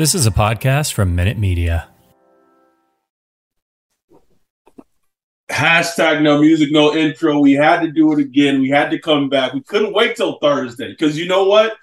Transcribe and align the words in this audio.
This 0.00 0.14
is 0.14 0.26
a 0.26 0.30
podcast 0.30 0.94
from 0.94 1.14
Minute 1.14 1.36
Media. 1.36 1.86
Hashtag 5.50 6.22
no 6.22 6.40
music, 6.40 6.72
no 6.72 6.96
intro. 6.96 7.38
We 7.38 7.52
had 7.52 7.80
to 7.82 7.92
do 7.92 8.10
it 8.14 8.18
again. 8.18 8.62
We 8.62 8.70
had 8.70 8.90
to 8.92 8.98
come 8.98 9.28
back. 9.28 9.52
We 9.52 9.60
couldn't 9.60 9.92
wait 9.92 10.16
till 10.16 10.38
Thursday 10.38 10.88
because 10.88 11.18
you 11.18 11.28
know 11.28 11.44
what? 11.44 11.76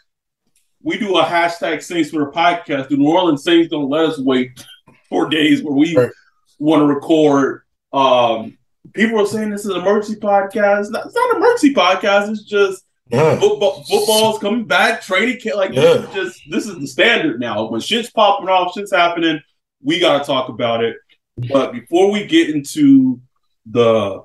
We 0.82 0.98
do 0.98 1.16
a 1.20 1.24
hashtag 1.24 1.84
Saints 1.84 2.10
Twitter 2.10 2.32
podcast. 2.32 2.90
The 2.90 2.98
New 2.98 3.08
Orleans 3.08 3.44
Saints 3.44 3.70
don't 3.70 3.88
let 3.88 4.06
us 4.06 4.18
wait 4.18 4.66
four 5.10 5.30
days 5.30 5.62
where 5.62 5.76
we 5.76 5.96
Right. 5.96 6.10
want 6.58 6.82
to 6.82 6.88
record. 6.88 7.62
Um, 7.94 8.58
people 8.96 9.22
are 9.22 9.28
saying 9.28 9.52
this 9.52 9.64
is 9.64 9.70
an 9.70 9.82
emergency 9.82 10.20
podcast. 10.20 10.80
It's 10.80 10.90
not, 10.90 11.06
it's 11.06 11.14
not 11.14 11.36
an 11.36 11.38
emergency 11.38 11.72
podcast. 11.76 12.32
It's 12.32 12.46
just 12.46 12.84
Yeah. 13.10 13.40
football, 13.40 13.84
football's 13.84 14.40
coming 14.40 14.66
back, 14.66 15.02
training 15.02 15.40
camp. 15.40 15.56
Like 15.58 15.74
this 15.74 16.04
is 16.04 16.14
just 16.14 16.42
this 16.50 16.68
is 16.68 16.80
the 16.80 16.88
standard 16.88 17.40
now. 17.40 17.70
When 17.70 17.80
shit's 17.80 18.10
popping 18.10 18.50
off, 18.50 18.74
shit's 18.74 18.92
happening, 18.92 19.40
we 19.82 20.00
gotta 20.00 20.26
talk 20.26 20.50
about 20.50 20.84
it. 20.84 20.98
But 21.50 21.72
before 21.72 22.12
we 22.12 22.26
get 22.26 22.50
into 22.50 23.22
the 23.66 24.24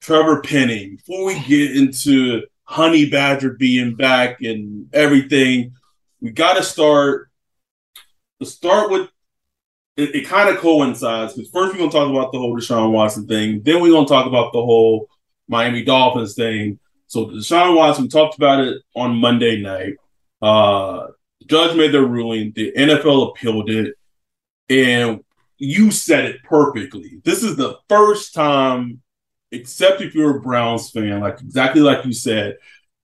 Trevor 0.00 0.40
Penning, 0.42 0.96
before 0.96 1.24
we 1.24 1.40
get 1.40 1.76
into 1.76 2.42
Honey 2.64 3.08
Badger 3.08 3.54
being 3.54 3.96
back 3.96 4.40
and 4.42 4.88
everything, 4.92 5.72
we 6.20 6.30
gotta 6.30 6.62
start 6.62 7.28
start 8.42 8.90
with 8.90 9.08
it, 9.96 10.14
it 10.14 10.26
kind 10.26 10.48
of 10.48 10.56
coincides 10.58 11.34
because 11.34 11.50
first 11.50 11.72
we're 11.72 11.78
gonna 11.78 11.90
talk 11.90 12.10
about 12.10 12.32
the 12.32 12.38
whole 12.38 12.56
Deshaun 12.56 12.92
Watson 12.92 13.26
thing, 13.26 13.62
then 13.62 13.80
we're 13.80 13.92
gonna 13.92 14.06
talk 14.06 14.26
about 14.26 14.52
the 14.52 14.62
whole 14.62 15.08
Miami 15.48 15.84
Dolphins 15.84 16.34
thing. 16.34 16.78
So 17.12 17.26
Deshaun 17.26 17.76
Watson, 17.76 18.08
talked 18.08 18.38
about 18.38 18.60
it 18.60 18.82
on 18.96 19.16
Monday 19.16 19.60
night. 19.60 19.96
Uh 20.40 21.08
the 21.40 21.46
judge 21.46 21.76
made 21.76 21.92
their 21.92 22.06
ruling, 22.06 22.52
the 22.54 22.72
NFL 22.72 23.28
appealed 23.30 23.68
it, 23.68 23.96
and 24.70 25.22
you 25.58 25.90
said 25.90 26.24
it 26.24 26.42
perfectly. 26.42 27.20
This 27.22 27.42
is 27.42 27.56
the 27.56 27.76
first 27.86 28.32
time, 28.32 29.02
except 29.50 30.00
if 30.00 30.14
you're 30.14 30.38
a 30.38 30.40
Browns 30.40 30.90
fan, 30.90 31.20
like 31.20 31.38
exactly 31.42 31.82
like 31.82 32.06
you 32.06 32.14
said, 32.14 32.56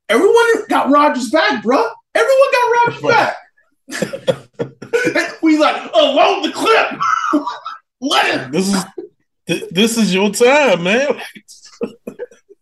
everyone 0.09 0.67
got 0.69 0.89
Rodgers 0.89 1.29
back, 1.29 1.63
bro. 1.63 1.85
Everyone 2.15 2.49
got 2.53 2.87
Rodgers 2.87 3.03
back. 3.03 3.37
we 5.43 5.59
like, 5.59 5.95
load 5.95 6.45
the 6.45 6.53
clip. 6.55 7.45
Let 8.01 8.41
him. 8.41 8.53
This 8.53 8.75
is 8.75 8.85
this 9.71 9.99
is 9.99 10.15
your 10.15 10.31
time, 10.31 10.83
man. 10.83 11.21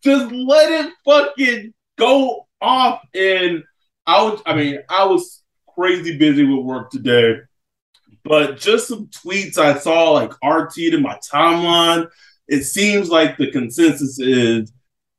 Just 0.07 0.33
let 0.33 0.87
it 0.87 0.93
fucking 1.05 1.75
go 1.99 2.47
off. 2.61 3.03
And 3.15 3.65
I 4.07 4.23
was, 4.23 4.41
I 4.47 4.55
mean, 4.55 4.79
I 4.89 5.05
was 5.05 5.43
crazy 5.75 6.17
busy 6.17 6.45
with 6.45 6.65
work 6.65 6.91
today, 6.91 7.39
but 8.25 8.57
just 8.59 8.89
some 8.89 9.09
tweets 9.09 9.59
I 9.59 9.79
saw 9.79 10.13
like 10.13 10.33
RT 10.45 10.79
in 10.79 11.03
my 11.03 11.19
timeline. 11.33 12.07
It 12.49 12.63
seems 12.63 13.09
like 13.09 13.37
the 13.37 13.51
consensus 13.51 14.21
is 14.21 14.73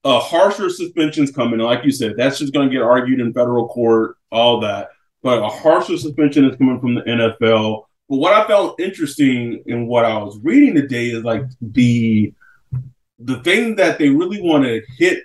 a 0.06 0.20
harsher 0.20 0.70
suspension's 0.70 1.32
coming. 1.32 1.60
Like 1.60 1.84
you 1.84 1.92
said, 1.92 2.14
that's 2.16 2.40
just 2.40 2.54
going 2.54 2.70
to 2.70 2.74
get 2.74 2.82
argued 2.82 3.20
in 3.20 3.34
federal 3.34 3.68
court, 3.68 4.16
all 4.32 4.62
that. 4.62 4.88
But 5.22 5.44
a 5.44 5.50
harsher 5.50 5.98
suspension 5.98 6.46
is 6.46 6.56
coming 6.56 6.80
from 6.80 6.96
the 6.96 7.02
NFL. 7.02 7.84
But 8.08 8.18
what 8.18 8.34
I 8.34 8.48
found 8.48 8.80
interesting 8.80 9.62
in 9.66 9.88
what 9.88 10.06
I 10.06 10.18
was 10.18 10.40
reading 10.42 10.76
today 10.76 11.08
is 11.08 11.26
like 11.26 11.44
the 11.60 12.34
the 13.20 13.42
thing 13.44 13.76
that 13.78 13.98
they 13.98 14.10
really 14.10 14.42
want 14.42 14.64
to 14.64 14.82
hit 14.98 15.24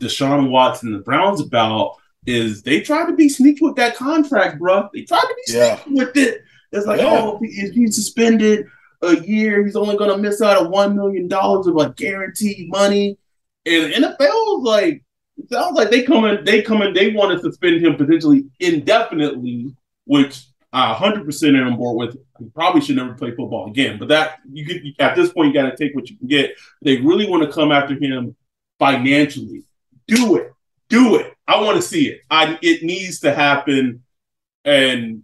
Deshaun 0.00 0.50
Watson 0.50 0.88
and 0.88 0.98
the 1.00 1.02
Browns 1.04 1.40
about 1.40 1.96
is 2.26 2.62
they 2.62 2.80
tried 2.80 3.06
to 3.06 3.12
be 3.14 3.28
sneaky 3.28 3.64
with 3.64 3.76
that 3.76 3.96
contract, 3.96 4.58
bro. 4.58 4.88
They 4.94 5.02
tried 5.02 5.20
to 5.20 5.34
be 5.46 5.52
Yeah. 5.52 5.76
sneaky 5.76 5.98
with 6.04 6.16
it. 6.16 6.42
It's 6.72 6.86
like, 6.86 7.00
Yeah. 7.00 7.20
oh, 7.22 7.38
if 7.42 7.74
he's 7.74 7.94
suspended 7.94 8.66
a 9.02 9.16
year, 9.20 9.64
he's 9.64 9.76
only 9.76 9.96
going 9.96 10.10
to 10.10 10.16
miss 10.18 10.40
out 10.40 10.56
on 10.56 10.70
one 10.70 10.96
million 10.96 11.28
dollars 11.28 11.66
of 11.66 11.74
like 11.74 11.94
guaranteed 11.96 12.70
money. 12.70 13.18
And 13.66 13.92
the 13.92 13.96
NFL 13.96 14.58
is 14.58 14.64
like, 14.64 15.04
it 15.36 15.50
sounds 15.50 15.76
like 15.76 15.90
they 15.90 16.02
come 16.02 16.24
in, 16.24 16.44
they 16.44 16.62
come 16.62 16.80
in, 16.82 16.94
they 16.94 17.12
want 17.12 17.32
to 17.32 17.40
suspend 17.40 17.84
him 17.84 17.96
potentially 17.96 18.44
indefinitely, 18.60 19.74
which 20.06 20.44
I 20.72 20.94
100% 20.94 21.56
am 21.60 21.66
on 21.72 21.76
board 21.76 21.96
with. 22.08 22.16
He 22.38 22.46
probably 22.46 22.80
should 22.80 22.96
never 22.96 23.14
play 23.14 23.30
football 23.30 23.68
again. 23.68 23.98
But 23.98 24.08
that 24.08 24.38
you 24.50 24.66
could 24.66 24.82
at 24.98 25.14
this 25.14 25.32
point, 25.32 25.48
you 25.48 25.54
got 25.54 25.70
to 25.70 25.76
take 25.76 25.94
what 25.94 26.10
you 26.10 26.16
can 26.16 26.26
get. 26.26 26.56
They 26.82 26.96
really 27.00 27.28
want 27.28 27.44
to 27.44 27.52
come 27.52 27.70
after 27.70 27.94
him 27.94 28.36
financially. 28.78 29.64
Do 30.06 30.36
it, 30.36 30.52
do 30.88 31.16
it. 31.16 31.34
I 31.46 31.60
want 31.60 31.76
to 31.76 31.82
see 31.82 32.08
it. 32.08 32.22
I 32.30 32.58
it 32.62 32.82
needs 32.82 33.20
to 33.20 33.32
happen. 33.32 34.02
And 34.64 35.22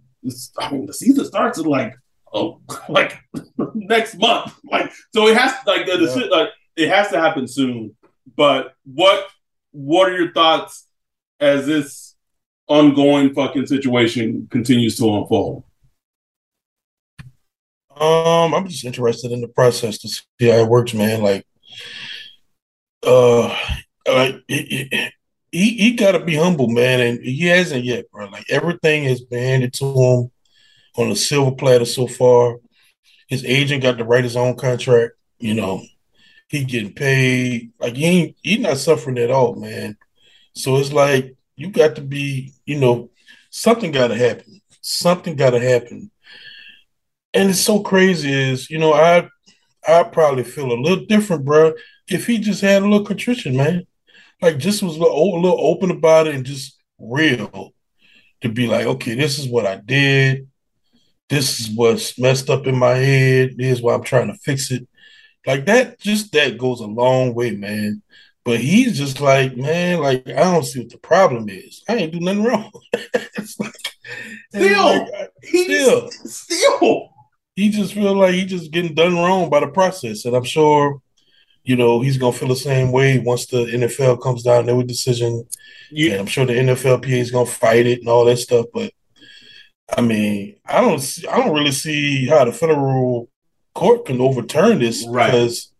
I 0.57 0.71
mean, 0.71 0.85
the 0.85 0.93
season 0.93 1.25
starts 1.25 1.59
in 1.59 1.65
like 1.65 1.93
oh, 2.33 2.61
like 2.89 3.17
next 3.73 4.17
month. 4.17 4.53
Like 4.63 4.91
so, 5.13 5.27
it 5.27 5.37
has 5.37 5.53
like 5.65 5.85
the, 5.85 5.97
the 5.97 6.27
like 6.31 6.49
it 6.75 6.89
has 6.89 7.09
to 7.09 7.19
happen 7.19 7.47
soon. 7.47 7.95
But 8.35 8.73
what 8.85 9.27
what 9.71 10.09
are 10.09 10.17
your 10.17 10.31
thoughts 10.31 10.87
as 11.39 11.65
this 11.65 12.15
ongoing 12.67 13.33
fucking 13.33 13.67
situation 13.67 14.47
continues 14.49 14.97
to 14.97 15.13
unfold? 15.13 15.65
Um, 18.01 18.55
I'm 18.55 18.67
just 18.67 18.83
interested 18.83 19.31
in 19.31 19.41
the 19.41 19.47
process 19.47 19.99
to 19.99 20.07
see 20.07 20.23
how 20.39 20.57
it 20.57 20.67
works, 20.67 20.95
man. 20.95 21.21
Like, 21.21 21.45
uh, 23.03 23.55
like 24.07 24.41
he 24.47 25.11
he, 25.51 25.69
he 25.77 25.91
got 25.93 26.13
to 26.13 26.19
be 26.19 26.35
humble, 26.35 26.67
man, 26.67 26.99
and 26.99 27.23
he 27.23 27.45
hasn't 27.45 27.83
yet, 27.83 28.09
bro. 28.11 28.27
Like 28.29 28.45
everything 28.49 29.03
has 29.03 29.21
been 29.21 29.43
handed 29.43 29.73
to 29.73 29.85
him 29.85 30.31
on 30.97 31.11
a 31.11 31.15
silver 31.15 31.51
platter 31.51 31.85
so 31.85 32.07
far. 32.07 32.57
His 33.27 33.45
agent 33.45 33.83
got 33.83 33.99
to 33.99 34.03
write 34.03 34.23
his 34.23 34.35
own 34.35 34.57
contract. 34.57 35.13
You 35.37 35.53
know, 35.53 35.83
he 36.49 36.63
getting 36.63 36.93
paid. 36.93 37.71
Like 37.79 37.95
he 37.95 38.05
ain't 38.05 38.35
he 38.41 38.57
not 38.57 38.77
suffering 38.77 39.19
at 39.19 39.29
all, 39.29 39.55
man. 39.55 39.95
So 40.55 40.77
it's 40.77 40.91
like 40.91 41.35
you 41.55 41.69
got 41.69 41.95
to 41.97 42.01
be, 42.01 42.53
you 42.65 42.79
know, 42.79 43.11
something 43.51 43.91
got 43.91 44.07
to 44.07 44.15
happen. 44.15 44.59
Something 44.81 45.35
got 45.35 45.51
to 45.51 45.59
happen 45.59 46.09
and 47.33 47.49
it's 47.49 47.61
so 47.61 47.81
crazy 47.81 48.31
is 48.31 48.69
you 48.69 48.77
know 48.77 48.93
i 48.93 49.27
i 49.87 50.03
probably 50.03 50.43
feel 50.43 50.71
a 50.71 50.81
little 50.81 51.05
different 51.05 51.45
bro 51.45 51.73
if 52.07 52.27
he 52.27 52.37
just 52.37 52.61
had 52.61 52.81
a 52.81 52.87
little 52.87 53.05
contrition 53.05 53.55
man 53.55 53.85
like 54.41 54.57
just 54.57 54.81
was 54.81 54.95
a 54.95 54.99
little, 54.99 55.35
a 55.35 55.39
little 55.39 55.61
open 55.61 55.91
about 55.91 56.27
it 56.27 56.35
and 56.35 56.45
just 56.45 56.79
real 56.99 57.73
to 58.41 58.49
be 58.49 58.67
like 58.67 58.85
okay 58.85 59.15
this 59.15 59.39
is 59.39 59.47
what 59.47 59.65
i 59.65 59.75
did 59.75 60.47
this 61.31 61.61
is 61.61 61.69
what's 61.69 62.19
messed 62.19 62.49
up 62.49 62.67
in 62.67 62.77
my 62.77 62.95
head. 62.95 63.55
Here's 63.57 63.81
why 63.81 63.93
I'm 63.93 64.03
trying 64.03 64.27
to 64.27 64.33
fix 64.33 64.69
it. 64.69 64.85
Like 65.47 65.65
that, 65.65 65.97
just 65.97 66.33
that 66.33 66.57
goes 66.57 66.81
a 66.81 66.85
long 66.85 67.33
way, 67.33 67.51
man. 67.51 68.03
But 68.43 68.59
he's 68.59 68.97
just 68.97 69.21
like, 69.21 69.55
man, 69.55 70.01
like 70.01 70.27
I 70.27 70.43
don't 70.43 70.65
see 70.65 70.81
what 70.81 70.89
the 70.89 70.97
problem 70.97 71.47
is. 71.47 71.83
I 71.87 71.95
ain't 71.95 72.11
do 72.11 72.19
nothing 72.19 72.43
wrong. 72.43 72.69
it's 72.93 73.57
like, 73.61 73.93
still, 74.49 74.97
like, 74.99 75.31
still, 75.41 76.11
still, 76.25 77.09
he 77.55 77.69
just 77.69 77.93
feel 77.93 78.15
like 78.15 78.33
he 78.33 78.45
just 78.45 78.71
getting 78.71 78.95
done 78.95 79.15
wrong 79.15 79.49
by 79.49 79.59
the 79.59 79.67
process, 79.67 80.25
and 80.25 80.35
I'm 80.35 80.43
sure, 80.43 81.01
you 81.63 81.75
know, 81.75 82.01
he's 82.01 82.17
gonna 82.17 82.33
feel 82.33 82.47
the 82.47 82.55
same 82.55 82.91
way 82.91 83.19
once 83.19 83.45
the 83.45 83.65
NFL 83.65 84.21
comes 84.21 84.43
down 84.43 84.65
there 84.65 84.75
with 84.75 84.87
decision. 84.87 85.45
Yeah, 85.91 86.19
I'm 86.19 86.27
sure 86.27 86.45
the 86.45 86.53
NFLPA 86.53 87.09
is 87.09 87.31
gonna 87.31 87.45
fight 87.45 87.85
it 87.85 87.99
and 87.99 88.07
all 88.07 88.25
that 88.25 88.37
stuff. 88.37 88.67
But 88.73 88.93
I 89.95 90.01
mean, 90.01 90.55
I 90.65 90.81
don't, 90.81 90.99
see, 90.99 91.27
I 91.27 91.37
don't 91.37 91.53
really 91.53 91.71
see 91.71 92.27
how 92.27 92.45
the 92.45 92.53
federal 92.53 93.29
court 93.75 94.05
can 94.05 94.21
overturn 94.21 94.79
this 94.79 95.05
right. 95.07 95.27
because 95.27 95.71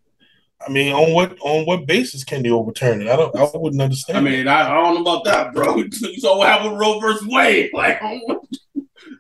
I 0.66 0.72
mean, 0.72 0.94
on 0.94 1.14
what 1.14 1.38
on 1.42 1.66
what 1.66 1.88
basis 1.88 2.24
can 2.24 2.44
they 2.44 2.52
overturn 2.52 3.02
it? 3.02 3.08
I 3.08 3.16
don't. 3.16 3.36
I 3.36 3.50
wouldn't 3.54 3.82
understand. 3.82 4.18
I 4.18 4.22
mean, 4.22 4.48
I, 4.48 4.70
I 4.70 4.74
don't 4.76 4.96
know 4.96 5.02
about 5.02 5.26
that, 5.26 5.54
bro. 5.54 5.84
so 6.20 6.40
we 6.40 6.46
have 6.46 6.66
a 6.66 6.76
Roe 6.76 7.00
versus 7.00 7.28
Wade, 7.28 7.72
like. 7.74 8.02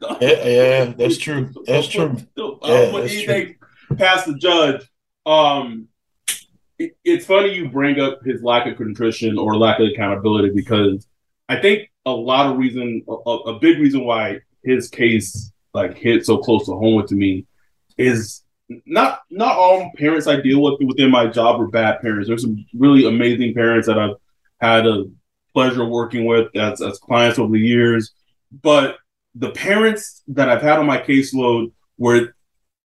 yeah, 0.21 0.47
yeah, 0.47 0.85
that's 0.85 1.17
true. 1.17 1.51
That's 1.65 1.87
true. 1.87 2.17
Yeah, 2.35 2.91
that's 2.91 3.21
true. 3.21 3.55
past 3.97 4.25
the 4.25 4.35
judge. 4.35 4.81
Um, 5.25 5.87
it, 6.79 6.97
it's 7.03 7.25
funny 7.25 7.53
you 7.53 7.69
bring 7.69 7.99
up 7.99 8.23
his 8.25 8.41
lack 8.41 8.65
of 8.65 8.77
contrition 8.77 9.37
or 9.37 9.57
lack 9.57 9.79
of 9.79 9.87
accountability 9.87 10.51
because 10.55 11.07
I 11.47 11.61
think 11.61 11.91
a 12.05 12.11
lot 12.11 12.47
of 12.51 12.57
reason, 12.57 13.03
a, 13.07 13.11
a 13.11 13.59
big 13.59 13.77
reason 13.77 14.03
why 14.03 14.39
his 14.63 14.89
case 14.89 15.51
like 15.73 15.97
hit 15.97 16.25
so 16.25 16.37
close 16.37 16.65
to 16.65 16.71
home 16.71 16.95
with 16.95 17.11
me 17.11 17.45
is 17.97 18.41
not 18.85 19.19
not 19.29 19.57
all 19.57 19.91
parents 19.97 20.27
I 20.27 20.39
deal 20.39 20.61
with 20.61 20.81
within 20.81 21.11
my 21.11 21.27
job 21.27 21.61
are 21.61 21.67
bad 21.67 22.01
parents. 22.01 22.27
There's 22.27 22.41
some 22.41 22.65
really 22.73 23.05
amazing 23.07 23.53
parents 23.53 23.87
that 23.87 23.99
I've 23.99 24.15
had 24.59 24.87
a 24.87 25.05
pleasure 25.53 25.85
working 25.85 26.25
with 26.25 26.55
as, 26.55 26.81
as 26.81 26.99
clients 26.99 27.37
over 27.37 27.53
the 27.53 27.59
years. 27.59 28.13
But 28.61 28.97
the 29.35 29.51
parents 29.51 30.23
that 30.29 30.49
I've 30.49 30.61
had 30.61 30.79
on 30.79 30.85
my 30.85 30.97
caseload 30.97 31.71
where 31.97 32.35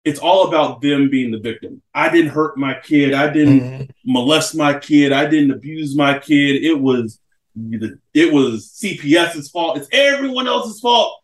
it's 0.06 0.20
all 0.20 0.48
about 0.48 0.82
them 0.82 1.10
being 1.10 1.32
the 1.32 1.40
victim. 1.40 1.82
I 1.94 2.10
didn't 2.10 2.32
hurt 2.32 2.58
my 2.58 2.80
kid. 2.82 3.14
I 3.14 3.32
didn't 3.32 3.60
mm-hmm. 3.60 3.84
molest 4.06 4.56
my 4.56 4.78
kid. 4.78 5.12
I 5.12 5.26
didn't 5.26 5.52
abuse 5.52 5.96
my 5.96 6.18
kid. 6.18 6.64
It 6.64 6.80
was 6.80 7.20
it 8.14 8.34
was 8.34 8.80
CPS's 8.82 9.50
fault. 9.50 9.78
It's 9.78 9.90
everyone 9.92 10.48
else's 10.48 10.80
fault 10.80 11.22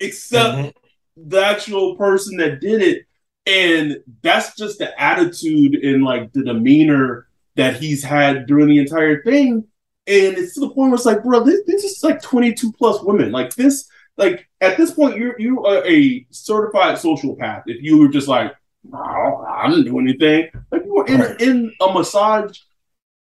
except 0.00 0.56
mm-hmm. 0.56 1.28
the 1.28 1.44
actual 1.44 1.96
person 1.96 2.36
that 2.38 2.60
did 2.60 2.82
it. 2.82 3.06
And 3.46 4.02
that's 4.22 4.54
just 4.56 4.78
the 4.78 5.00
attitude 5.00 5.76
and 5.76 6.04
like 6.04 6.32
the 6.32 6.44
demeanor 6.44 7.28
that 7.56 7.76
he's 7.76 8.04
had 8.04 8.46
during 8.46 8.68
the 8.68 8.78
entire 8.78 9.22
thing. 9.22 9.64
And 10.06 10.38
it's 10.38 10.54
to 10.54 10.60
the 10.60 10.68
point 10.68 10.90
where 10.90 10.94
it's 10.94 11.06
like, 11.06 11.22
bro, 11.22 11.40
this, 11.40 11.62
this 11.66 11.84
is 11.84 12.04
like 12.04 12.20
22 12.22 12.72
plus 12.72 13.02
women. 13.02 13.32
Like 13.32 13.54
this, 13.54 13.88
like 14.18 14.48
at 14.60 14.76
this 14.76 14.90
point, 14.90 15.16
you're 15.16 15.38
you 15.38 15.64
are 15.64 15.86
a 15.86 16.26
certified 16.30 16.96
sociopath. 16.96 17.62
If 17.66 17.82
you 17.82 17.98
were 17.98 18.08
just 18.08 18.28
like, 18.28 18.52
oh, 18.92 19.46
I 19.48 19.68
didn't 19.70 19.84
do 19.84 19.98
anything. 19.98 20.50
Like 20.70 20.84
you 20.84 20.94
were 20.94 21.06
in, 21.06 21.20
right. 21.20 21.40
in 21.40 21.72
a 21.80 21.92
massage 21.92 22.58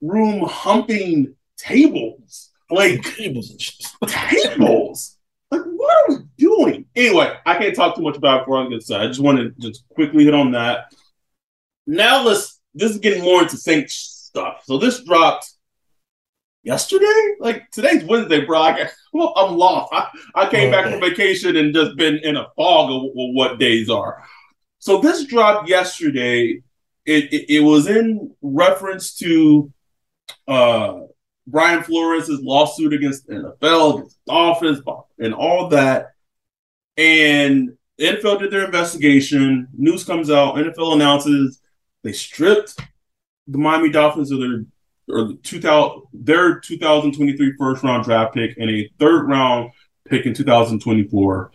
room 0.01 0.41
humping 0.41 1.35
tables. 1.57 2.51
Like 2.69 3.01
tables. 3.03 3.95
tables. 4.07 5.17
Like, 5.51 5.61
what 5.61 5.95
are 5.95 6.15
we 6.15 6.23
doing? 6.37 6.85
Anyway, 6.95 7.33
I 7.45 7.57
can't 7.57 7.75
talk 7.75 7.95
too 7.95 8.01
much 8.01 8.17
about 8.17 8.41
it 8.41 8.41
before 8.41 8.65
I 8.65 8.67
get 8.67 8.83
started. 8.83 9.05
I 9.05 9.07
just 9.07 9.21
want 9.21 9.37
to 9.37 9.53
just 9.59 9.87
quickly 9.89 10.25
hit 10.25 10.33
on 10.33 10.51
that. 10.51 10.91
Now 11.85 12.23
let's 12.23 12.59
this 12.73 12.91
is 12.91 12.97
getting 12.97 13.23
more 13.23 13.43
into 13.43 13.57
Saint 13.57 13.89
stuff. 13.89 14.63
So 14.65 14.77
this 14.77 15.03
dropped 15.03 15.49
yesterday? 16.67 17.35
Like 17.39 17.71
today's 17.71 18.03
Wednesday, 18.03 18.45
bro. 18.45 18.59
I, 18.59 18.89
well, 19.13 19.33
I'm 19.35 19.55
lost. 19.55 19.91
I, 19.93 20.09
I 20.35 20.49
came 20.49 20.69
back 20.69 20.91
from 20.91 20.99
vacation 20.99 21.55
and 21.55 21.73
just 21.73 21.95
been 21.95 22.17
in 22.17 22.35
a 22.35 22.47
fog 22.55 22.91
of, 22.91 23.11
what 23.13 23.57
days 23.57 23.89
are. 23.89 24.23
So 24.79 24.99
this 24.99 25.23
dropped 25.23 25.69
yesterday. 25.69 26.61
It, 27.05 27.33
it, 27.33 27.49
it 27.49 27.59
was 27.61 27.87
in 27.87 28.35
reference 28.41 29.15
to 29.19 29.71
uh 30.47 30.99
Brian 31.47 31.81
Flores' 31.81 32.29
lawsuit 32.41 32.91
against 32.91 33.29
NFL, 33.29 33.99
against 33.99 34.19
Dolphins, 34.25 34.81
and 35.17 35.33
all 35.33 35.69
that. 35.69 36.11
And 36.97 37.77
NFL 37.99 38.39
did 38.39 38.51
their 38.51 38.65
investigation. 38.65 39.69
News 39.73 40.03
comes 40.03 40.29
out. 40.29 40.55
NFL 40.55 40.95
announces 40.95 41.61
they 42.03 42.11
stripped 42.11 42.77
the 43.47 43.57
Miami 43.57 43.89
Dolphins 43.89 44.31
of 44.31 44.39
their 44.39 44.65
or 45.09 45.33
2000 45.43 46.01
their 46.13 46.59
2023 46.59 47.53
first 47.57 47.83
round 47.83 48.03
draft 48.03 48.33
pick 48.33 48.57
and 48.57 48.69
a 48.69 48.89
third 48.99 49.27
round 49.27 49.71
pick 50.05 50.25
in 50.25 50.33
2024. 50.33 51.51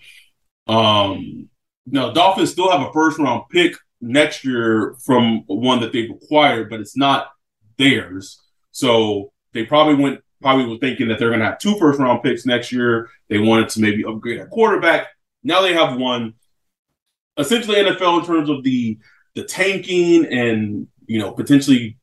Um, 0.69 1.49
now 1.87 2.11
Dolphins 2.13 2.51
still 2.51 2.71
have 2.71 2.87
a 2.87 2.93
first 2.93 3.19
round 3.19 3.45
pick 3.51 3.75
next 4.01 4.45
year 4.45 4.97
from 5.05 5.45
one 5.47 5.81
that 5.81 5.93
they've 5.93 6.11
acquired, 6.11 6.71
but 6.71 6.81
it's 6.81 6.97
not 6.97 7.29
theirs. 7.79 8.41
So 8.71 9.33
they 9.53 9.65
probably 9.65 9.95
went 9.95 10.21
probably 10.41 10.67
were 10.67 10.79
thinking 10.79 11.09
that 11.09 11.19
they're 11.19 11.29
going 11.29 11.41
to 11.41 11.47
have 11.47 11.59
two 11.59 11.79
first 11.79 12.01
round 12.01 12.23
picks 12.23 12.45
next 12.45 12.73
year. 12.73 13.09
They 13.29 13.39
wanted 13.39 13.69
to 13.71 13.81
maybe 13.81 14.05
upgrade 14.05 14.41
at 14.41 14.51
quarterback. 14.51 15.09
Now 15.43 15.63
they 15.63 15.75
have 15.75 15.97
one. 15.97 16.35
Essentially, 17.39 17.77
NFL 17.77 18.21
in 18.21 18.27
terms 18.27 18.51
of 18.51 18.63
the 18.63 18.99
the 19.35 19.45
tanking 19.45 20.27
and 20.27 20.89
you 21.07 21.19
know 21.19 21.33
potentially 21.33 21.97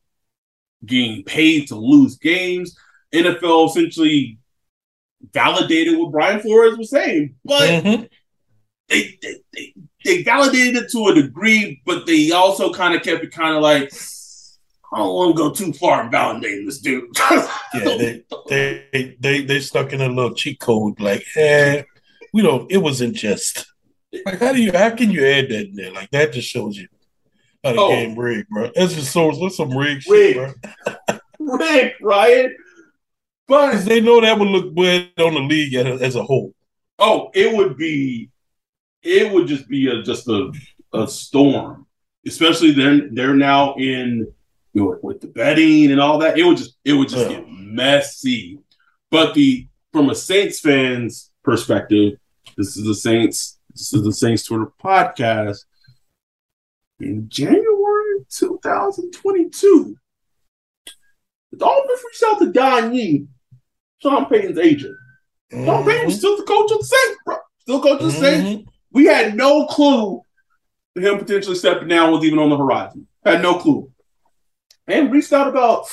getting 0.84 1.22
paid 1.24 1.68
to 1.68 1.76
lose 1.76 2.16
games. 2.16 2.76
NFL 3.14 3.68
essentially 3.68 4.38
validated 5.32 5.98
what 5.98 6.12
Brian 6.12 6.40
Flores 6.40 6.78
was 6.78 6.90
saying, 6.90 7.34
but 7.44 7.68
mm-hmm. 7.68 8.04
they, 8.88 9.18
they, 9.20 9.34
they 9.52 9.74
they 10.04 10.22
validated 10.22 10.84
it 10.84 10.90
to 10.90 11.08
a 11.08 11.14
degree, 11.14 11.82
but 11.84 12.06
they 12.06 12.30
also 12.30 12.72
kind 12.72 12.94
of 12.94 13.02
kept 13.02 13.24
it 13.24 13.32
kind 13.32 13.54
of 13.54 13.62
like 13.62 13.92
I 14.92 14.98
don't 14.98 15.14
want 15.14 15.36
to 15.36 15.42
go 15.42 15.50
too 15.50 15.72
far 15.72 16.04
in 16.04 16.10
validating 16.10 16.66
this 16.66 16.80
dude. 16.80 17.04
yeah, 17.30 17.44
they, 17.74 18.24
they 18.48 19.16
they 19.20 19.42
they 19.42 19.60
stuck 19.60 19.92
in 19.92 20.00
a 20.00 20.08
little 20.08 20.34
cheat 20.34 20.58
code, 20.58 21.00
like, 21.00 21.24
eh, 21.36 21.82
we 22.32 22.42
don't. 22.42 22.70
It 22.70 22.78
wasn't 22.78 23.14
just 23.14 23.66
like 24.24 24.40
how 24.40 24.52
do 24.52 24.62
you 24.62 24.72
how 24.72 24.90
can 24.90 25.10
you 25.10 25.24
add 25.24 25.48
that 25.48 25.68
in 25.68 25.74
there? 25.74 25.92
Like 25.92 26.10
that 26.10 26.32
just 26.32 26.48
shows 26.48 26.76
you 26.76 26.88
how 27.64 27.72
the 27.72 27.78
oh. 27.78 27.88
game 27.88 28.18
rigged, 28.18 28.48
bro. 28.48 28.70
That's 28.74 28.94
just 28.94 29.12
so 29.12 29.28
what's 29.28 29.56
some 29.56 29.76
rigged 29.76 30.04
shit, 30.04 30.36
bro. 30.36 31.18
rigged, 31.38 31.96
Ryan. 32.00 32.56
But 33.46 33.84
they 33.84 34.00
know 34.00 34.20
that 34.20 34.38
would 34.38 34.48
look 34.48 34.74
bad 34.74 35.10
on 35.18 35.34
the 35.34 35.40
league 35.40 35.74
as 35.74 35.86
a, 35.86 36.04
as 36.04 36.16
a 36.16 36.22
whole. 36.22 36.54
Oh, 36.98 37.30
it 37.34 37.54
would 37.54 37.76
be, 37.76 38.30
it 39.02 39.32
would 39.32 39.48
just 39.48 39.68
be 39.68 39.88
a 39.88 40.02
just 40.02 40.28
a 40.28 40.52
a 40.92 41.08
storm. 41.08 41.86
Especially 42.26 42.72
then 42.72 43.14
they're 43.14 43.34
now 43.34 43.74
in 43.74 44.32
you 44.72 44.84
know, 44.84 44.98
with 45.02 45.20
the 45.20 45.26
betting 45.26 45.90
and 45.90 46.00
all 46.00 46.18
that, 46.18 46.38
it 46.38 46.44
would 46.44 46.56
just 46.56 46.76
it 46.84 46.92
would 46.92 47.08
just 47.08 47.28
yeah. 47.28 47.38
get 47.38 47.48
messy. 47.48 48.58
But 49.10 49.34
the 49.34 49.66
from 49.92 50.10
a 50.10 50.14
Saints 50.14 50.60
fans 50.60 51.30
perspective, 51.42 52.18
this 52.56 52.76
is 52.76 52.84
the 52.84 52.94
Saints. 52.94 53.58
This 53.70 53.92
is 53.92 54.02
the 54.02 54.12
Saints 54.12 54.44
Twitter 54.44 54.70
podcast. 54.82 55.64
In 57.00 57.28
January 57.28 58.24
2022, 58.28 59.96
the 61.50 61.56
Dolphins 61.56 62.00
reached 62.04 62.24
out 62.26 62.38
to 62.38 62.52
Don 62.52 62.94
Yee, 62.94 63.26
Sean 64.02 64.26
Payton's 64.26 64.58
agent. 64.58 64.94
Mm-hmm. 65.52 65.64
Sean 65.64 65.84
Payton 65.84 66.06
was 66.06 66.18
still 66.18 66.36
the 66.36 66.44
coach 66.44 66.70
of 66.70 66.78
the 66.78 66.84
Saints, 66.84 67.18
bro. 67.24 67.36
Still 67.58 67.82
coach 67.82 68.00
of 68.00 68.06
the 68.06 68.12
mm-hmm. 68.12 68.46
Saints. 68.46 68.70
We 68.92 69.06
had 69.06 69.34
no 69.34 69.66
clue 69.66 70.22
that 70.94 71.04
him 71.04 71.18
potentially 71.18 71.56
stepping 71.56 71.88
down 71.88 72.12
was 72.12 72.24
even 72.24 72.38
on 72.38 72.50
the 72.50 72.56
horizon. 72.56 73.06
Had 73.24 73.42
no 73.42 73.54
clue 73.54 73.90
and 74.90 75.12
reached 75.12 75.32
out 75.32 75.48
about, 75.48 75.86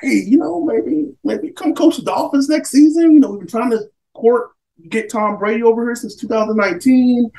hey, 0.00 0.22
you 0.26 0.38
know, 0.38 0.64
maybe 0.64 1.12
maybe 1.24 1.50
come 1.50 1.74
coach 1.74 1.96
the 1.96 2.02
Dolphins 2.02 2.48
next 2.48 2.70
season. 2.70 3.12
You 3.12 3.20
know, 3.20 3.30
we've 3.30 3.40
been 3.40 3.48
trying 3.48 3.70
to 3.70 3.80
court 4.14 4.50
get 4.88 5.10
Tom 5.10 5.38
Brady 5.38 5.62
over 5.62 5.84
here 5.84 5.94
since 5.94 6.16
2019. 6.16 7.30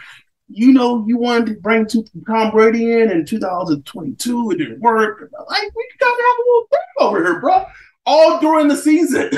You 0.53 0.73
know, 0.73 1.05
you 1.07 1.17
wanted 1.17 1.47
to 1.47 1.61
bring 1.61 1.85
to 1.87 2.03
Tom 2.27 2.51
Brady 2.51 2.91
in 2.91 3.11
in 3.11 3.25
2022. 3.25 4.51
It 4.51 4.57
didn't 4.57 4.79
work. 4.79 5.29
Like, 5.49 5.75
we 5.75 5.87
gotta 5.99 6.11
have 6.11 6.37
a 6.37 6.47
little 6.47 6.67
thing 6.69 6.79
over 6.99 7.23
here, 7.23 7.39
bro. 7.39 7.65
All 8.05 8.39
during 8.39 8.67
the 8.67 8.75
season. 8.75 9.29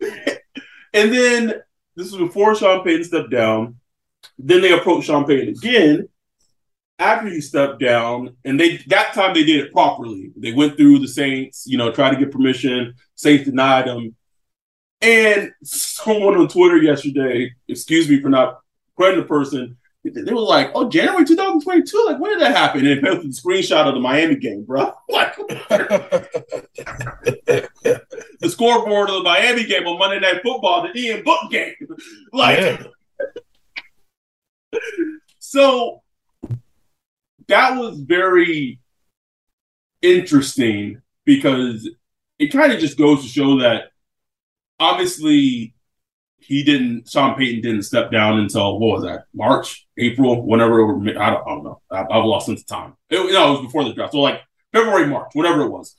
and 0.94 1.12
then 1.12 1.54
this 1.96 2.12
was 2.12 2.16
before 2.16 2.54
Sean 2.54 2.84
Payton 2.84 3.04
stepped 3.04 3.30
down. 3.30 3.76
Then 4.38 4.62
they 4.62 4.72
approached 4.72 5.06
Sean 5.06 5.26
Payton 5.26 5.50
again 5.50 6.08
after 6.98 7.28
he 7.28 7.40
stepped 7.40 7.80
down, 7.80 8.36
and 8.44 8.58
they 8.58 8.78
that 8.88 9.14
time 9.14 9.34
they 9.34 9.44
did 9.44 9.64
it 9.64 9.72
properly. 9.72 10.32
They 10.36 10.52
went 10.52 10.76
through 10.76 11.00
the 11.00 11.08
Saints, 11.08 11.64
you 11.66 11.76
know, 11.76 11.92
tried 11.92 12.10
to 12.10 12.16
get 12.16 12.32
permission. 12.32 12.94
Saints 13.14 13.44
denied 13.44 13.86
them. 13.86 14.14
And 15.00 15.52
someone 15.64 16.36
on 16.36 16.48
Twitter 16.48 16.78
yesterday, 16.78 17.52
excuse 17.68 18.08
me 18.08 18.20
for 18.20 18.30
not 18.30 18.60
crediting 18.96 19.22
the 19.22 19.28
person, 19.28 19.76
they 20.04 20.32
were 20.32 20.40
like, 20.40 20.70
"Oh, 20.74 20.88
January 20.88 21.24
2022. 21.24 22.04
Like, 22.06 22.18
when 22.18 22.32
did 22.32 22.42
that 22.42 22.54
happen?" 22.54 22.80
And 22.80 22.88
it 22.88 23.02
posted 23.02 23.24
a 23.24 23.28
screenshot 23.28 23.86
of 23.86 23.94
the 23.94 24.00
Miami 24.00 24.36
game, 24.36 24.64
bro. 24.64 24.92
Like, 25.08 25.36
the 28.40 28.50
scoreboard 28.50 29.08
of 29.08 29.16
the 29.16 29.22
Miami 29.22 29.64
game 29.64 29.86
on 29.86 29.98
Monday 29.98 30.20
Night 30.20 30.42
Football, 30.42 30.82
the 30.82 30.98
Ian 30.98 31.22
Book 31.22 31.50
game. 31.50 31.74
Like, 32.32 32.58
yeah. 32.58 32.82
so 35.38 36.02
that 37.46 37.78
was 37.78 38.00
very 38.00 38.80
interesting 40.02 41.00
because 41.24 41.88
it 42.38 42.48
kind 42.48 42.72
of 42.72 42.80
just 42.80 42.98
goes 42.98 43.22
to 43.22 43.28
show 43.28 43.60
that 43.60 43.92
obviously 44.80 45.73
he 46.46 46.62
didn't 46.62 47.08
Sean 47.08 47.36
Payton 47.36 47.62
didn't 47.62 47.84
step 47.84 48.10
down 48.10 48.38
until 48.38 48.78
what 48.78 49.00
was 49.00 49.04
that 49.04 49.24
March 49.34 49.86
April 49.98 50.46
whenever 50.46 50.80
it, 51.08 51.16
I, 51.16 51.30
don't, 51.30 51.42
I 51.46 51.50
don't 51.50 51.64
know. 51.64 51.80
I, 51.90 51.98
have 51.98 52.24
lost 52.24 52.46
sense 52.46 52.60
of 52.60 52.66
time. 52.66 52.94
It, 53.10 53.16
no 53.32 53.48
it 53.48 53.52
was 53.52 53.62
before 53.62 53.84
the 53.84 53.92
draft. 53.92 54.12
So 54.12 54.20
like 54.20 54.40
February 54.72 55.06
March 55.06 55.30
whatever 55.32 55.62
it 55.62 55.70
was. 55.70 55.96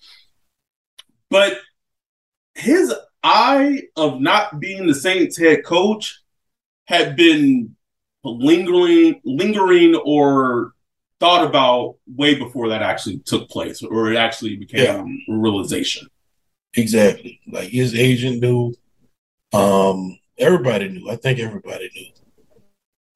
But 1.29 1.57
his 2.53 2.93
eye 3.23 3.83
of 3.95 4.21
not 4.21 4.59
being 4.59 4.85
the 4.85 4.95
Saints 4.95 5.37
head 5.37 5.65
coach 5.65 6.21
had 6.87 7.15
been 7.15 7.75
lingering 8.23 9.21
lingering 9.23 9.95
or 9.95 10.73
thought 11.19 11.45
about 11.45 11.95
way 12.07 12.35
before 12.35 12.69
that 12.69 12.81
actually 12.81 13.19
took 13.19 13.49
place 13.49 13.81
or 13.81 14.11
it 14.11 14.17
actually 14.17 14.55
became 14.57 14.83
yeah. 15.27 15.33
a 15.33 15.37
realization. 15.37 16.07
Exactly. 16.75 17.39
Like 17.47 17.69
his 17.69 17.95
agent 17.95 18.41
knew 18.41 18.73
um 19.53 20.19
everybody 20.37 20.89
knew. 20.89 21.09
I 21.09 21.15
think 21.15 21.39
everybody 21.39 21.89
knew 21.95 22.11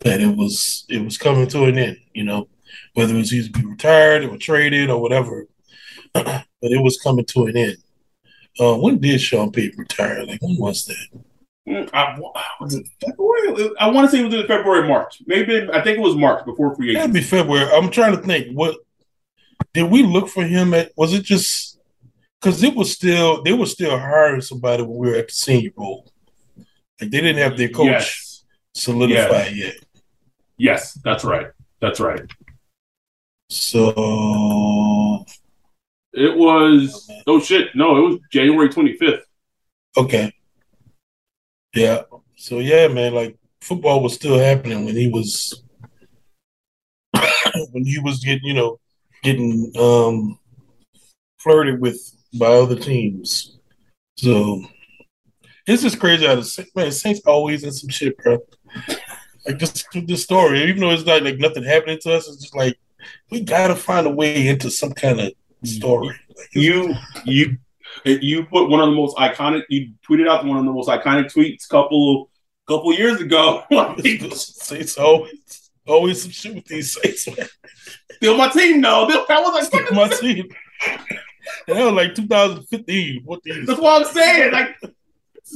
that 0.02 0.22
it 0.22 0.36
was 0.36 0.86
it 0.90 1.04
was 1.04 1.18
coming 1.18 1.48
to 1.48 1.66
an 1.66 1.78
end. 1.78 1.98
You 2.14 2.24
know, 2.24 2.48
whether 2.94 3.14
it 3.14 3.18
was 3.18 3.34
either 3.34 3.50
be 3.50 3.66
retired 3.66 4.26
or 4.26 4.38
traded 4.38 4.90
or 4.90 5.02
whatever, 5.02 5.48
but 6.14 6.46
it 6.62 6.82
was 6.82 7.00
coming 7.02 7.26
to 7.26 7.46
an 7.46 7.58
end. 7.58 7.78
Uh, 8.60 8.76
when 8.76 9.00
did 9.00 9.22
Sean 9.22 9.52
Payton 9.52 9.80
retire? 9.80 10.26
Like 10.26 10.42
when 10.42 10.58
was 10.58 10.86
that? 10.86 11.24
Mm, 11.68 11.90
I, 11.94 12.20
was 12.60 12.76
it 12.76 12.88
February? 13.00 13.72
I 13.80 13.90
want 13.90 14.10
to 14.10 14.12
say 14.12 14.22
it 14.22 14.26
was 14.26 14.34
in 14.34 14.48
February, 14.48 14.88
March. 14.88 15.22
Maybe 15.28 15.70
I 15.72 15.82
think 15.82 15.98
it 15.98 16.02
was 16.02 16.16
March 16.16 16.44
before 16.46 16.76
free 16.76 16.92
agency. 16.92 17.00
That'd 17.00 17.14
be 17.14 17.22
February. 17.22 17.70
I'm 17.72 17.92
trying 17.92 18.16
to 18.16 18.22
think. 18.22 18.58
What 18.58 18.78
did 19.74 19.90
we 19.92 20.04
look 20.04 20.30
for 20.30 20.44
him 20.44 20.74
at? 20.74 20.92
Was 20.98 21.14
it 21.14 21.24
just 21.24 21.80
because 22.42 22.64
it 22.64 22.76
was 22.76 22.92
still 22.92 23.44
they 23.44 23.54
were 23.54 23.66
still 23.66 23.98
hiring 23.98 24.42
somebody 24.42 24.84
when 24.84 24.98
we 24.98 25.10
were 25.10 25.16
at 25.16 25.28
the 25.28 25.34
Senior 25.34 25.72
Bowl? 25.72 26.12
Like 27.00 27.12
they 27.12 27.22
didn't 27.22 27.38
have 27.38 27.58
their 27.58 27.70
coach 27.70 27.88
yes. 27.88 28.44
solidified 28.74 29.56
yes. 29.56 29.74
yet. 29.74 29.76
Yes, 30.58 31.00
that's 31.04 31.24
right. 31.24 31.48
That's 31.80 32.00
right. 32.00 32.30
So 33.50 35.26
it 36.14 36.36
was 36.36 37.10
oh 37.28 37.40
shit. 37.40 37.70
No, 37.76 37.98
it 37.98 38.10
was 38.10 38.20
January 38.32 38.70
25th. 38.70 39.22
Okay. 39.98 40.34
Yeah. 41.76 42.04
So 42.36 42.60
yeah, 42.60 42.88
man, 42.88 43.14
like 43.14 43.38
football 43.62 44.04
was 44.04 44.14
still 44.14 44.38
happening 44.38 44.86
when 44.86 44.96
he 44.96 45.08
was 45.10 45.64
when 47.72 47.86
he 47.86 48.00
was 48.00 48.20
getting, 48.24 48.44
you 48.44 48.54
know, 48.54 48.80
getting 49.24 49.72
um 49.80 50.38
flirted 51.40 51.80
with 51.80 51.98
by 52.34 52.48
other 52.48 52.76
teams. 52.76 53.58
So 54.18 54.64
it's 55.70 55.84
is 55.84 55.96
crazy 55.96 56.26
how 56.26 56.36
the 56.36 56.68
man 56.76 56.92
Saints 56.92 57.22
always 57.28 57.64
in 57.64 57.72
some 57.72 57.90
shit, 57.90 58.18
bro. 58.18 58.40
Like 59.46 59.58
just 59.58 59.88
this 59.94 60.24
story, 60.24 60.64
even 60.64 60.82
though 60.82 60.90
it's 60.90 61.06
not 61.06 61.22
like 61.22 61.38
nothing 61.38 61.64
happening 61.64 62.00
to 62.02 62.16
us, 62.16 62.28
it's 62.28 62.42
just 62.42 62.56
like 62.56 62.78
we 63.30 63.42
gotta 63.42 63.76
find 63.76 64.08
a 64.08 64.10
way 64.10 64.48
into 64.48 64.72
some 64.72 64.94
kind 64.94 65.20
of 65.20 65.32
story. 65.64 66.20
Like, 66.36 66.48
you 66.54 66.96
you 67.24 67.58
you 68.04 68.46
put 68.46 68.70
one 68.70 68.80
of 68.80 68.88
the 68.88 68.96
most 68.96 69.16
iconic. 69.18 69.64
You 69.70 69.94
tweeted 70.08 70.28
out 70.28 70.44
one 70.44 70.58
of 70.58 70.66
the 70.66 70.72
most 70.72 70.90
iconic 70.90 71.32
tweets 71.32 71.70
couple 71.70 72.32
couple 72.68 72.92
years 72.94 73.22
ago. 73.22 73.64
Saints 74.34 74.98
always 74.98 75.70
always 75.88 76.22
some 76.24 76.32
shit 76.32 76.56
with 76.56 76.66
these 76.66 77.00
Saints. 77.00 77.28
Man. 77.28 77.48
Still 78.14 78.38
my 78.38 78.50
team, 78.50 78.82
no. 78.82 79.08
That 79.08 79.42
was 79.42 79.72
like 79.72 79.92
my 79.92 80.08
team. 80.08 80.50
that 81.68 81.86
was 81.86 81.94
like 81.94 82.16
2015. 82.16 83.22
What 83.24 83.42
That's 83.46 83.80
what 83.80 84.02
I'm 84.02 84.12
saying. 84.12 84.52
Like 84.52 84.76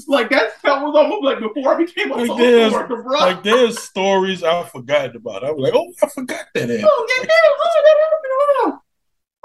like 0.08 0.30
that 0.30 0.52
was 0.64 0.96
almost 0.96 1.24
like 1.24 1.40
before 1.40 1.76
I 1.76 1.78
became 1.78 2.12
a 2.12 2.16
like 2.16 2.28
social 2.28 2.72
worker, 2.72 3.04
bro. 3.04 3.20
Like 3.20 3.44
there's 3.44 3.82
stories 3.82 4.44
I 4.44 4.64
forgot 4.64 5.16
about. 5.16 5.44
I 5.44 5.52
was 5.52 5.62
like, 5.62 5.74
oh, 5.76 5.94
I 6.02 6.08
forgot 6.10 6.46
that. 6.54 6.70
Happened. 6.70 6.86
Oh, 6.86 7.08
yeah, 7.10 7.28
oh, 7.50 7.84
that 7.86 7.98
happened. 8.04 8.34
Oh, 8.66 8.80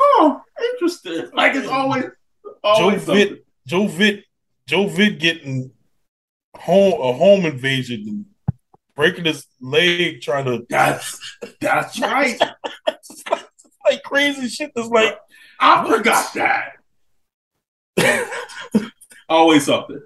oh, 0.00 0.42
interesting. 0.72 1.30
Like 1.34 1.54
it's 1.54 1.68
always, 1.68 2.04
always 2.62 3.06
Joe 3.06 3.12
Vitt, 3.12 3.42
Joe 3.66 3.86
Vitt, 3.86 4.22
Joe 4.66 4.86
Vitt 4.86 5.18
getting 5.18 5.70
home 6.56 7.00
a 7.00 7.12
home 7.12 7.46
invasion 7.46 8.04
and 8.06 8.24
breaking 8.94 9.24
his 9.24 9.46
leg 9.60 10.20
trying 10.20 10.44
to. 10.46 10.66
That's 10.68 11.38
that's 11.60 12.00
right. 12.00 12.38
like 13.84 14.02
crazy 14.02 14.48
shit. 14.48 14.72
That's 14.74 14.88
like 14.88 15.18
I 15.60 15.88
forgot 15.88 16.34
that. 16.34 16.72
Always 19.28 19.66
something. 19.66 20.00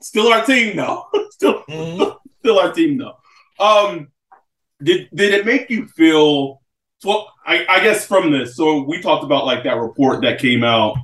Still 0.00 0.32
our 0.32 0.44
team 0.44 0.76
though. 0.76 1.06
still, 1.30 1.62
mm-hmm. 1.68 2.16
still 2.40 2.58
our 2.58 2.72
team 2.72 2.98
though. 2.98 3.16
Um, 3.58 4.08
did 4.82 5.08
did 5.14 5.34
it 5.34 5.46
make 5.46 5.70
you 5.70 5.86
feel? 5.88 6.62
Well, 7.04 7.32
I, 7.46 7.64
I 7.68 7.80
guess 7.80 8.06
from 8.06 8.32
this. 8.32 8.56
So 8.56 8.82
we 8.82 9.00
talked 9.00 9.24
about 9.24 9.46
like 9.46 9.64
that 9.64 9.76
report 9.76 10.22
that 10.22 10.40
came 10.40 10.64
out 10.64 10.96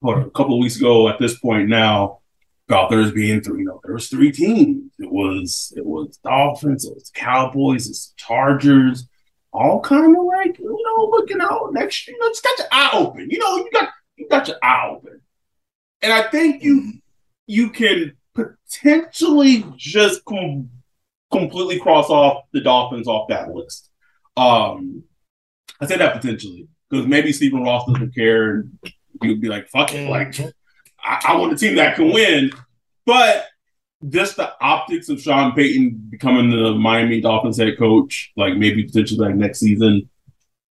what, 0.00 0.18
a 0.18 0.30
couple 0.30 0.54
of 0.54 0.60
weeks 0.60 0.76
ago. 0.76 1.08
At 1.08 1.18
this 1.18 1.38
point 1.38 1.68
now, 1.68 2.20
about 2.68 2.90
there's 2.90 3.12
being 3.12 3.40
three. 3.40 3.60
You 3.60 3.66
know, 3.66 3.80
there 3.84 3.94
was 3.94 4.08
three 4.08 4.32
teams. 4.32 4.92
It 4.98 5.10
was 5.10 5.72
it 5.76 5.84
was 5.84 6.18
Dolphins, 6.18 6.84
it 6.84 6.94
was 6.94 7.10
Cowboys, 7.14 7.88
it's 7.88 8.12
Chargers. 8.16 9.08
All 9.52 9.80
kind 9.80 10.16
of 10.16 10.24
like 10.24 10.58
you 10.58 10.82
know 10.84 11.08
looking 11.10 11.40
out 11.40 11.72
next. 11.72 12.06
You 12.06 12.18
know, 12.18 12.28
just 12.28 12.44
got 12.44 12.58
your 12.58 12.68
eye 12.70 12.90
open. 12.94 13.28
You 13.30 13.38
know, 13.38 13.56
you 13.56 13.70
got 13.72 13.88
you 14.16 14.28
got 14.28 14.46
your 14.46 14.58
eye 14.62 14.88
open. 14.90 15.20
And 16.02 16.12
I 16.12 16.22
think 16.30 16.62
you 16.62 16.80
mm-hmm. 16.80 16.90
You 17.50 17.68
can 17.70 18.12
potentially 18.32 19.64
just 19.76 20.24
com- 20.24 20.70
completely 21.32 21.80
cross 21.80 22.08
off 22.08 22.44
the 22.52 22.60
Dolphins 22.60 23.08
off 23.08 23.28
that 23.28 23.50
list. 23.50 23.90
Um, 24.36 25.02
I 25.80 25.86
say 25.86 25.96
that 25.96 26.14
potentially 26.14 26.68
because 26.88 27.08
maybe 27.08 27.32
Stephen 27.32 27.64
Ross 27.64 27.86
doesn't 27.86 28.14
care 28.14 28.52
and 28.52 28.78
you'd 29.20 29.40
be 29.40 29.48
like, 29.48 29.68
"Fuck 29.68 29.92
it!" 29.94 30.08
Like, 30.08 30.38
I-, 31.04 31.24
I 31.26 31.36
want 31.36 31.52
a 31.52 31.56
team 31.56 31.74
that 31.74 31.96
can 31.96 32.12
win. 32.12 32.52
But 33.04 33.46
just 34.08 34.36
the 34.36 34.52
optics 34.60 35.08
of 35.08 35.20
Sean 35.20 35.52
Payton 35.52 36.06
becoming 36.08 36.50
the 36.50 36.74
Miami 36.74 37.20
Dolphins 37.20 37.58
head 37.58 37.76
coach, 37.76 38.30
like 38.36 38.56
maybe 38.56 38.84
potentially 38.84 39.26
like 39.26 39.34
next 39.34 39.58
season, 39.58 40.08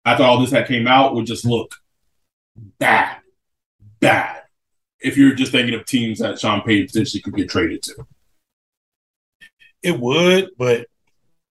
after 0.05 0.24
all 0.24 0.39
this 0.39 0.51
had 0.51 0.67
came 0.67 0.86
out, 0.86 1.15
would 1.15 1.25
just 1.25 1.43
look 1.43 1.74
bad, 2.77 3.17
bad 4.00 4.43
if 5.00 5.18
you're 5.18 5.36
just 5.36 5.51
thinking 5.51 5.75
of 5.75 5.86
teams 5.86 6.20
that 6.20 6.39
Sean 6.39 6.62
Payton 6.62 6.88
potentially 6.88 7.22
could 7.22 7.36
get 7.36 7.50
traded 7.50 7.84
to. 7.84 8.08
It 9.84 10.00
would, 10.00 10.50
but 10.58 10.88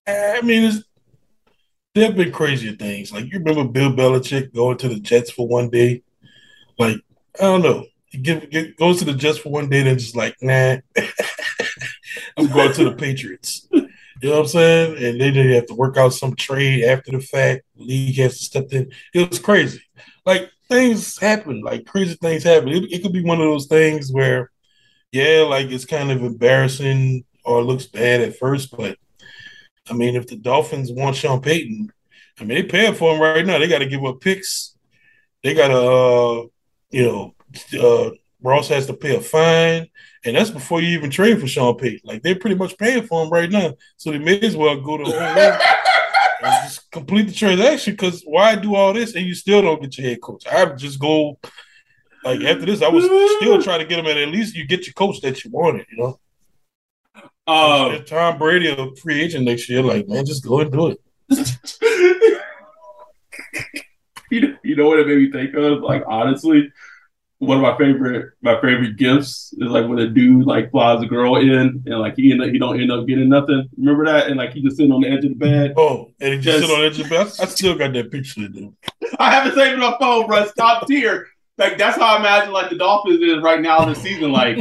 eh, 0.07 0.38
I 0.38 0.41
mean, 0.43 0.73
there 1.95 2.07
have 2.07 2.17
been 2.17 2.33
crazier 2.33 2.73
things. 2.73 3.12
Like 3.12 3.33
you 3.33 3.38
remember 3.38 3.65
Bill 3.65 3.93
Belichick 3.93 4.53
going 4.53 4.79
to 4.79 4.88
the 4.88 5.00
Jets 5.00 5.31
for 5.31 5.47
one 5.47 5.71
day. 5.71 6.03
Like 6.79 6.99
I 7.38 7.45
don't 7.45 7.62
know, 7.62 7.87
he 8.07 8.19
give, 8.19 8.76
goes 8.76 8.99
to 8.99 9.05
the 9.05 9.15
Jets 9.15 9.38
for 9.38 9.50
one 9.50 9.69
day, 9.69 9.83
then 9.83 9.99
just 9.99 10.17
like 10.17 10.37
nah, 10.43 10.76
I'm 12.37 12.49
going 12.49 12.73
to 12.75 12.85
the 12.85 12.97
Patriots. 12.97 13.69
You 13.71 14.31
know 14.31 14.37
what 14.37 14.41
I'm 14.41 14.49
saying? 14.49 15.05
And 15.05 15.21
then 15.21 15.35
they 15.35 15.55
have 15.55 15.67
to 15.67 15.75
work 15.75 15.97
out 15.97 16.15
some 16.15 16.35
trade 16.35 16.85
after 16.85 17.12
the 17.12 17.21
fact. 17.21 17.65
The 17.76 17.85
league 17.85 18.17
has 18.17 18.38
to 18.38 18.45
step 18.45 18.73
in. 18.73 18.91
It 19.12 19.29
was 19.29 19.38
crazy. 19.38 19.83
Like 20.25 20.50
things 20.69 21.19
happen, 21.19 21.61
like 21.61 21.87
crazy 21.87 22.15
things 22.15 22.43
happen. 22.43 22.69
It, 22.69 22.93
it 22.93 23.03
could 23.03 23.13
be 23.13 23.23
one 23.23 23.41
of 23.41 23.47
those 23.47 23.67
things 23.67 24.13
where, 24.13 24.51
yeah, 25.13 25.43
like 25.49 25.71
it's 25.71 25.85
kind 25.85 26.11
of 26.11 26.23
embarrassing 26.23 27.25
or 27.45 27.63
looks 27.63 27.87
bad 27.87 28.21
at 28.21 28.37
first, 28.37 28.77
but 28.77 28.99
I 29.89 29.93
mean, 29.95 30.17
if 30.17 30.27
the 30.27 30.37
Dolphins 30.37 30.91
want 30.91 31.17
Sean 31.17 31.41
Payton, 31.41 31.93
I 32.39 32.45
mean, 32.45 32.57
they 32.57 32.63
paying 32.65 32.95
for 32.95 33.15
him 33.15 33.21
right 33.21 33.47
now. 33.47 33.59
They 33.59 33.69
got 33.69 33.79
to 33.79 33.87
give 33.87 34.05
up 34.05 34.21
picks. 34.21 34.77
They 35.43 35.55
got 35.55 35.69
to, 35.69 35.81
uh, 35.81 36.47
you 36.91 37.03
know, 37.05 37.35
uh, 37.81 38.11
Ross 38.43 38.69
has 38.69 38.87
to 38.87 38.95
pay 38.95 39.17
a 39.17 39.21
fine, 39.21 39.89
and 40.25 40.37
that's 40.37 40.51
before 40.51 40.81
you 40.81 40.89
even 40.91 41.11
trade 41.11 41.41
for 41.41 41.47
Sean 41.47 41.77
Payton. 41.77 42.01
Like 42.05 42.23
they're 42.23 42.39
pretty 42.39 42.57
much 42.57 42.77
paying 42.77 43.07
for 43.07 43.25
him 43.25 43.31
right 43.31 43.51
now, 43.51 43.75
so 43.97 44.11
they 44.11 44.19
may 44.19 44.39
as 44.41 44.57
well 44.57 44.81
go 44.81 44.99
to 44.99 45.05
just 46.65 46.91
complete 46.91 47.29
the 47.29 47.33
transaction 47.33 47.95
because 47.95 48.23
why 48.25 48.55
do 48.57 48.75
all 48.75 48.93
this 48.93 49.15
and 49.15 49.26
you 49.26 49.35
still 49.35 49.62
don't 49.62 49.81
get 49.81 49.97
your 49.99 50.09
head 50.09 50.21
coach? 50.21 50.47
I 50.47 50.65
would 50.65 50.79
just 50.79 50.99
go 50.99 51.38
like 52.25 52.41
after 52.43 52.67
this, 52.67 52.83
I 52.83 52.88
was 52.88 53.05
still 53.37 53.62
trying 53.62 53.79
to 53.79 53.87
get 53.87 54.00
him 54.00 54.07
at 54.07 54.17
at 54.17 54.29
least 54.29 54.57
you 54.57 54.67
get 54.67 54.87
your 54.87 54.95
coach 54.95 55.21
that 55.21 55.45
you 55.45 55.50
wanted, 55.50 55.87
you 55.91 55.99
know. 55.99 56.19
Um, 57.47 58.05
Tom 58.05 58.38
Brady 58.38 58.69
a 58.69 58.97
free 58.97 59.23
agent 59.23 59.45
next 59.45 59.69
year, 59.69 59.83
like 59.83 60.09
man, 60.09 60.26
just 60.26 60.45
go 60.45 60.61
and 60.61 60.73
do 60.73 60.88
it. 60.88 60.99
you, 64.31 64.57
you 64.65 64.75
know 64.75 64.87
what 64.88 64.99
it 64.99 65.07
made 65.07 65.19
me 65.19 65.31
think 65.31 65.55
of? 65.55 65.83
Like 65.83 66.03
honestly, 66.09 66.73
one 67.38 67.59
of 67.59 67.62
my 67.62 67.76
favorite 67.76 68.33
my 68.40 68.55
favorite 68.61 68.97
gifts 68.97 69.52
is 69.59 69.71
like 69.71 69.87
when 69.87 69.99
a 69.99 70.09
dude 70.09 70.47
like 70.47 70.71
flies 70.71 71.02
a 71.02 71.07
girl 71.07 71.37
in 71.37 71.83
and 71.85 72.00
like 72.00 72.16
he 72.16 72.33
end 72.33 72.43
up, 72.43 72.49
he 72.49 72.59
don't 72.59 72.81
end 72.81 72.90
up 72.90 73.07
getting 73.07 73.28
nothing. 73.28 73.69
Remember 73.76 74.07
that? 74.07 74.28
And 74.28 74.37
like 74.37 74.52
he 74.52 74.62
just 74.62 74.76
sitting 74.76 74.93
on 74.93 75.02
the 75.02 75.09
edge 75.09 75.25
of 75.25 75.31
the 75.31 75.35
bed. 75.37 75.75
Oh, 75.76 76.12
and 76.21 76.35
he 76.35 76.40
just, 76.40 76.61
just 76.61 76.69
sit 76.69 76.75
on 76.75 76.81
the 76.81 76.87
edge 76.87 76.99
of 76.99 77.09
the 77.09 77.14
bed. 77.14 77.26
I 77.40 77.45
still 77.47 77.75
got 77.76 77.93
that 77.93 78.11
picture, 78.11 78.49
dude. 78.49 78.75
I 79.19 79.31
haven't 79.31 79.55
saved 79.55 79.78
it 79.78 79.83
on 79.83 79.90
my 79.93 79.99
phone, 79.99 80.26
bro. 80.26 80.43
It's 80.43 80.55
top 80.55 80.87
tier. 80.87 81.28
Like 81.59 81.76
that's 81.78 81.99
how 81.99 82.16
I 82.16 82.21
imagine 82.21 82.52
like 82.52 82.71
the 82.71 82.76
Dolphins 82.76 83.21
is 83.21 83.43
right 83.43 83.61
now 83.61 83.85
this 83.85 84.02
season. 84.02 84.33
Like 84.33 84.57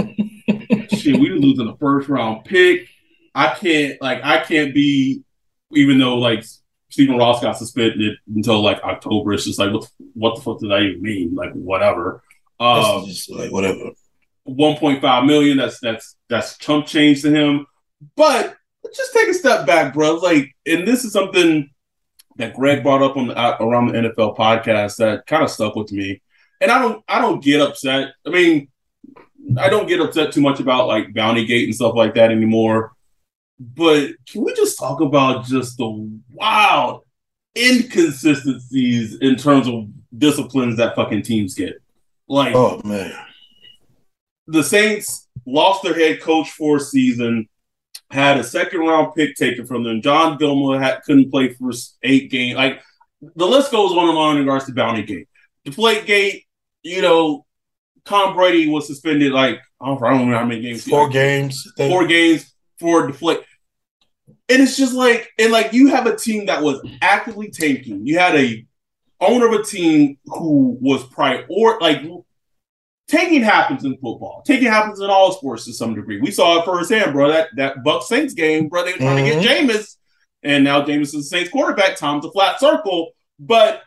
shit, 0.92 1.20
we 1.20 1.30
losing 1.30 1.68
the 1.68 1.78
first 1.80 2.10
round 2.10 2.46
pick. 2.46 2.90
I 3.34 3.54
can't 3.54 4.02
like 4.02 4.22
I 4.24 4.44
can't 4.44 4.74
be 4.74 5.24
even 5.72 5.98
though 5.98 6.18
like 6.18 6.46
Stephen 6.90 7.18
Ross 7.18 7.42
got 7.42 7.58
suspended 7.58 8.18
until 8.34 8.62
like 8.62 8.82
October. 8.84 9.34
It's 9.34 9.46
just 9.46 9.60
like 9.60 9.72
what 9.72 9.90
what 10.14 10.36
the 10.36 10.42
fuck 10.42 10.60
does 10.60 10.70
that 10.70 10.82
even 10.82 11.02
mean? 11.02 11.36
Like 11.36 11.54
whatever. 11.54 12.22
Um, 12.60 13.06
just 13.06 13.30
like 13.30 13.52
whatever. 13.52 13.92
1.5 14.48 15.26
million. 15.26 15.58
That's 15.58 15.80
that's 15.80 16.16
that's 16.30 16.58
chump 16.58 16.86
change 16.86 17.22
to 17.24 17.32
him. 17.32 17.66
But 18.16 18.56
just 18.96 19.14
take 19.14 19.28
a 19.28 19.34
step 19.34 19.66
back, 19.66 19.94
bro. 19.94 20.16
Like, 20.16 20.56
and 20.66 20.88
this 20.88 21.04
is 21.04 21.12
something 21.12 21.70
that 22.38 22.54
Greg 22.54 22.84
brought 22.84 23.02
up 23.02 23.18
on 23.18 23.28
the 23.28 23.38
uh, 23.38 23.58
around 23.60 23.88
the 23.88 23.94
NFL 23.94 24.38
podcast 24.38 24.98
that 24.98 25.26
kind 25.26 25.44
of 25.44 25.50
stuck 25.50 25.76
with 25.76 25.92
me. 25.92 26.22
And 26.62 26.72
I 26.72 26.80
don't 26.80 27.04
I 27.08 27.20
don't 27.20 27.44
get 27.44 27.62
upset. 27.62 28.14
I 28.26 28.30
mean, 28.30 28.70
I 29.58 29.70
don't 29.70 29.88
get 29.88 30.00
upset 30.00 30.32
too 30.32 30.42
much 30.42 30.60
about 30.60 30.88
like 30.88 31.14
Bounty 31.14 31.46
Gate 31.46 31.66
and 31.66 31.76
stuff 31.76 31.96
like 31.96 32.14
that 32.16 32.32
anymore. 32.32 32.94
But 33.60 34.12
can 34.30 34.44
we 34.44 34.54
just 34.54 34.78
talk 34.78 35.02
about 35.02 35.46
just 35.46 35.78
the 35.78 36.20
wild 36.32 37.04
inconsistencies 37.58 39.18
in 39.20 39.38
terms 39.38 39.68
of 39.68 39.88
disciplines 40.18 40.78
that 40.78 40.96
fucking 40.96 41.22
teams 41.22 41.56
get? 41.56 41.82
Like, 42.28 42.56
oh 42.56 42.82
man, 42.84 43.14
the 44.48 44.64
Saints 44.64 45.28
lost 45.46 45.84
their 45.84 45.94
head 45.94 46.22
coach 46.22 46.50
for 46.52 46.78
a 46.78 46.80
season, 46.80 47.48
had 48.10 48.38
a 48.38 48.44
second 48.44 48.80
round 48.80 49.14
pick 49.16 49.36
taken 49.36 49.66
from 49.66 49.84
them. 49.84 50.02
John 50.02 50.38
Gilmore 50.38 50.80
had, 50.80 51.04
couldn't 51.04 51.32
play 51.32 51.54
for 51.54 51.72
eight 52.04 52.32
games. 52.32 52.58
Like 52.58 52.82
the 53.36 53.46
list 53.46 53.72
goes 53.72 53.92
on 53.92 54.10
and 54.10 54.18
on 54.18 54.38
in 54.38 54.44
regards 54.44 54.66
to 54.66 54.74
Bounty 54.74 55.04
Gate. 55.04 55.28
Deflate 55.64 56.06
Gate, 56.06 56.46
you 56.84 57.02
know, 57.02 57.46
Tom 58.06 58.36
Brady 58.36 58.70
was 58.70 58.88
suspended 58.88 59.32
like 59.32 59.60
I 59.82 59.88
don't, 59.88 60.02
remember 60.02 60.36
how 60.36 60.46
many 60.46 60.62
games. 60.62 60.84
Four 60.84 61.10
games. 61.10 61.68
Four 61.78 62.08
games 62.08 62.54
for 62.80 63.08
deflate. 63.08 63.42
And 64.48 64.62
it's 64.62 64.78
just 64.78 64.94
like, 64.94 65.32
and 65.40 65.52
like 65.52 65.74
you 65.74 65.90
have 65.90 66.06
a 66.06 66.16
team 66.16 66.46
that 66.46 66.62
was 66.62 66.80
actively 67.02 67.50
tanking. 67.50 68.06
You 68.06 68.20
had 68.20 68.36
a 68.36 68.66
owner 69.20 69.48
of 69.48 69.54
a 69.54 69.64
team 69.64 70.18
who 70.26 70.78
was 70.82 71.04
prior 71.08 71.46
like 71.80 72.02
taking 73.08 73.42
happens 73.42 73.86
in 73.86 73.94
football. 73.94 74.44
Taking 74.46 74.68
happens 74.68 75.00
in 75.00 75.10
all 75.10 75.32
sports 75.32 75.66
to 75.66 75.74
some 75.74 75.96
degree. 75.96 76.20
We 76.20 76.32
saw 76.32 76.60
it 76.60 76.66
firsthand, 76.66 77.14
bro. 77.14 77.30
That 77.30 77.50
that 77.56 77.84
Buck 77.84 78.04
Saints 78.04 78.34
game, 78.34 78.68
bro. 78.68 78.84
They 78.84 78.94
were 78.94 78.98
trying 78.98 79.26
mm-hmm. 79.26 79.40
to 79.40 79.46
get 79.46 79.60
mm-hmm. 79.60 79.70
Jameis, 79.70 79.96
and 80.44 80.64
now 80.64 80.82
Jameis 80.84 81.02
is 81.02 81.12
the 81.14 81.24
Saints 81.24 81.52
quarterback. 81.52 81.98
Tom's 81.98 82.26
a 82.26 82.32
flat 82.32 82.60
circle, 82.60 83.12
but 83.40 83.82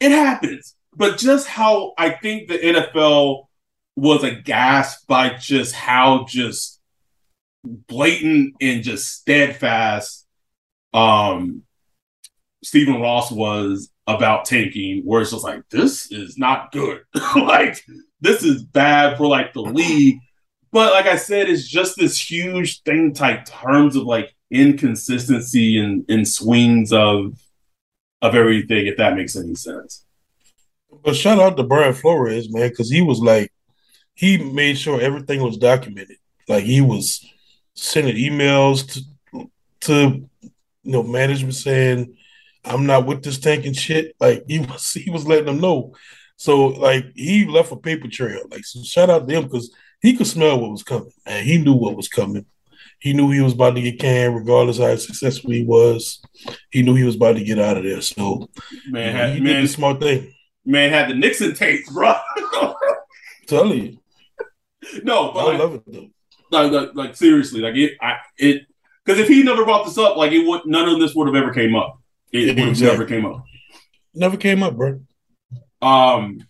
it 0.00 0.10
happens. 0.10 0.74
But 0.94 1.18
just 1.18 1.46
how 1.46 1.92
I 1.96 2.10
think 2.10 2.48
the 2.48 2.58
NFL 2.58 3.46
was 3.96 4.22
aghast 4.22 5.06
by 5.06 5.30
just 5.30 5.74
how 5.74 6.24
just 6.28 6.80
blatant 7.64 8.54
and 8.60 8.84
just 8.84 9.08
steadfast 9.08 10.26
um 10.94 11.62
Stephen 12.62 13.00
Ross 13.00 13.30
was 13.30 13.90
about 14.06 14.44
tanking, 14.44 15.02
where 15.04 15.20
it's 15.20 15.30
just 15.30 15.44
like, 15.44 15.62
this 15.70 16.10
is 16.10 16.38
not 16.38 16.72
good. 16.72 17.02
like, 17.36 17.84
this 18.20 18.42
is 18.42 18.62
bad 18.62 19.16
for 19.16 19.26
like 19.26 19.52
the 19.52 19.62
league. 19.62 20.18
But 20.72 20.92
like 20.92 21.06
I 21.06 21.16
said, 21.16 21.48
it's 21.48 21.66
just 21.66 21.96
this 21.96 22.18
huge 22.18 22.82
thing 22.82 23.14
type 23.14 23.44
terms 23.44 23.96
of 23.96 24.04
like 24.04 24.34
inconsistency 24.50 25.78
and, 25.78 26.04
and 26.08 26.26
swings 26.26 26.92
of 26.92 27.38
of 28.20 28.34
everything, 28.34 28.86
if 28.86 28.96
that 28.96 29.14
makes 29.14 29.36
any 29.36 29.54
sense. 29.54 30.04
But 31.04 31.14
shout 31.14 31.38
out 31.38 31.56
to 31.56 31.62
Brian 31.62 31.94
Flores, 31.94 32.52
man, 32.52 32.68
because 32.68 32.90
he 32.90 33.00
was 33.00 33.20
like, 33.20 33.52
he 34.14 34.38
made 34.38 34.76
sure 34.76 35.00
everything 35.00 35.40
was 35.42 35.56
documented. 35.56 36.16
Like 36.48 36.64
he 36.64 36.80
was 36.80 37.24
sending 37.74 38.16
emails 38.16 39.04
to 39.32 39.50
to 39.80 40.28
you 40.42 40.92
know 40.92 41.04
management 41.04 41.54
saying 41.54 42.16
I'm 42.68 42.86
not 42.86 43.06
with 43.06 43.22
this 43.22 43.38
tanking 43.38 43.72
shit. 43.72 44.14
Like 44.20 44.44
he 44.46 44.58
was, 44.60 44.92
he 44.92 45.10
was 45.10 45.26
letting 45.26 45.46
them 45.46 45.60
know. 45.60 45.94
So 46.36 46.66
like 46.66 47.06
he 47.14 47.46
left 47.46 47.72
a 47.72 47.76
paper 47.76 48.08
trail. 48.08 48.42
Like 48.50 48.64
so, 48.64 48.82
shout 48.82 49.10
out 49.10 49.28
to 49.28 49.34
him 49.34 49.44
because 49.44 49.74
he 50.00 50.16
could 50.16 50.26
smell 50.26 50.60
what 50.60 50.70
was 50.70 50.82
coming, 50.82 51.12
and 51.26 51.44
he 51.44 51.58
knew 51.58 51.74
what 51.74 51.96
was 51.96 52.08
coming. 52.08 52.46
He 53.00 53.12
knew 53.12 53.30
he 53.30 53.40
was 53.40 53.52
about 53.52 53.76
to 53.76 53.82
get 53.82 54.00
canned, 54.00 54.34
regardless 54.34 54.78
how 54.78 54.94
successful 54.96 55.50
he 55.50 55.64
was. 55.64 56.20
He 56.70 56.82
knew 56.82 56.94
he 56.94 57.04
was 57.04 57.14
about 57.14 57.36
to 57.36 57.44
get 57.44 57.58
out 57.58 57.76
of 57.76 57.84
there. 57.84 58.00
So 58.00 58.48
man, 58.88 59.36
he 59.36 59.40
man, 59.40 59.54
did 59.54 59.64
the 59.64 59.68
smart 59.68 60.00
thing. 60.00 60.32
Man 60.64 60.90
had 60.90 61.08
the 61.08 61.14
Nixon 61.14 61.54
tapes, 61.54 61.92
bro. 61.92 62.14
Tell 63.46 63.72
you. 63.74 63.98
No, 65.02 65.32
but 65.32 65.40
I 65.40 65.44
like, 65.44 65.58
love 65.58 65.74
it 65.74 65.82
though. 65.86 66.08
Like, 66.50 66.72
like, 66.72 66.94
like 66.94 67.16
seriously, 67.16 67.60
like 67.60 67.74
it, 67.76 67.92
I, 68.00 68.16
it, 68.36 68.62
because 69.04 69.20
if 69.20 69.28
he 69.28 69.42
never 69.42 69.64
brought 69.64 69.84
this 69.84 69.98
up, 69.98 70.16
like 70.16 70.32
it 70.32 70.46
would, 70.46 70.62
none 70.66 70.88
of 70.88 70.98
this 70.98 71.14
would 71.14 71.26
have 71.26 71.36
ever 71.36 71.52
came 71.52 71.74
up. 71.74 72.00
It, 72.32 72.58
exactly. 72.58 72.86
never 72.86 73.04
came 73.04 73.26
up. 73.26 73.44
Never 74.14 74.36
came 74.36 74.62
up, 74.62 74.76
bro. 74.76 75.00
Um. 75.80 76.46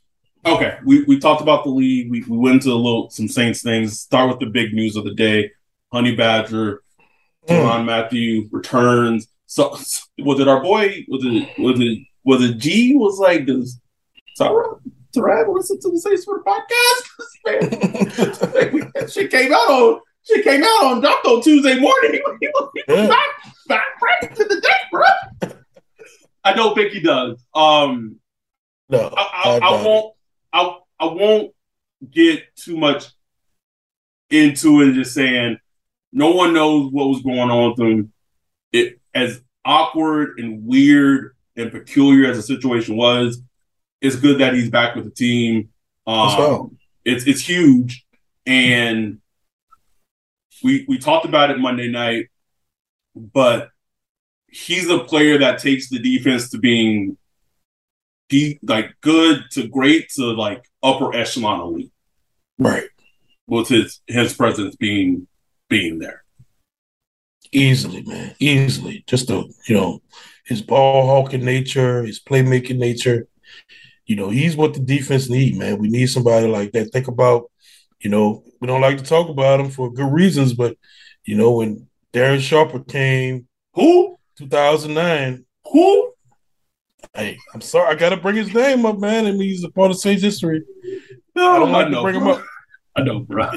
Okay, 0.46 0.78
we, 0.84 1.02
we 1.04 1.18
talked 1.18 1.42
about 1.42 1.64
the 1.64 1.70
league. 1.70 2.10
We, 2.10 2.22
we 2.22 2.36
went 2.38 2.54
into 2.54 2.70
a 2.70 2.74
little 2.74 3.10
some 3.10 3.28
Saints 3.28 3.60
things. 3.62 4.00
Start 4.00 4.30
with 4.30 4.38
the 4.38 4.46
big 4.46 4.72
news 4.72 4.96
of 4.96 5.04
the 5.04 5.14
day: 5.14 5.50
Honey 5.92 6.14
Badger, 6.14 6.82
mm. 7.46 7.84
Mathieu 7.84 8.48
returns. 8.50 9.28
So 9.46 9.76
was 10.18 10.40
it 10.40 10.48
our 10.48 10.62
boy? 10.62 11.04
Was 11.08 11.24
it 11.24 11.48
was 11.58 11.80
it 11.80 11.98
was 12.24 12.42
it 12.42 12.58
G? 12.58 12.94
Was 12.96 13.18
like 13.18 13.46
does 13.46 13.80
Sarah 14.36 14.76
Tarab 15.14 15.54
listen 15.54 15.80
to 15.80 15.90
the 15.90 15.98
Saints 15.98 16.24
Twitter 16.24 16.44
podcast? 16.46 17.04
she 19.12 19.28
came 19.28 19.52
out 19.52 19.70
on 19.70 20.00
she 20.22 20.42
came 20.42 20.62
out 20.62 20.84
on 20.84 21.04
on 21.04 21.42
Tuesday 21.42 21.78
morning. 21.78 22.20
He, 22.40 22.46
he, 22.46 22.46
he 22.46 22.48
was 22.54 22.70
yeah. 22.88 23.06
back 23.08 23.30
back 23.68 24.34
to 24.34 24.44
the 24.44 24.60
day, 24.60 24.68
bro. 24.92 25.04
I 26.44 26.52
don't 26.54 26.74
think 26.74 26.92
he 26.92 27.00
does. 27.00 27.44
Um, 27.54 28.16
no, 28.88 29.12
I, 29.16 29.30
I, 29.44 29.58
I 29.62 29.82
won't. 29.84 30.14
I 30.52 30.78
I 31.00 31.04
won't 31.06 31.52
get 32.10 32.44
too 32.56 32.76
much 32.76 33.06
into 34.30 34.82
it. 34.82 34.94
Just 34.94 35.14
saying, 35.14 35.58
no 36.12 36.30
one 36.30 36.54
knows 36.54 36.90
what 36.92 37.08
was 37.08 37.22
going 37.22 37.50
on 37.50 37.70
with 37.70 37.80
him. 37.80 38.12
It 38.72 39.00
as 39.14 39.42
awkward 39.64 40.38
and 40.38 40.66
weird 40.66 41.36
and 41.56 41.70
peculiar 41.70 42.30
as 42.30 42.36
the 42.36 42.42
situation 42.42 42.96
was. 42.96 43.42
It's 44.00 44.16
good 44.16 44.38
that 44.40 44.54
he's 44.54 44.70
back 44.70 44.94
with 44.94 45.04
the 45.04 45.10
team. 45.10 45.70
Um, 46.06 46.78
it's 47.04 47.26
it's 47.26 47.40
huge, 47.40 48.06
and 48.46 49.18
we 50.62 50.84
we 50.88 50.98
talked 50.98 51.26
about 51.26 51.50
it 51.50 51.58
Monday 51.58 51.90
night, 51.90 52.28
but 53.14 53.70
he's 54.48 54.88
a 54.88 54.98
player 54.98 55.38
that 55.38 55.58
takes 55.58 55.88
the 55.88 55.98
defense 55.98 56.50
to 56.50 56.58
being 56.58 57.16
de- 58.28 58.58
like 58.62 58.94
good 59.00 59.44
to 59.52 59.68
great 59.68 60.08
to 60.10 60.32
like 60.32 60.64
upper 60.82 61.14
echelon 61.14 61.60
elite. 61.60 61.92
Right. 62.58 62.88
With 63.46 63.68
his 63.68 64.00
his 64.06 64.34
presence 64.34 64.76
being 64.76 65.26
being 65.68 65.98
there. 65.98 66.24
Easily, 67.52 68.02
man. 68.02 68.34
Easily. 68.38 69.04
Just 69.06 69.28
the 69.28 69.50
you 69.68 69.74
know, 69.74 70.02
his 70.44 70.62
ball 70.62 71.06
hawking 71.06 71.44
nature, 71.44 72.02
his 72.02 72.20
playmaking 72.20 72.78
nature. 72.78 73.28
You 74.06 74.16
know, 74.16 74.30
he's 74.30 74.56
what 74.56 74.74
the 74.74 74.80
defense 74.80 75.28
need, 75.28 75.56
man. 75.56 75.78
We 75.78 75.88
need 75.88 76.06
somebody 76.06 76.46
like 76.46 76.72
that. 76.72 76.92
Think 76.92 77.08
about, 77.08 77.50
you 78.00 78.08
know, 78.08 78.42
we 78.58 78.66
don't 78.66 78.80
like 78.80 78.96
to 78.96 79.04
talk 79.04 79.28
about 79.28 79.60
him 79.60 79.70
for 79.70 79.92
good 79.92 80.10
reasons, 80.10 80.54
but 80.54 80.76
you 81.24 81.36
know, 81.36 81.52
when 81.52 81.86
Darren 82.14 82.40
Sharper 82.40 82.80
came, 82.80 83.46
who 83.74 84.17
2009. 84.38 85.44
Who? 85.72 86.12
Hey, 87.14 87.38
I'm 87.54 87.60
sorry. 87.60 87.94
I 87.94 87.94
got 87.94 88.10
to 88.10 88.16
bring 88.16 88.36
his 88.36 88.52
name 88.54 88.86
up, 88.86 88.98
man. 88.98 89.26
I 89.26 89.32
mean, 89.32 89.42
he's 89.42 89.64
a 89.64 89.70
part 89.70 89.90
of 89.90 89.98
Saints 89.98 90.22
history. 90.22 90.62
No, 91.34 91.50
I 91.52 91.58
don't 91.58 91.72
like 91.72 91.86
I 91.86 91.90
know, 91.90 91.96
to 91.96 92.02
bring 92.02 92.20
bro. 92.20 92.34
him 92.34 92.40
up. 92.40 92.46
I 92.96 93.02
know, 93.02 93.20
bro. 93.20 93.50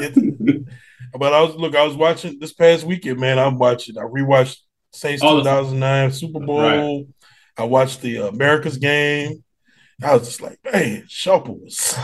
but 1.20 1.34
I 1.34 1.41
was 1.41 1.56
look. 1.56 1.76
I 1.76 1.86
was 1.86 1.96
watching 1.96 2.39
this 2.39 2.54
past 2.54 2.84
weekend, 2.84 3.20
man. 3.20 3.39
I'm 3.39 3.58
watching. 3.58 3.98
I 3.98 4.04
rewatched 4.04 4.58
Saints 4.91 5.24
oh, 5.24 5.38
2009 5.39 6.12
Super 6.12 6.39
Bowl. 6.39 6.62
Right. 6.62 7.08
I 7.58 7.63
watched 7.63 8.02
the 8.02 8.20
uh, 8.20 8.28
America's 8.28 8.78
game. 8.78 9.44
I 10.04 10.13
was 10.15 10.28
just 10.28 10.41
like, 10.41 10.60
man, 10.63 11.06
Sharper 11.08 11.52
was 11.52 11.96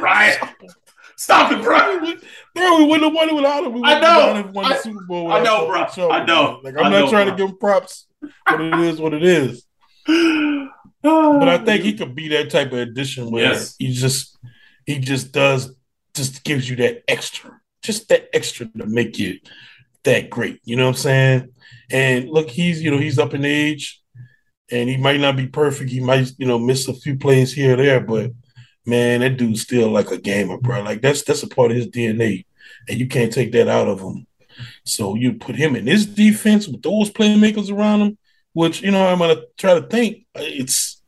right. 0.00 0.38
Stop 1.16 1.52
it, 1.52 1.62
bro. 1.62 2.14
Bro, 2.54 2.78
we 2.78 2.84
wouldn't 2.84 3.04
have 3.04 3.14
won 3.14 3.28
it 3.28 3.34
without 3.34 3.64
him. 3.64 3.72
We 3.74 3.82
I 3.84 4.00
know. 4.00 4.50
won 4.52 4.64
I, 4.66 4.76
the 4.76 4.82
Super 4.82 5.04
Bowl. 5.04 5.30
I 5.32 5.42
know, 5.42 5.66
bro. 5.66 5.86
Show, 5.88 6.10
I 6.10 6.24
know. 6.24 6.60
Like 6.62 6.74
I'm 6.78 6.86
I 6.86 6.90
not 6.90 6.98
know, 7.00 7.10
trying 7.10 7.26
bro. 7.28 7.36
to 7.36 7.42
give 7.42 7.50
him 7.50 7.58
props, 7.58 8.06
but 8.46 8.60
it 8.60 8.74
is 8.80 9.00
what 9.00 9.14
it 9.14 9.22
is. 9.22 9.64
But 11.00 11.48
I 11.48 11.58
think 11.58 11.84
he 11.84 11.94
could 11.94 12.14
be 12.14 12.28
that 12.28 12.50
type 12.50 12.72
of 12.72 12.78
addition 12.80 13.30
where 13.30 13.52
Yes. 13.52 13.76
he 13.78 13.92
just 13.92 14.36
he 14.84 14.98
just 14.98 15.32
does 15.32 15.72
just 16.14 16.42
gives 16.42 16.68
you 16.68 16.74
that 16.76 17.04
extra, 17.06 17.60
just 17.82 18.08
that 18.08 18.28
extra 18.34 18.66
to 18.66 18.86
make 18.86 19.18
you 19.18 19.38
that 20.02 20.28
great. 20.28 20.60
You 20.64 20.74
know 20.76 20.84
what 20.86 20.96
I'm 20.96 21.02
saying? 21.02 21.48
And 21.90 22.28
look, 22.28 22.50
he's 22.50 22.82
you 22.82 22.90
know 22.90 22.98
he's 22.98 23.18
up 23.18 23.32
in 23.32 23.44
age, 23.44 24.02
and 24.72 24.88
he 24.88 24.96
might 24.96 25.20
not 25.20 25.36
be 25.36 25.46
perfect. 25.46 25.90
He 25.90 26.00
might 26.00 26.32
you 26.36 26.46
know 26.46 26.58
miss 26.58 26.88
a 26.88 26.94
few 26.94 27.16
plays 27.16 27.52
here 27.52 27.74
or 27.74 27.76
there, 27.76 28.00
but 28.00 28.32
man, 28.86 29.20
that 29.20 29.36
dude's 29.36 29.62
still 29.62 29.90
like 29.90 30.10
a 30.10 30.18
gamer, 30.18 30.58
bro. 30.58 30.82
Like 30.82 31.00
that's 31.02 31.22
that's 31.22 31.42
a 31.42 31.48
part 31.48 31.70
of 31.70 31.76
his 31.76 31.88
DNA, 31.88 32.44
and 32.88 32.98
you 32.98 33.06
can't 33.08 33.32
take 33.32 33.52
that 33.52 33.68
out 33.68 33.88
of 33.88 34.00
him. 34.00 34.26
So 34.84 35.14
you 35.14 35.34
put 35.34 35.54
him 35.56 35.76
in 35.76 35.84
this 35.84 36.04
defense 36.06 36.66
with 36.66 36.82
those 36.82 37.10
playmakers 37.10 37.70
around 37.70 38.00
him, 38.00 38.18
which 38.52 38.82
you 38.82 38.90
know 38.90 39.06
I'm 39.06 39.18
gonna 39.18 39.42
try 39.56 39.74
to 39.78 39.86
think 39.86 40.24
it's 40.34 41.00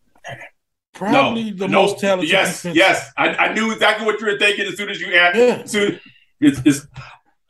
probably 0.93 1.51
the 1.53 1.69
most 1.69 1.99
talented 1.99 2.29
Yes, 2.31 2.63
defense. 2.63 2.77
yes. 2.77 3.11
I, 3.17 3.29
I 3.35 3.53
knew 3.55 3.73
exactly 3.73 4.07
what 4.07 4.21
you 4.21 4.27
were 4.27 4.39
thinking 4.39 4.67
as 4.67 4.77
soon 4.77 4.89
as 4.91 5.01
you 5.01 5.15
asked. 5.15 5.37
Yeah. 5.39 5.65
Soon, 5.65 6.01
it's, 6.41 6.61
it's 6.65 6.87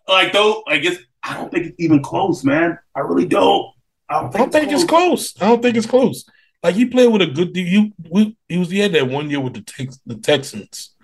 like 0.08 0.32
though. 0.32 0.62
I 0.66 0.78
guess 0.78 0.96
I 1.22 1.34
don't 1.34 1.50
think 1.52 1.66
it's 1.66 1.76
even 1.78 2.02
close, 2.02 2.44
man. 2.44 2.78
I 2.94 3.00
really 3.00 3.26
don't. 3.26 3.72
I 4.08 4.22
don't 4.22 4.34
I 4.34 4.38
don't 4.38 4.52
think 4.52 4.72
it's 4.72 4.84
close. 4.84 5.34
I 5.40 5.48
don't 5.48 5.62
think 5.62 5.76
it's 5.76 5.86
close. 5.86 6.24
Like 6.62 6.74
he 6.74 6.84
played 6.84 7.08
with 7.08 7.22
a 7.22 7.26
good. 7.26 7.56
He 7.56 7.92
he 8.48 8.58
was 8.58 8.70
he 8.70 8.78
had 8.78 8.92
that 8.92 9.08
one 9.08 9.30
year 9.30 9.40
with 9.40 9.54
the 9.54 9.62
Tex, 9.62 9.98
the 10.04 10.16
Texans. 10.16 10.94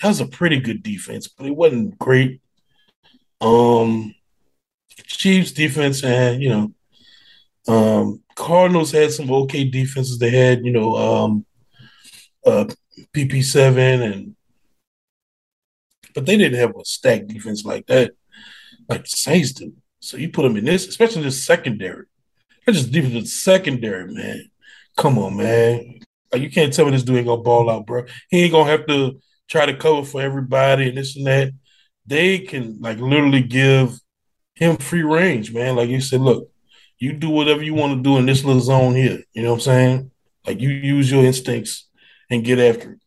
That 0.00 0.08
was 0.08 0.20
a 0.20 0.26
pretty 0.26 0.58
good 0.58 0.82
defense, 0.82 1.28
but 1.28 1.46
it 1.46 1.54
wasn't 1.54 1.98
great. 1.98 2.40
Um, 3.40 4.14
Chiefs 5.06 5.52
defense 5.52 6.02
and 6.02 6.42
you 6.42 6.48
know, 6.48 6.72
um, 7.68 8.22
Cardinals 8.34 8.92
had 8.92 9.12
some 9.12 9.30
okay 9.30 9.64
defenses. 9.64 10.18
They 10.18 10.30
had 10.30 10.64
you 10.64 10.72
know, 10.72 10.96
um, 10.96 11.46
uh, 12.46 12.66
PP 13.12 13.44
seven 13.44 14.02
and, 14.02 14.36
but 16.14 16.26
they 16.26 16.36
didn't 16.36 16.58
have 16.58 16.76
a 16.76 16.84
stacked 16.84 17.26
defense 17.26 17.64
like 17.64 17.86
that, 17.86 18.12
like 18.88 19.02
the 19.02 19.10
Saints 19.10 19.52
do. 19.52 19.74
So 20.00 20.16
you 20.16 20.30
put 20.30 20.42
them 20.42 20.56
in 20.56 20.64
this, 20.64 20.86
especially 20.86 21.22
this 21.22 21.44
secondary. 21.44 22.06
That's 22.64 22.78
just 22.78 22.92
defense 22.92 23.32
secondary, 23.32 24.12
man. 24.12 24.50
Come 24.96 25.18
on, 25.18 25.36
man. 25.36 26.00
You 26.34 26.50
can't 26.50 26.72
tell 26.72 26.84
me 26.86 26.92
this 26.92 27.02
dude 27.02 27.16
ain't 27.18 27.26
gonna 27.26 27.42
ball 27.42 27.70
out, 27.70 27.86
bro. 27.86 28.04
He 28.28 28.42
ain't 28.44 28.52
gonna 28.52 28.70
have 28.70 28.86
to 28.86 29.20
try 29.48 29.66
to 29.66 29.76
cover 29.76 30.04
for 30.04 30.20
everybody 30.20 30.88
and 30.88 30.96
this 30.98 31.16
and 31.16 31.26
that. 31.26 31.52
They 32.06 32.40
can 32.40 32.78
like 32.80 32.98
literally 32.98 33.42
give 33.42 33.98
him 34.54 34.76
free 34.76 35.02
range, 35.02 35.52
man. 35.52 35.76
Like 35.76 35.88
you 35.88 36.00
said, 36.00 36.20
look, 36.20 36.50
you 36.98 37.12
do 37.12 37.30
whatever 37.30 37.62
you 37.62 37.74
want 37.74 37.96
to 37.96 38.02
do 38.02 38.18
in 38.18 38.26
this 38.26 38.44
little 38.44 38.60
zone 38.60 38.94
here. 38.94 39.22
You 39.32 39.42
know 39.42 39.50
what 39.50 39.56
I'm 39.56 39.60
saying? 39.60 40.10
Like 40.46 40.60
you 40.60 40.70
use 40.70 41.10
your 41.10 41.24
instincts 41.24 41.88
and 42.30 42.44
get 42.44 42.58
after 42.58 42.92
it. 42.92 42.98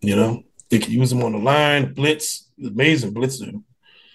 You 0.00 0.16
know, 0.16 0.42
they 0.70 0.78
can 0.78 0.92
use 0.92 1.10
them 1.10 1.22
on 1.22 1.32
the 1.32 1.38
line, 1.38 1.92
blitz, 1.94 2.48
amazing 2.64 3.14
blitzer. 3.14 3.62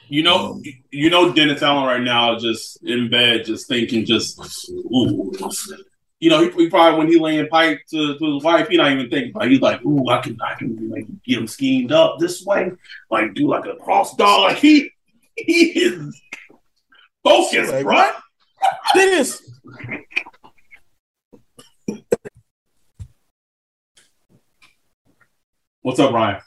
You 0.08 0.24
know, 0.24 0.54
Um, 0.54 0.62
you 0.92 1.10
know, 1.10 1.34
Dennis 1.34 1.62
Allen 1.64 1.86
right 1.86 2.02
now 2.02 2.38
just 2.38 2.84
in 2.84 3.10
bed, 3.10 3.46
just 3.46 3.68
thinking, 3.68 4.06
just 4.06 4.40
ooh. 4.70 5.32
You 6.26 6.32
know, 6.32 6.42
he, 6.42 6.50
he 6.50 6.70
probably 6.72 6.98
when 6.98 7.08
he 7.08 7.20
laying 7.20 7.48
pipe 7.50 7.82
to, 7.92 8.18
to 8.18 8.34
his 8.34 8.44
wife, 8.44 8.68
he 8.68 8.78
not 8.78 8.92
even 8.92 9.12
thinking 9.12 9.30
about. 9.30 9.46
It. 9.46 9.52
He's 9.52 9.62
like, 9.62 9.86
"Ooh, 9.86 10.10
I 10.10 10.22
can, 10.22 10.36
I 10.42 10.56
can 10.56 10.90
like 10.90 11.06
get 11.24 11.38
him 11.38 11.46
schemed 11.46 11.92
up 11.92 12.18
this 12.18 12.44
way, 12.44 12.72
like 13.12 13.36
do 13.36 13.48
like 13.48 13.68
a 13.68 13.76
cross 13.76 14.16
dog." 14.16 14.42
Like 14.42 14.58
he, 14.58 14.90
he 15.36 15.66
is 15.80 16.20
focused, 17.24 17.72
Like? 17.86 18.16
This 18.96 19.48
What's 25.84 26.00
up, 26.00 26.12
Ryan? 26.12 26.42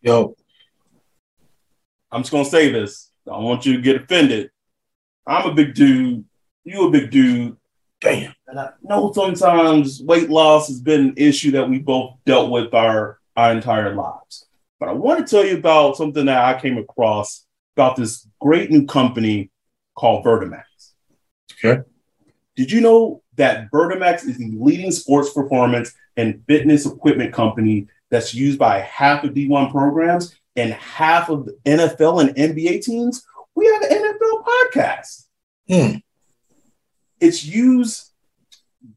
yo, 0.00 0.36
I'm 2.12 2.22
just 2.22 2.30
gonna 2.30 2.44
say 2.44 2.70
this. 2.70 3.10
I 3.26 3.32
don't 3.32 3.42
want 3.42 3.66
you 3.66 3.74
to 3.74 3.82
get 3.82 4.00
offended. 4.00 4.52
I'm 5.26 5.50
a 5.50 5.54
big 5.54 5.74
dude. 5.74 6.24
You 6.62 6.86
a 6.86 6.90
big 6.92 7.10
dude. 7.10 7.56
Damn. 8.00 8.34
And 8.46 8.60
I 8.60 8.70
know 8.82 9.12
sometimes 9.12 10.02
weight 10.02 10.30
loss 10.30 10.68
has 10.68 10.80
been 10.80 11.00
an 11.00 11.14
issue 11.16 11.52
that 11.52 11.68
we 11.68 11.78
both 11.78 12.14
dealt 12.26 12.50
with 12.50 12.74
our, 12.74 13.18
our 13.36 13.52
entire 13.52 13.94
lives. 13.94 14.46
But 14.80 14.88
I 14.88 14.92
want 14.92 15.26
to 15.26 15.30
tell 15.30 15.44
you 15.44 15.56
about 15.56 15.96
something 15.96 16.26
that 16.26 16.44
I 16.44 16.60
came 16.60 16.78
across 16.78 17.46
about 17.76 17.96
this 17.96 18.26
great 18.40 18.70
new 18.70 18.86
company 18.86 19.50
called 19.96 20.24
Vertimax. 20.24 20.62
Okay. 21.52 21.82
Did 22.56 22.70
you 22.70 22.80
know 22.80 23.22
that 23.36 23.70
Vertimax 23.70 24.26
is 24.26 24.38
the 24.38 24.52
leading 24.56 24.90
sports 24.90 25.32
performance 25.32 25.92
and 26.16 26.42
fitness 26.46 26.86
equipment 26.86 27.32
company 27.32 27.86
that's 28.10 28.34
used 28.34 28.58
by 28.58 28.80
half 28.80 29.24
of 29.24 29.34
D1 29.34 29.70
programs 29.70 30.34
and 30.56 30.72
half 30.72 31.28
of 31.28 31.46
the 31.46 31.56
NFL 31.64 32.20
and 32.20 32.36
NBA 32.36 32.82
teams? 32.82 33.24
We 33.54 33.66
have 33.66 33.82
an 33.82 33.90
NFL 33.90 34.44
podcast 34.44 35.24
Hmm. 35.68 35.96
It's 37.20 37.44
used 37.44 38.10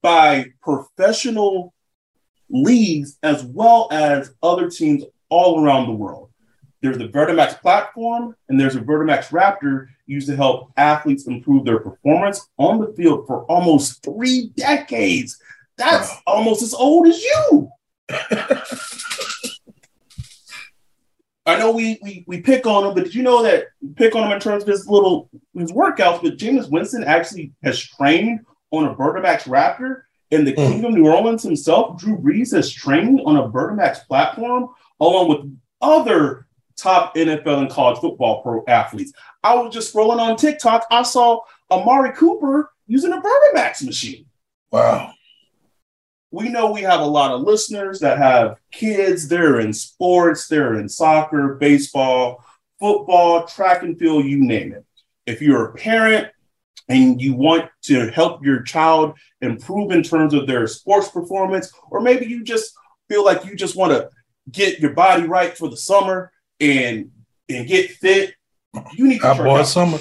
by 0.02 0.46
professional 0.62 1.74
leagues 2.50 3.18
as 3.24 3.44
well 3.44 3.88
as 3.92 4.34
other 4.44 4.70
teams 4.70 5.04
all 5.30 5.64
around 5.64 5.88
the 5.88 5.94
world. 5.94 6.30
There's 6.82 6.98
the 6.98 7.08
Vertimax 7.08 7.60
platform 7.62 8.36
and 8.50 8.60
there's 8.60 8.76
a 8.76 8.82
Vertimax 8.82 9.30
Raptor 9.30 9.88
used 10.08 10.28
to 10.28 10.36
help 10.36 10.72
athletes 10.78 11.28
improve 11.28 11.64
their 11.64 11.80
performance 11.80 12.48
on 12.58 12.80
the 12.80 12.94
field 12.98 13.28
for 13.28 13.44
almost 13.46 14.04
three 14.04 14.52
decades. 14.56 15.40
That's 15.78 16.10
Wow. 16.10 16.22
almost 16.28 16.62
as 16.64 16.74
old 16.74 17.08
as 17.08 17.22
you. 17.24 17.70
I 21.46 21.58
know 21.58 21.72
we, 21.72 21.98
we 22.04 22.24
we 22.28 22.42
pick 22.42 22.68
on 22.68 22.86
him, 22.86 22.94
but 22.94 23.06
did 23.06 23.16
you 23.16 23.24
know 23.24 23.42
that 23.42 23.66
pick 23.96 24.16
on 24.16 24.26
him 24.26 24.32
in 24.32 24.40
terms 24.40 24.64
of 24.64 24.70
his 24.70 24.88
little 24.88 25.30
his 25.56 25.72
workouts? 25.72 26.22
But 26.22 26.38
Jameis 26.38 26.70
Winston 26.70 27.04
actually 27.04 27.52
has 27.64 27.80
trained 27.82 28.42
on 28.72 28.86
a 28.86 28.94
Vertimax 28.96 29.44
Raptor, 29.44 30.04
and 30.32 30.46
the 30.46 30.54
Mm. 30.54 30.56
King 30.72 30.86
of 30.86 30.92
New 30.94 31.08
Orleans 31.08 31.44
himself, 31.44 32.00
Drew 32.00 32.18
Brees, 32.18 32.54
has 32.54 32.72
trained 32.72 33.22
on 33.26 33.38
a 33.38 33.50
Vertimax 33.50 34.06
platform 34.08 34.70
along 35.00 35.30
with 35.30 35.58
other 35.82 36.46
top 36.78 37.16
NFL 37.16 37.60
and 37.60 37.70
college 37.72 38.00
football 38.00 38.42
pro 38.44 38.64
athletes. 38.68 39.12
I 39.44 39.56
was 39.56 39.74
just 39.74 39.94
scrolling 39.94 40.20
on 40.20 40.38
TikTok. 40.38 40.86
I 40.92 41.02
saw 41.04 41.40
Amari 41.72 42.14
Cooper 42.14 42.72
using 42.88 43.14
a 43.14 43.22
Vertimax 43.22 43.84
machine 43.84 44.26
Wow. 44.72 45.12
We 46.32 46.50
know 46.50 46.72
we 46.72 46.82
have 46.82 47.02
a 47.02 47.06
lot 47.06 47.32
of 47.32 47.42
listeners 47.42 48.00
that 48.00 48.18
have 48.18 48.58
kids. 48.72 49.28
They're 49.28 49.60
in 49.60 49.74
sports, 49.74 50.48
they're 50.48 50.80
in 50.80 50.88
soccer, 50.88 51.56
baseball, 51.56 52.44
football, 52.80 53.46
track 53.46 53.84
and 53.84 54.00
field, 54.00 54.26
you 54.26 54.38
name 54.38 54.74
it. 54.74 54.86
If 55.26 55.42
you're 55.42 55.66
a 55.70 55.74
parent 55.74 56.30
and 56.88 57.22
you 57.22 57.34
want 57.34 57.70
to 57.84 58.10
help 58.12 58.44
your 58.44 58.62
child 58.64 59.18
improve 59.42 59.92
in 59.92 60.04
terms 60.04 60.34
of 60.34 60.48
their 60.48 60.68
sports 60.68 61.10
performance, 61.10 61.72
or 61.90 62.00
maybe 62.02 62.26
you 62.26 62.44
just 62.44 62.74
feel 63.10 63.26
like 63.26 63.46
you 63.46 63.56
just 63.56 63.76
want 63.76 63.92
to 63.92 64.10
get 64.52 64.80
your 64.80 64.94
body 64.94 65.24
right 65.24 65.56
for 65.58 65.70
the 65.70 65.78
summer 65.78 66.32
and 66.60 67.12
and 67.50 67.68
get 67.68 67.92
fit, 67.92 68.34
you 68.94 69.08
need 69.08 69.20
to 69.20 69.28
I 69.28 69.36
check 69.36 69.46
out 69.46 69.68
summer. 69.68 70.00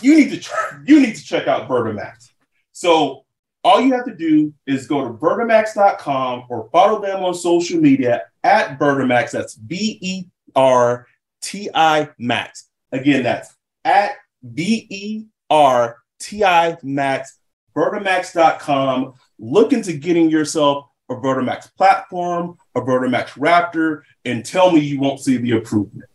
you 0.00 0.16
need 0.16 0.42
to 0.42 0.50
you 0.86 1.00
need 1.00 1.16
to 1.16 1.24
check 1.24 1.48
out 1.48 1.68
Vertimax. 1.68 2.30
So 2.72 3.24
all 3.68 3.82
you 3.82 3.92
have 3.92 4.06
to 4.06 4.14
do 4.14 4.54
is 4.66 4.86
go 4.86 5.06
to 5.06 5.14
Vertimax.com 5.14 6.44
or 6.48 6.70
follow 6.72 7.02
them 7.02 7.22
on 7.22 7.34
social 7.34 7.78
media 7.78 8.22
at 8.42 8.78
Vertimax. 8.78 9.30
That's 9.32 9.56
V 9.56 9.98
E 10.00 10.24
R 10.56 11.06
T 11.42 11.68
I 11.74 12.08
Max. 12.18 12.70
Again, 12.92 13.22
that's 13.22 13.54
at 13.84 14.12
V 14.42 14.86
E 14.88 15.26
R 15.50 15.98
T 16.18 16.44
I 16.44 16.78
Max. 16.82 17.38
Vertimax.com. 17.76 19.12
Look 19.38 19.74
into 19.74 19.92
getting 19.92 20.30
yourself 20.30 20.86
a 21.10 21.14
Vertimax 21.14 21.70
platform, 21.76 22.56
a 22.74 22.80
Vertimax 22.80 23.32
Raptor, 23.32 24.00
and 24.24 24.46
tell 24.46 24.72
me 24.72 24.80
you 24.80 24.98
won't 24.98 25.20
see 25.20 25.36
the 25.36 25.50
improvement. 25.50 26.08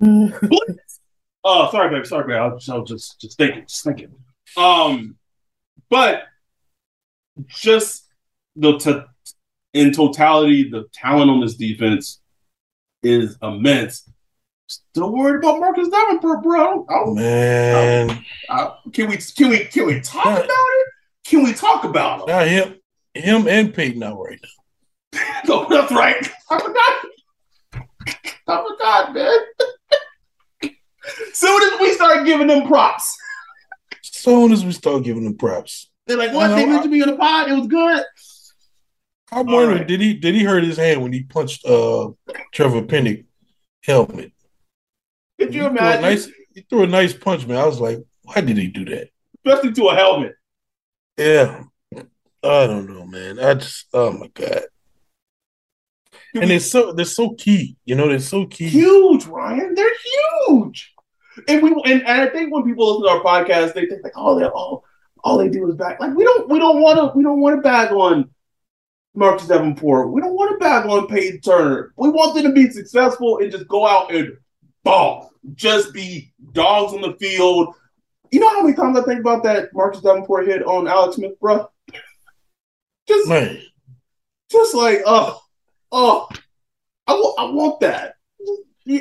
Oh, 1.42 1.70
sorry, 1.70 1.88
baby. 1.88 2.04
Sorry, 2.06 2.24
baby. 2.24 2.34
I 2.34 2.48
was, 2.48 2.68
I 2.68 2.76
was 2.76 2.86
just 2.86 3.18
just 3.18 3.38
thinking, 3.38 3.62
just 3.66 3.82
thinking. 3.82 4.12
Um, 4.56 5.16
but 5.88 6.24
just 7.48 8.06
the 8.56 8.78
t- 8.78 9.00
in 9.74 9.92
totality, 9.92 10.68
the 10.70 10.86
talent 10.92 11.30
on 11.30 11.40
this 11.40 11.54
defense 11.54 12.20
is 13.02 13.36
immense. 13.42 14.08
Still 14.66 15.12
worried 15.12 15.38
about 15.44 15.58
Marcus 15.60 15.88
Davenport, 15.88 16.42
bro. 16.42 16.86
I 16.88 16.92
don't- 16.92 17.14
Man, 17.16 18.24
I- 18.48 18.74
can 18.92 19.08
we 19.08 19.16
can 19.16 19.48
we 19.50 19.64
can 19.64 19.86
we 19.86 20.00
talk 20.00 20.26
about 20.26 20.44
it? 20.48 20.86
Can 21.24 21.42
we 21.44 21.52
talk 21.52 21.84
about 21.84 22.20
him? 22.20 22.26
now 22.28 22.44
him, 22.44 22.74
him 23.14 23.48
and 23.48 23.74
Payton 23.74 24.02
out 24.02 24.18
right 24.18 24.38
now. 25.12 25.20
no, 25.48 25.66
that's 25.68 25.90
right. 25.92 26.28
I 26.50 26.58
forgot. 26.60 27.86
I 28.46 28.64
forgot, 28.68 29.14
man. 29.14 29.38
Soon 31.32 31.72
as 31.72 31.80
we 31.80 31.92
start 31.94 32.24
giving 32.26 32.46
them 32.46 32.66
props. 32.66 33.16
Soon 34.12 34.52
as 34.52 34.64
we 34.64 34.72
start 34.72 35.04
giving 35.04 35.24
them 35.24 35.36
props. 35.36 35.88
They're 36.06 36.16
like, 36.16 36.32
what? 36.32 36.48
They 36.48 36.66
mentioned 36.66 36.92
me 36.92 37.02
on 37.02 37.10
the 37.10 37.16
pod. 37.16 37.50
It 37.50 37.54
was 37.54 37.68
good. 37.68 38.04
I'm 39.32 39.46
wondering, 39.46 39.78
right. 39.78 39.86
did 39.86 40.00
he 40.00 40.14
did 40.14 40.34
he 40.34 40.42
hurt 40.42 40.64
his 40.64 40.76
hand 40.76 41.02
when 41.02 41.12
he 41.12 41.22
punched 41.22 41.64
uh 41.64 42.10
Trevor 42.52 42.82
Penning 42.82 43.26
helmet? 43.84 44.32
Could 45.38 45.54
you 45.54 45.62
he 45.62 45.66
imagine? 45.68 46.00
Threw 46.00 46.10
nice, 46.10 46.28
he 46.54 46.60
threw 46.68 46.82
a 46.82 46.86
nice 46.88 47.12
punch, 47.14 47.46
man. 47.46 47.58
I 47.58 47.66
was 47.66 47.80
like, 47.80 47.98
why 48.22 48.40
did 48.40 48.56
he 48.56 48.66
do 48.66 48.84
that? 48.86 49.10
Especially 49.44 49.72
to 49.72 49.88
a 49.88 49.94
helmet. 49.94 50.34
Yeah. 51.16 51.62
I 52.42 52.66
don't 52.66 52.88
know, 52.88 53.06
man. 53.06 53.38
I 53.38 53.54
just 53.54 53.86
oh 53.92 54.12
my 54.12 54.28
god. 54.34 54.62
And 56.34 56.50
they're 56.50 56.60
so 56.60 56.92
they're 56.92 57.04
so 57.04 57.34
key, 57.34 57.76
you 57.84 57.94
know. 57.94 58.08
They're 58.08 58.18
so 58.18 58.46
key. 58.46 58.68
Huge, 58.68 59.26
Ryan. 59.26 59.74
They're 59.74 59.94
huge. 60.48 60.92
And 61.48 61.62
we 61.62 61.70
and, 61.70 62.02
and 62.06 62.20
I 62.20 62.26
think 62.28 62.52
when 62.52 62.64
people 62.64 63.00
listen 63.00 63.04
to 63.04 63.18
our 63.18 63.44
podcast, 63.44 63.74
they 63.74 63.86
think 63.86 64.02
like, 64.02 64.12
oh, 64.16 64.38
they 64.38 64.46
all 64.46 64.84
all 65.22 65.38
they 65.38 65.48
do 65.48 65.68
is 65.68 65.76
back. 65.76 66.00
Like 66.00 66.14
we 66.14 66.24
don't 66.24 66.48
we 66.48 66.58
don't 66.58 66.80
want 66.80 66.98
to 66.98 67.16
we 67.16 67.22
don't 67.22 67.40
want 67.40 67.56
to 67.56 67.62
bag 67.62 67.92
on 67.92 68.30
Marcus 69.14 69.48
Davenport. 69.48 70.12
We 70.12 70.20
don't 70.20 70.34
want 70.34 70.52
to 70.52 70.58
bag 70.58 70.86
on 70.86 71.06
Payton 71.08 71.40
Turner. 71.40 71.92
We 71.96 72.10
want 72.10 72.34
them 72.34 72.44
to 72.44 72.52
be 72.52 72.70
successful 72.70 73.38
and 73.38 73.50
just 73.50 73.68
go 73.68 73.86
out 73.86 74.14
and 74.14 74.36
ball, 74.84 75.30
just 75.54 75.92
be 75.92 76.32
dogs 76.52 76.92
on 76.92 77.02
the 77.02 77.16
field. 77.18 77.74
You 78.30 78.40
know 78.40 78.48
how 78.48 78.62
many 78.62 78.76
times 78.76 78.98
I 78.98 79.02
think 79.02 79.20
about 79.20 79.42
that 79.42 79.70
Marcus 79.74 80.00
Davenport 80.00 80.46
hit 80.46 80.62
on 80.64 80.86
Alex 80.86 81.16
Smith, 81.16 81.38
bro? 81.40 81.68
Just, 83.08 83.28
Man. 83.28 83.60
just 84.50 84.74
like, 84.74 85.02
oh, 85.04 85.40
oh, 85.90 86.28
I, 87.08 87.12
w- 87.12 87.34
I 87.38 87.44
want 87.50 87.80
that. 87.80 88.14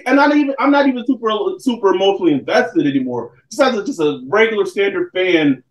And 0.05 0.19
I 0.19 0.27
even 0.35 0.55
I'm 0.59 0.71
not 0.71 0.87
even 0.87 1.05
super 1.05 1.31
super 1.57 1.93
emotionally 1.93 2.33
invested 2.33 2.85
anymore. 2.85 3.33
Just 3.49 3.61
as 3.61 3.77
a, 3.77 3.85
just 3.85 3.99
a 3.99 4.21
regular 4.27 4.65
standard 4.65 5.11
fan, 5.13 5.63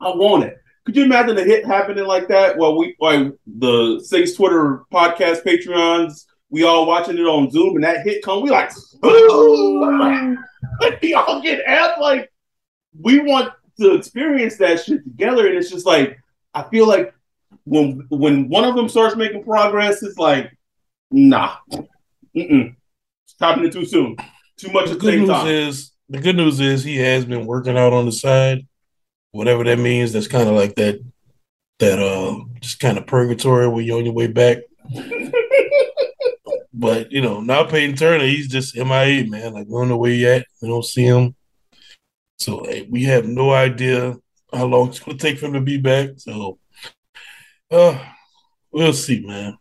I 0.00 0.08
want 0.08 0.44
it. 0.44 0.56
Could 0.84 0.96
you 0.96 1.04
imagine 1.04 1.38
a 1.38 1.44
hit 1.44 1.64
happening 1.64 2.06
like 2.06 2.28
that? 2.28 2.58
Well, 2.58 2.76
we 2.76 2.96
like 3.00 3.32
the 3.46 4.02
Saints 4.04 4.34
Twitter 4.34 4.82
podcast 4.92 5.44
Patreons, 5.44 6.26
we 6.50 6.64
all 6.64 6.86
watching 6.86 7.18
it 7.18 7.22
on 7.22 7.50
Zoom, 7.50 7.76
and 7.76 7.84
that 7.84 8.04
hit 8.04 8.22
come, 8.22 8.42
we 8.42 8.50
like, 8.50 8.72
we 9.02 9.10
all 11.14 11.40
get 11.40 11.64
amped. 11.66 11.98
Like 11.98 12.30
we 13.00 13.20
want 13.20 13.52
to 13.80 13.94
experience 13.94 14.56
that 14.58 14.84
shit 14.84 15.04
together, 15.04 15.46
and 15.46 15.56
it's 15.56 15.70
just 15.70 15.86
like 15.86 16.18
I 16.52 16.64
feel 16.64 16.88
like 16.88 17.14
when 17.64 18.06
when 18.10 18.48
one 18.48 18.64
of 18.64 18.74
them 18.74 18.88
starts 18.88 19.14
making 19.14 19.44
progress, 19.44 20.02
it's 20.02 20.18
like, 20.18 20.52
nah, 21.10 21.56
mm 22.36 22.74
stopping 23.42 23.64
it 23.64 23.72
too 23.72 23.84
soon, 23.84 24.16
too 24.56 24.72
much 24.72 24.86
the 24.86 24.92
at 24.92 25.00
the 25.00 25.06
same 25.06 25.26
time. 25.26 25.46
Is, 25.46 25.92
the 26.08 26.20
good 26.20 26.36
news 26.36 26.60
is 26.60 26.84
he 26.84 26.96
has 26.98 27.24
been 27.24 27.46
working 27.46 27.76
out 27.76 27.92
on 27.92 28.06
the 28.06 28.12
side 28.12 28.66
whatever 29.32 29.64
that 29.64 29.78
means. 29.78 30.12
That's 30.12 30.28
kind 30.28 30.48
of 30.48 30.54
like 30.54 30.76
that 30.76 31.00
that 31.80 31.98
uh 31.98 32.38
just 32.60 32.78
kind 32.78 32.96
of 32.96 33.06
purgatory 33.06 33.66
when 33.66 33.84
you're 33.84 33.98
on 33.98 34.04
your 34.04 34.14
way 34.14 34.28
back. 34.28 34.58
but 36.72 37.10
you 37.10 37.20
know, 37.20 37.40
now 37.40 37.64
Payton 37.64 37.96
Turner, 37.96 38.24
he's 38.24 38.48
just 38.48 38.76
MIA, 38.76 39.26
man. 39.26 39.54
Like 39.54 39.66
we 39.66 39.72
don't 39.72 39.88
know 39.88 39.96
where 39.96 40.12
he 40.12 40.26
at. 40.26 40.46
We 40.60 40.68
don't 40.68 40.84
see 40.84 41.04
him. 41.04 41.34
So 42.38 42.64
hey, 42.64 42.86
we 42.88 43.04
have 43.04 43.26
no 43.26 43.52
idea 43.52 44.16
how 44.52 44.66
long 44.66 44.88
it's 44.88 45.00
gonna 45.00 45.18
take 45.18 45.38
for 45.38 45.46
him 45.46 45.54
to 45.54 45.60
be 45.60 45.78
back. 45.78 46.10
So 46.18 46.58
uh 47.70 47.98
we'll 48.70 48.92
see, 48.92 49.26
man. 49.26 49.58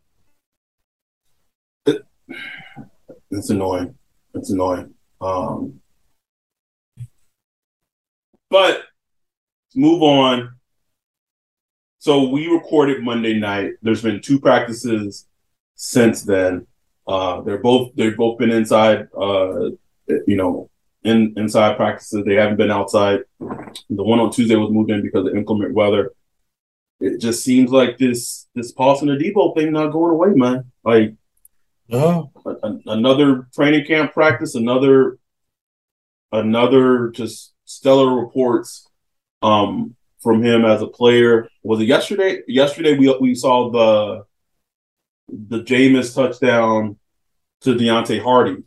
It, 3.31 3.37
it's 3.37 3.49
annoying. 3.49 3.95
It's 4.33 4.49
annoying. 4.51 4.93
Um 5.19 5.79
but 8.49 8.83
move 9.75 10.03
on. 10.03 10.55
So 11.99 12.27
we 12.27 12.47
recorded 12.47 13.03
Monday 13.03 13.39
night. 13.39 13.73
There's 13.81 14.01
been 14.01 14.21
two 14.21 14.39
practices 14.39 15.27
since 15.75 16.23
then. 16.23 16.67
Uh, 17.07 17.41
they're 17.41 17.59
both 17.59 17.91
they've 17.95 18.17
both 18.17 18.37
been 18.37 18.51
inside. 18.51 19.07
Uh, 19.17 19.71
you 20.27 20.35
know, 20.35 20.69
in 21.03 21.33
inside 21.37 21.77
practices. 21.77 22.23
They 22.25 22.35
haven't 22.35 22.57
been 22.57 22.71
outside. 22.71 23.21
The 23.39 24.03
one 24.03 24.19
on 24.19 24.31
Tuesday 24.31 24.55
was 24.55 24.71
moved 24.71 24.91
in 24.91 25.01
because 25.01 25.27
of 25.27 25.35
inclement 25.35 25.73
weather. 25.73 26.13
It 26.99 27.19
just 27.19 27.43
seems 27.43 27.71
like 27.71 27.97
this 27.97 28.47
this 28.53 28.71
Paulson 28.71 29.09
Adebo 29.09 29.55
thing 29.55 29.71
not 29.71 29.91
going 29.91 30.11
away, 30.11 30.29
man. 30.35 30.71
Like, 30.83 31.15
oh. 31.91 32.31
Another 32.85 33.47
training 33.53 33.85
camp 33.85 34.13
practice, 34.13 34.55
another 34.55 35.17
another 36.31 37.09
just 37.09 37.53
stellar 37.65 38.15
reports 38.15 38.87
um, 39.41 39.95
from 40.19 40.43
him 40.43 40.65
as 40.65 40.81
a 40.81 40.87
player. 40.87 41.47
Was 41.63 41.81
it 41.81 41.85
yesterday? 41.85 42.41
Yesterday 42.47 42.97
we 42.97 43.15
we 43.19 43.35
saw 43.35 43.69
the 43.69 44.25
the 45.27 45.63
Jameis 45.63 46.13
touchdown 46.13 46.97
to 47.61 47.75
Deonte 47.75 48.21
Harty 48.21 48.63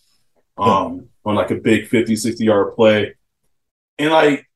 um, 0.57 1.09
on 1.25 1.35
like 1.35 1.51
a 1.51 1.57
big 1.57 1.89
50, 1.89 2.17
60 2.17 2.45
yard 2.45 2.75
play. 2.75 3.15
And 3.99 4.11
like 4.11 4.49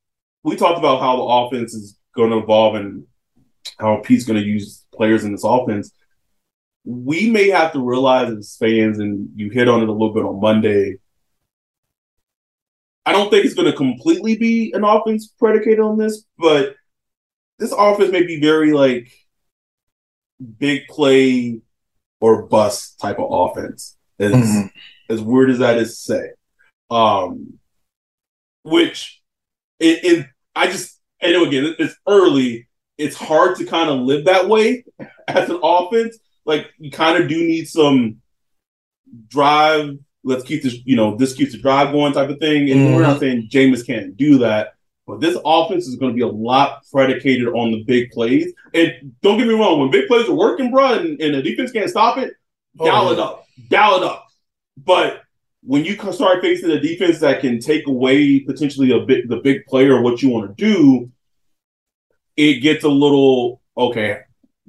we 0.42 0.57
talked 0.57 0.78
about 0.78 1.00
how 1.00 1.16
the 1.16 1.22
offense 1.22 1.74
is 1.74 1.98
going 2.16 2.31
to 2.31 2.38
evolve 2.38 2.76
and 2.76 3.07
how 3.78 3.96
Pete's 3.98 4.24
going 4.24 4.40
to 4.40 4.46
use 4.46 4.85
players 4.92 5.24
in 5.24 5.33
this 5.33 5.44
offense. 5.44 5.92
We 6.90 7.31
may 7.31 7.51
have 7.51 7.72
to 7.72 7.81
realize 7.81 8.33
as 8.33 8.57
fans, 8.59 8.98
and 8.98 9.29
you 9.35 9.51
hit 9.51 9.68
on 9.68 9.83
it 9.83 9.88
a 9.88 9.92
little 9.92 10.14
bit 10.14 10.24
on 10.24 10.40
Monday, 10.40 10.96
I 13.05 13.12
don't 13.12 13.31
think 13.31 13.44
it's 13.44 13.55
going 13.55 13.70
to 13.70 13.77
completely 13.77 14.37
be 14.37 14.72
an 14.74 14.85
offense 14.85 15.29
predicated 15.38 15.81
on 15.81 15.98
this, 15.98 16.24
but 16.38 16.77
this 17.59 17.72
offense 17.77 18.12
may 18.12 18.22
be 18.22 18.40
very 18.40 18.72
like 18.72 19.11
big 20.59 20.87
play 20.88 21.61
or 22.20 22.42
bust 22.42 22.98
type 23.01 23.18
of 23.18 23.29
offense. 23.31 23.96
As 24.18 24.33
mm-hmm. 24.33 24.66
as 25.09 25.20
weird 25.20 25.51
as 25.51 25.59
that 25.59 25.79
is 25.79 25.90
to 25.90 25.96
say, 25.96 26.31
um, 26.90 27.59
which 28.64 29.22
it, 29.79 30.05
it 30.05 30.27
I 30.55 30.66
just 30.66 31.01
I 31.22 31.31
know 31.31 31.44
again 31.44 31.74
it's 31.79 31.94
early. 32.07 32.68
It's 32.98 33.16
hard 33.16 33.57
to 33.57 33.64
kind 33.64 33.88
of 33.88 34.01
live 34.01 34.24
that 34.24 34.48
way 34.48 34.85
as 35.29 35.48
an 35.48 35.61
offense. 35.62 36.18
Like 36.48 36.72
you 36.78 36.90
kind 36.90 37.22
of 37.22 37.28
do 37.28 37.37
need 37.37 37.68
some 37.68 38.20
drive 39.28 39.98
let's 40.24 40.44
keep 40.44 40.62
this, 40.62 40.76
you 40.84 40.96
know, 40.96 41.16
this 41.16 41.34
keeps 41.34 41.52
the 41.52 41.58
drive 41.58 41.92
going 41.92 42.12
type 42.12 42.28
of 42.28 42.38
thing. 42.38 42.70
And 42.70 42.80
mm-hmm. 42.80 42.94
we're 42.94 43.02
not 43.02 43.20
saying 43.20 43.48
Jameis 43.50 43.87
can't 43.87 44.16
do 44.16 44.38
that, 44.38 44.74
but 45.06 45.20
this 45.20 45.38
offense 45.44 45.87
is 45.87 45.96
going 45.96 46.12
to 46.12 46.16
be 46.16 46.22
a 46.22 46.28
lot 46.28 46.82
predicated 46.92 47.48
on 47.48 47.72
the 47.72 47.82
big 47.84 48.11
plays. 48.11 48.52
And 48.74 49.14
don't 49.22 49.38
get 49.38 49.48
me 49.48 49.54
wrong, 49.54 49.80
when 49.80 49.90
big 49.90 50.06
plays 50.06 50.28
are 50.28 50.34
working, 50.34 50.70
bro, 50.70 50.94
and, 50.94 51.20
and 51.20 51.34
the 51.34 51.42
defense 51.42 51.72
can't 51.72 51.90
stop 51.90 52.18
it, 52.18 52.34
dial 52.76 53.08
oh, 53.08 53.12
it 53.12 53.18
up, 53.18 53.46
dial 53.68 53.96
it 53.96 54.04
up. 54.04 54.26
But 54.76 55.22
when 55.62 55.84
you 55.84 55.96
start 56.12 56.40
facing 56.40 56.70
a 56.70 56.80
defense 56.80 57.18
that 57.20 57.40
can 57.40 57.58
take 57.58 57.87
away 57.87 58.40
potentially 58.40 58.92
a 58.92 59.00
bit 59.00 59.28
the 59.28 59.38
big 59.38 59.66
player 59.66 60.00
what 60.00 60.22
you 60.22 60.28
want 60.28 60.56
to 60.56 60.64
do, 60.64 61.11
it 62.37 62.61
gets 62.61 62.84
a 62.84 62.88
little 62.88 63.61
okay. 63.76 64.20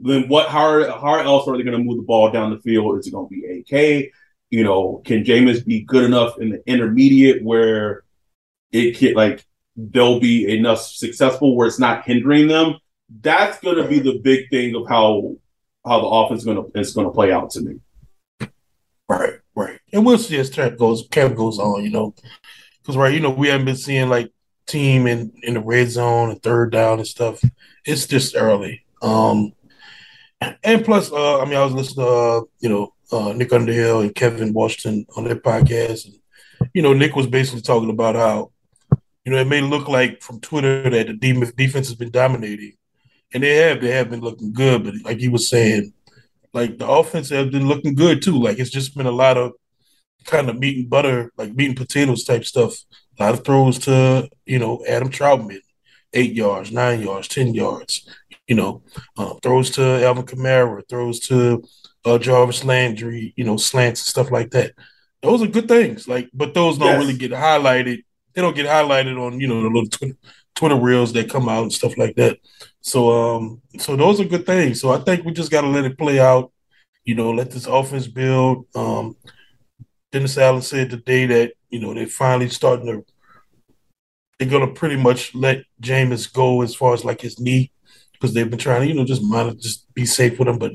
Then 0.01 0.27
what? 0.27 0.49
How, 0.49 0.99
how 0.99 1.19
else 1.19 1.47
are 1.47 1.57
they 1.57 1.63
going 1.63 1.77
to 1.77 1.83
move 1.83 1.97
the 1.97 2.03
ball 2.03 2.31
down 2.31 2.51
the 2.51 2.59
field? 2.59 2.99
Is 2.99 3.07
it 3.07 3.11
going 3.11 3.27
to 3.27 3.35
be 3.35 3.65
AK? 3.75 4.11
you 4.49 4.63
know, 4.63 5.01
can 5.05 5.23
Jameis 5.23 5.65
be 5.65 5.81
good 5.81 6.03
enough 6.03 6.39
in 6.39 6.49
the 6.49 6.63
intermediate 6.67 7.43
where 7.43 8.03
it 8.71 8.97
can 8.97 9.13
like 9.13 9.45
they'll 9.75 10.19
be 10.19 10.51
enough 10.51 10.81
successful 10.81 11.55
where 11.55 11.67
it's 11.67 11.79
not 11.79 12.05
hindering 12.05 12.47
them? 12.47 12.75
That's 13.21 13.59
going 13.59 13.77
to 13.77 13.87
be 13.87 13.99
the 13.99 14.19
big 14.19 14.49
thing 14.49 14.75
of 14.75 14.87
how 14.87 15.35
how 15.85 16.01
the 16.01 16.07
offense 16.07 16.41
is 16.41 16.45
going 16.45 16.57
to 16.57 16.79
is 16.79 16.93
going 16.93 17.07
to 17.07 17.13
play 17.13 17.31
out 17.31 17.51
to 17.51 17.61
me. 17.61 17.79
Right, 19.07 19.33
right, 19.55 19.79
and 19.91 20.05
we'll 20.05 20.17
see 20.17 20.37
as 20.37 20.49
camp 20.49 20.77
goes 20.77 21.07
camp 21.09 21.35
goes 21.35 21.59
on. 21.59 21.83
You 21.83 21.91
know, 21.91 22.15
because 22.81 22.97
right, 22.97 23.13
you 23.13 23.19
know, 23.19 23.31
we 23.31 23.47
haven't 23.47 23.65
been 23.65 23.75
seeing 23.75 24.09
like 24.09 24.31
team 24.67 25.07
in 25.07 25.31
in 25.43 25.55
the 25.55 25.61
red 25.61 25.89
zone 25.89 26.31
and 26.31 26.41
third 26.41 26.71
down 26.71 26.99
and 26.99 27.07
stuff. 27.07 27.41
It's 27.85 28.07
just 28.07 28.35
early. 28.35 28.83
Um, 29.01 29.53
and 30.63 30.85
plus, 30.85 31.11
uh, 31.11 31.41
I 31.41 31.45
mean, 31.45 31.55
I 31.55 31.63
was 31.63 31.73
listening 31.73 32.05
to 32.05 32.11
uh, 32.11 32.41
you 32.59 32.69
know 32.69 32.93
uh, 33.11 33.33
Nick 33.33 33.51
Underhill 33.53 34.01
and 34.01 34.13
Kevin 34.13 34.53
Washington 34.53 35.05
on 35.15 35.23
their 35.23 35.35
podcast. 35.35 36.05
And, 36.05 36.69
you 36.73 36.81
know, 36.81 36.93
Nick 36.93 37.15
was 37.15 37.27
basically 37.27 37.61
talking 37.61 37.89
about 37.89 38.15
how, 38.15 38.51
you 39.25 39.31
know, 39.31 39.37
it 39.37 39.47
may 39.47 39.61
look 39.61 39.87
like 39.87 40.21
from 40.21 40.39
Twitter 40.39 40.89
that 40.89 41.07
the 41.07 41.53
defense 41.55 41.87
has 41.87 41.95
been 41.95 42.11
dominating. 42.11 42.73
And 43.33 43.43
they 43.43 43.55
have, 43.57 43.81
they 43.81 43.91
have 43.91 44.09
been 44.09 44.21
looking 44.21 44.53
good. 44.53 44.83
But 44.83 44.95
like 45.03 45.19
he 45.19 45.27
was 45.27 45.49
saying, 45.49 45.93
like 46.53 46.77
the 46.77 46.87
offense 46.87 47.29
has 47.29 47.49
been 47.49 47.67
looking 47.67 47.95
good 47.95 48.21
too. 48.21 48.39
Like 48.39 48.59
it's 48.59 48.71
just 48.71 48.95
been 48.95 49.05
a 49.05 49.11
lot 49.11 49.37
of 49.37 49.53
kind 50.25 50.49
of 50.49 50.57
meat 50.57 50.77
and 50.77 50.89
butter, 50.89 51.31
like 51.37 51.53
meat 51.53 51.67
and 51.67 51.77
potatoes 51.77 52.23
type 52.23 52.45
stuff. 52.45 52.73
A 53.19 53.23
lot 53.23 53.33
of 53.33 53.43
throws 53.43 53.79
to, 53.79 54.29
you 54.45 54.59
know, 54.59 54.83
Adam 54.87 55.09
Trautman, 55.09 55.59
eight 56.13 56.33
yards, 56.33 56.71
nine 56.71 57.01
yards, 57.01 57.27
10 57.27 57.53
yards, 57.53 58.09
you 58.49 58.55
know, 58.55 58.81
uh, 59.15 59.35
throws 59.43 59.69
to 59.69 60.03
Alvin 60.03 60.25
Kamara, 60.25 60.81
throws 60.89 61.19
to 61.27 61.63
uh, 62.03 62.17
Jarvis 62.17 62.65
Landry, 62.65 63.31
you 63.37 63.43
know, 63.43 63.57
slants 63.57 64.01
and 64.01 64.07
stuff 64.07 64.31
like 64.31 64.49
that. 64.51 64.73
Those 65.21 65.43
are 65.43 65.47
good 65.47 65.67
things. 65.67 66.07
Like, 66.07 66.29
but 66.33 66.55
those 66.55 66.79
don't 66.79 66.87
yes. 66.87 66.99
really 66.99 67.17
get 67.17 67.31
highlighted. 67.31 68.03
They 68.33 68.41
don't 68.41 68.55
get 68.55 68.65
highlighted 68.65 69.23
on 69.23 69.39
you 69.39 69.47
know 69.47 69.61
the 69.61 69.67
little 69.67 69.87
Twitter, 69.87 70.17
Twitter 70.55 70.75
reels 70.75 71.13
that 71.13 71.29
come 71.29 71.47
out 71.47 71.63
and 71.63 71.73
stuff 71.73 71.95
like 71.97 72.15
that. 72.15 72.39
So, 72.81 73.11
um, 73.11 73.61
so 73.77 73.95
those 73.95 74.19
are 74.19 74.25
good 74.25 74.47
things. 74.47 74.81
So 74.81 74.91
I 74.91 74.99
think 74.99 75.25
we 75.25 75.31
just 75.31 75.51
got 75.51 75.61
to 75.61 75.67
let 75.67 75.85
it 75.85 75.97
play 75.97 76.19
out. 76.19 76.51
You 77.03 77.15
know, 77.15 77.31
let 77.31 77.51
this 77.51 77.67
offense 77.67 78.07
build. 78.07 78.65
Um, 78.73 79.15
Dennis 80.11 80.37
Allen 80.37 80.63
said 80.63 80.89
today 80.89 81.27
that 81.27 81.53
you 81.69 81.79
know 81.79 81.93
they're 81.93 82.07
finally 82.07 82.49
starting 82.49 82.87
to. 82.87 83.05
They're 84.39 84.49
gonna 84.49 84.73
pretty 84.73 84.95
much 84.95 85.35
let 85.35 85.65
Jameis 85.81 86.31
go 86.31 86.61
as 86.63 86.73
far 86.73 86.93
as 86.93 87.03
like 87.03 87.21
his 87.21 87.39
knee, 87.39 87.71
because 88.19 88.33
they've 88.33 88.49
been 88.49 88.59
trying 88.59 88.81
to 88.81 88.87
you 88.87 88.93
know 88.93 89.05
just 89.05 89.23
mind 89.23 89.59
just 89.61 89.91
be 89.93 90.05
safe 90.05 90.37
with 90.39 90.47
him. 90.47 90.59
But 90.59 90.73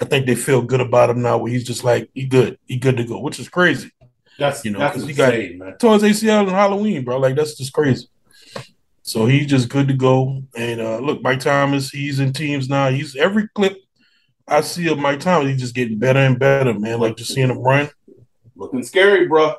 I 0.00 0.04
think 0.04 0.26
they 0.26 0.34
feel 0.34 0.62
good 0.62 0.80
about 0.80 1.10
him 1.10 1.22
now. 1.22 1.38
Where 1.38 1.50
he's 1.50 1.64
just 1.64 1.84
like 1.84 2.10
he 2.14 2.26
good, 2.26 2.58
he 2.66 2.76
good 2.76 2.96
to 2.96 3.04
go, 3.04 3.20
which 3.20 3.38
is 3.38 3.48
crazy. 3.48 3.90
That's 4.38 4.64
you 4.64 4.72
know 4.72 4.80
because 4.80 5.06
he 5.06 5.12
got 5.12 5.32
man. 5.32 5.76
towards 5.78 6.02
ACL 6.02 6.46
on 6.46 6.48
Halloween, 6.48 7.04
bro. 7.04 7.18
Like 7.18 7.36
that's 7.36 7.56
just 7.56 7.72
crazy. 7.72 8.08
So 9.02 9.26
he's 9.26 9.46
just 9.46 9.68
good 9.68 9.88
to 9.88 9.94
go. 9.94 10.42
And 10.56 10.80
uh, 10.80 10.98
look, 10.98 11.22
Mike 11.22 11.40
Thomas, 11.40 11.90
he's 11.90 12.20
in 12.20 12.32
teams 12.32 12.70
now. 12.70 12.88
He's 12.88 13.14
every 13.16 13.48
clip 13.48 13.76
I 14.46 14.60
see 14.60 14.88
of 14.88 14.98
Mike 14.98 15.20
Thomas, 15.20 15.48
he's 15.48 15.60
just 15.60 15.74
getting 15.74 15.98
better 15.98 16.20
and 16.20 16.38
better, 16.38 16.74
man. 16.74 17.00
Like 17.00 17.16
just 17.16 17.32
seeing 17.32 17.50
him 17.50 17.58
run. 17.58 17.90
Looking 18.56 18.82
scary, 18.82 19.26
bro. 19.26 19.54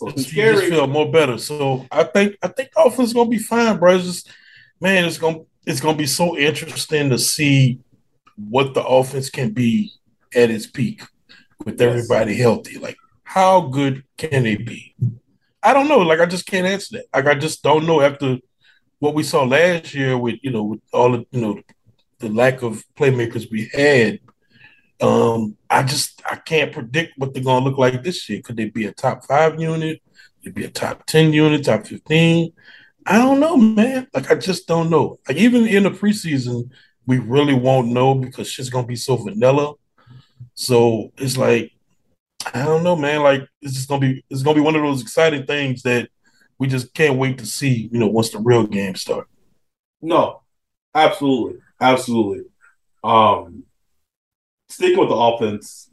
looking 0.00 0.22
scary. 0.22 0.56
Just 0.56 0.68
feel 0.68 0.86
more 0.86 1.10
better. 1.10 1.38
So 1.38 1.86
I 1.90 2.04
think 2.04 2.36
I 2.42 2.48
think 2.48 2.70
the 2.72 2.82
offense 2.82 3.08
is 3.08 3.14
gonna 3.14 3.28
be 3.28 3.38
fine, 3.38 3.78
bro. 3.78 3.96
It's 3.96 4.04
just 4.04 4.30
man, 4.80 5.04
it's 5.04 5.18
gonna 5.18 5.40
it's 5.66 5.80
gonna 5.80 5.96
be 5.96 6.06
so 6.06 6.36
interesting 6.36 7.10
to 7.10 7.18
see 7.18 7.80
what 8.36 8.74
the 8.74 8.84
offense 8.84 9.30
can 9.30 9.50
be 9.50 9.92
at 10.34 10.50
its 10.50 10.66
peak 10.66 11.02
with 11.64 11.80
everybody 11.80 12.34
healthy. 12.34 12.78
Like, 12.78 12.96
how 13.24 13.62
good 13.62 14.04
can 14.16 14.44
they 14.44 14.56
be? 14.56 14.94
I 15.62 15.72
don't 15.74 15.88
know. 15.88 15.98
Like, 15.98 16.20
I 16.20 16.26
just 16.26 16.46
can't 16.46 16.66
answer 16.66 16.98
that. 16.98 17.06
Like, 17.14 17.26
I 17.26 17.38
just 17.38 17.62
don't 17.62 17.86
know 17.86 18.00
after 18.00 18.38
what 18.98 19.14
we 19.14 19.22
saw 19.22 19.44
last 19.44 19.94
year 19.94 20.16
with 20.16 20.36
you 20.42 20.50
know 20.50 20.62
with 20.62 20.80
all 20.92 21.12
the 21.12 21.26
you 21.30 21.40
know 21.40 21.60
the 22.20 22.28
lack 22.28 22.62
of 22.62 22.84
playmakers 22.96 23.50
we 23.50 23.70
had. 23.72 24.20
Um, 25.00 25.56
I 25.68 25.82
just 25.82 26.22
I 26.30 26.36
can't 26.36 26.72
predict 26.72 27.14
what 27.16 27.34
they're 27.34 27.42
gonna 27.42 27.64
look 27.64 27.78
like 27.78 28.02
this 28.02 28.28
year. 28.28 28.42
Could 28.42 28.56
they 28.56 28.66
be 28.66 28.86
a 28.86 28.92
top 28.92 29.24
five 29.24 29.60
unit? 29.60 30.02
Could 30.44 30.54
be 30.54 30.64
a 30.64 30.70
top 30.70 31.06
ten 31.06 31.32
unit, 31.32 31.64
top 31.64 31.86
fifteen? 31.86 32.52
I 33.06 33.18
don't 33.18 33.40
know, 33.40 33.56
man. 33.56 34.06
Like 34.12 34.30
I 34.30 34.34
just 34.34 34.66
don't 34.66 34.90
know. 34.90 35.18
Like 35.28 35.36
even 35.36 35.66
in 35.66 35.84
the 35.84 35.90
preseason, 35.90 36.70
we 37.06 37.18
really 37.18 37.54
won't 37.54 37.88
know 37.88 38.14
because 38.14 38.48
shit's 38.48 38.70
gonna 38.70 38.86
be 38.86 38.96
so 38.96 39.16
vanilla. 39.16 39.74
So 40.54 41.12
it's 41.16 41.36
like 41.36 41.72
I 42.54 42.64
don't 42.64 42.82
know, 42.82 42.96
man. 42.96 43.22
Like 43.22 43.46
it's 43.62 43.74
just 43.74 43.88
gonna 43.88 44.00
be 44.00 44.24
it's 44.30 44.42
gonna 44.42 44.56
be 44.56 44.60
one 44.60 44.76
of 44.76 44.82
those 44.82 45.02
exciting 45.02 45.46
things 45.46 45.82
that 45.82 46.08
we 46.58 46.66
just 46.66 46.92
can't 46.94 47.18
wait 47.18 47.38
to 47.38 47.46
see, 47.46 47.88
you 47.90 47.98
know, 47.98 48.08
once 48.08 48.30
the 48.30 48.38
real 48.38 48.66
game 48.66 48.94
start. 48.94 49.26
No, 50.02 50.42
absolutely, 50.94 51.60
absolutely. 51.80 52.44
Um, 53.02 53.64
sticking 54.68 54.98
with 54.98 55.08
the 55.08 55.14
offense, 55.14 55.90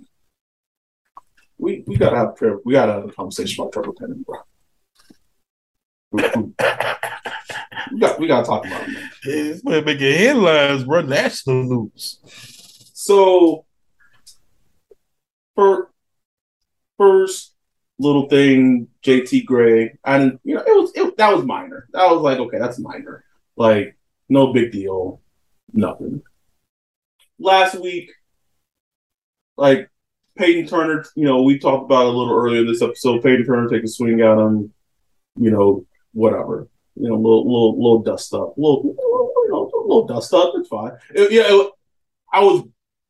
we 1.58 1.84
we 1.88 1.96
gotta 1.96 2.18
have 2.18 2.36
we 2.66 2.74
gotta 2.74 2.94
have 2.94 3.06
a 3.06 3.12
conversation 3.12 3.62
about 3.62 3.74
Trevor 3.74 3.94
Penning, 3.94 4.24
bro. 4.24 4.40
We, 6.12 6.22
got 8.00 8.20
we 8.20 8.28
gotta 8.28 8.46
talk 8.46 8.66
about 8.66 8.84
him. 8.84 8.94
Man. 8.94 9.10
It's 9.24 9.64
making 9.64 10.14
headlines, 10.14 10.84
bro. 10.84 11.02
National 11.02 11.64
news. 11.64 12.20
So, 12.94 13.66
for 15.56 15.90
first 16.98 17.54
little 18.00 18.28
thing, 18.28 18.88
JT 19.04 19.46
Gray. 19.46 19.98
And 20.06 20.40
you 20.44 20.56
know, 20.56 20.62
it 20.62 20.76
was 20.76 20.92
it, 20.96 21.18
that 21.18 21.34
was 21.34 21.46
minor. 21.46 21.88
That 21.94 22.12
was 22.12 22.22
like, 22.22 22.40
okay, 22.40 22.60
that's 22.60 22.80
minor. 22.80 23.24
Like, 23.56 23.98
no 24.30 24.54
big 24.54 24.72
deal. 24.72 25.22
Nothing. 25.74 26.22
Last 27.40 27.76
week, 27.76 28.12
like 29.58 29.90
Payton 30.38 30.68
Turner, 30.68 31.06
you 31.16 31.26
know, 31.26 31.42
we 31.42 31.60
talked 31.60 31.86
about 31.86 32.06
a 32.06 32.10
little 32.10 32.36
earlier 32.36 32.62
in 32.62 32.68
this 32.68 32.82
episode. 32.82 33.24
Payton 33.24 33.46
Turner 33.46 33.70
take 33.70 33.84
a 33.84 33.88
swing 33.88 34.22
at 34.22 34.38
him, 34.38 34.74
you 35.36 35.52
know, 35.52 35.86
whatever. 36.14 36.68
You 36.96 37.10
know, 37.10 37.16
little 37.16 37.46
little 37.46 37.78
little 37.78 38.04
dust 38.04 38.34
up, 38.34 38.54
little 38.58 38.82
you 38.86 39.48
know, 39.50 39.72
little 39.86 40.08
dust 40.08 40.34
up. 40.34 40.54
It's 40.56 40.68
fine. 40.68 40.94
It, 41.14 41.32
yeah, 41.32 41.44
it, 41.48 41.72
I 42.34 42.44
was 42.44 42.64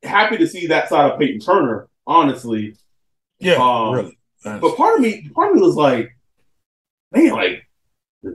happy 0.04 0.38
to 0.38 0.48
see 0.48 0.68
that 0.68 0.90
side 0.90 1.12
of 1.12 1.20
Payton 1.20 1.40
Turner. 1.40 1.88
Honestly, 2.06 2.76
yeah, 3.40 3.56
um, 3.56 3.94
really. 3.94 4.18
But 4.44 4.76
part 4.78 4.96
of 4.96 5.02
me, 5.02 5.30
part 5.34 5.52
of 5.52 5.56
me 5.56 5.62
was 5.62 5.76
like, 5.76 6.16
man, 7.12 7.32
like 7.32 7.68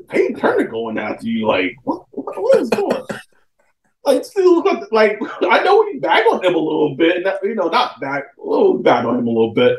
Payton 0.09 0.37
Turner 0.37 0.65
going 0.65 0.99
after 0.99 1.27
you, 1.27 1.47
like 1.47 1.75
what, 1.85 2.05
what, 2.11 2.41
what 2.41 2.61
is 2.61 2.71
going? 2.71 3.03
like 4.05 4.25
still 4.25 4.63
like 4.91 5.19
I 5.43 5.63
know 5.63 5.79
we 5.81 5.99
back 5.99 6.27
on 6.27 6.45
him 6.45 6.55
a 6.55 6.59
little 6.59 6.97
bit, 6.97 7.23
not, 7.25 7.39
you 7.43 7.55
know, 7.55 7.69
not 7.69 8.01
back 8.01 8.25
a 8.39 8.47
little 8.47 8.79
back 8.79 9.05
on 9.05 9.19
him 9.19 9.27
a 9.27 9.31
little 9.31 9.55
bit, 9.55 9.79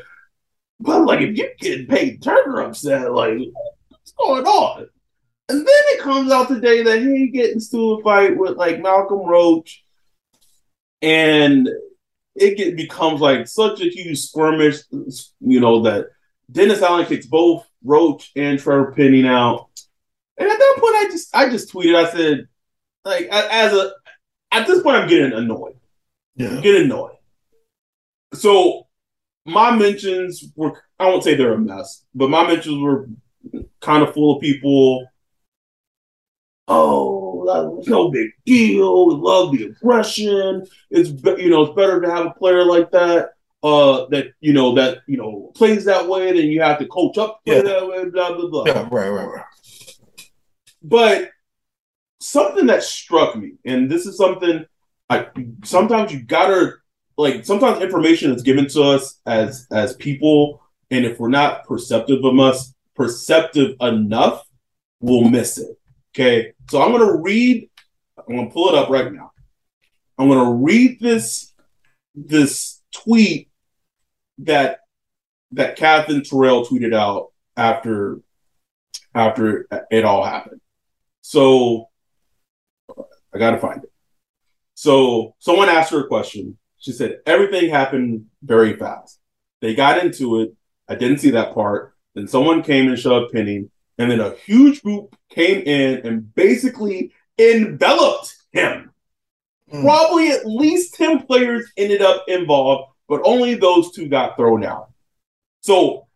but 0.80 1.06
like 1.06 1.22
if 1.22 1.38
you 1.38 1.50
get 1.60 1.90
Payton 1.90 2.20
Turner 2.20 2.62
upset, 2.62 3.12
like 3.12 3.40
going 4.18 4.46
on? 4.46 4.88
And 5.50 5.60
then 5.60 5.68
it 5.68 6.02
comes 6.02 6.32
out 6.32 6.48
today 6.48 6.84
that 6.84 7.02
he 7.02 7.28
gets 7.28 7.72
into 7.74 7.94
a 7.94 8.04
fight 8.04 8.38
with 8.38 8.58
like 8.58 8.82
Malcolm 8.82 9.26
Roach, 9.26 9.84
and 11.02 11.70
it 12.36 12.58
get, 12.58 12.78
becomes 12.78 13.22
like 13.22 13.48
such 13.48 13.82
a 13.82 13.90
huge 13.90 14.20
skirmish, 14.20 14.78
you 14.92 15.60
know, 15.60 15.82
that 15.84 16.08
Dennis 16.52 16.82
Allen 16.82 17.06
kicks 17.06 17.26
both 17.26 17.68
Roach 17.84 18.32
and 18.36 18.58
Trevor 18.58 18.94
Penning 18.94 19.28
out. 19.28 19.70
And 20.38 20.50
at 20.50 20.58
that 20.58 20.76
point, 20.80 20.96
I 20.96 21.08
just 21.12 21.36
I 21.36 21.50
just 21.50 21.74
tweeted. 21.74 21.96
I 21.96 22.12
said, 22.12 22.48
like, 23.04 23.28
as 23.32 23.74
a 23.74 23.92
at 24.52 24.66
this 24.66 24.82
point, 24.82 24.96
I'm 24.96 25.10
getting 25.10 25.34
annoyed. 25.34 25.76
Yeah, 26.36 26.50
I'm 26.50 26.62
getting 26.62 26.86
annoyed. 26.86 27.18
So 28.34 28.88
my 29.46 29.76
mentions 29.76 30.44
were 30.56 30.82
I 31.00 31.08
won't 31.08 31.24
say 31.24 31.36
they're 31.36 31.54
a 31.54 31.58
mess, 31.58 32.06
but 32.16 32.30
my 32.30 32.48
mentions 32.48 32.82
were 32.82 33.08
kind 33.82 34.04
of 34.04 34.14
full 34.14 34.36
of 34.36 34.42
people. 34.42 35.06
Oh, 36.68 37.46
that 37.46 37.70
was 37.70 37.88
no 37.88 38.10
big 38.10 38.30
deal. 38.46 39.08
We 39.08 39.16
love 39.16 39.52
the 39.52 39.66
aggression. 39.66 40.66
It's 40.90 41.10
you 41.40 41.50
know 41.50 41.64
it's 41.64 41.76
better 41.76 42.02
to 42.02 42.10
have 42.10 42.26
a 42.26 42.32
player 42.32 42.64
like 42.64 42.92
that 42.92 43.32
uh 43.64 44.06
that 44.10 44.28
you 44.40 44.54
know 44.54 44.76
that 44.76 45.00
you 45.08 45.18
know 45.18 45.52
plays 45.56 45.86
that 45.86 46.08
way, 46.08 46.32
then 46.32 46.48
you 46.48 46.62
have 46.62 46.80
to 46.80 46.88
coach 46.88 47.18
up 47.18 47.42
yeah. 47.46 47.62
that 47.62 47.88
way, 47.88 48.10
blah 48.10 48.36
blah 48.36 48.50
blah. 48.50 48.64
Yeah, 48.66 48.88
right, 48.92 49.10
right, 49.10 49.28
right. 49.28 49.46
But 50.82 51.32
something 52.20 52.68
that 52.68 52.84
struck 52.84 53.36
me, 53.36 53.54
and 53.66 53.90
this 53.90 54.06
is 54.06 54.18
something 54.18 54.66
I 55.10 55.28
sometimes 55.64 56.14
you 56.14 56.24
gotta 56.24 56.74
like 57.18 57.46
sometimes 57.46 57.82
information 57.82 58.32
is 58.32 58.42
given 58.42 58.68
to 58.70 58.84
us 58.84 59.20
as 59.26 59.68
as 59.72 59.96
people, 59.96 60.62
and 60.92 61.06
if 61.06 61.20
we're 61.20 61.30
not 61.30 61.66
perceptive 61.66 62.24
of 62.24 62.40
us 62.40 62.73
perceptive 62.96 63.76
enough, 63.82 64.44
we'll 65.00 65.30
miss 65.30 65.58
it. 65.58 65.78
Okay, 66.16 66.54
so 66.70 66.82
I'm 66.82 66.92
gonna 66.92 67.18
read. 67.18 67.70
I'm 68.18 68.36
gonna 68.36 68.52
pull 68.52 68.70
it 68.70 68.76
up 68.76 68.90
right 68.90 69.12
now. 69.12 69.32
I'm 70.18 70.30
gonna 70.30 70.54
read 70.54 71.00
this 71.00 71.54
this 72.16 72.82
tweet 72.94 73.50
that 74.40 74.80
that 75.52 75.76
Katherine 75.76 76.24
Terrell 76.24 76.66
tweeted 76.66 76.94
out 76.94 77.32
after 77.58 78.20
after 79.16 79.68
it 79.92 80.06
all 80.06 80.24
happened. 80.24 80.62
So 81.22 81.90
I 83.34 83.38
gotta 83.38 83.58
find 83.58 83.84
it. 83.84 83.92
So 84.76 85.36
someone 85.40 85.70
asked 85.70 85.92
her 85.92 86.02
a 86.02 86.08
question. 86.08 86.58
She 86.78 86.92
said 86.92 87.20
everything 87.26 87.70
happened 87.70 88.26
very 88.44 88.76
fast. 88.76 89.20
They 89.62 89.74
got 89.74 90.04
into 90.04 90.42
it. 90.42 90.54
I 90.88 90.96
didn't 90.96 91.20
see 91.20 91.32
that 91.32 91.54
part. 91.54 91.93
Then 92.16 92.28
someone 92.28 92.64
came 92.64 92.88
and 92.88 93.00
shoved 93.00 93.34
Penny, 93.34 93.70
and 93.98 94.12
then 94.12 94.20
a 94.20 94.36
huge 94.46 94.82
group 94.82 95.16
came 95.30 95.62
in 95.62 96.06
and 96.06 96.34
basically 96.36 97.12
enveloped 97.38 98.36
him. 98.52 98.92
Mm. 99.72 99.82
Probably 99.84 100.30
at 100.30 100.46
least 100.46 100.94
10 100.96 101.26
players 101.26 101.72
ended 101.78 102.02
up 102.02 102.24
involved 102.28 102.94
but 103.08 103.22
only 103.24 103.56
those 103.56 103.92
two 103.92 104.08
got 104.08 104.36
thrown 104.36 104.64
out. 104.64 104.90
So 105.62 106.08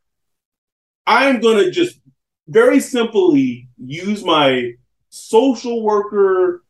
I'm 1.06 1.39
going 1.39 1.64
to 1.64 1.72
just 1.72 2.00
very 2.48 2.80
simply 2.80 3.68
use 3.78 4.24
my 4.24 4.72
social 5.10 5.84
worker 5.84 6.64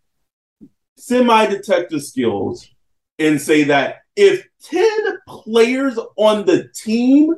semi 0.98 1.46
detective 1.46 2.04
skills 2.04 2.68
and 3.20 3.42
say 3.42 3.64
that 3.66 4.00
if 4.16 4.46
10 4.64 5.20
players 5.28 5.98
on 6.18 6.46
the 6.46 6.70
team 6.76 7.36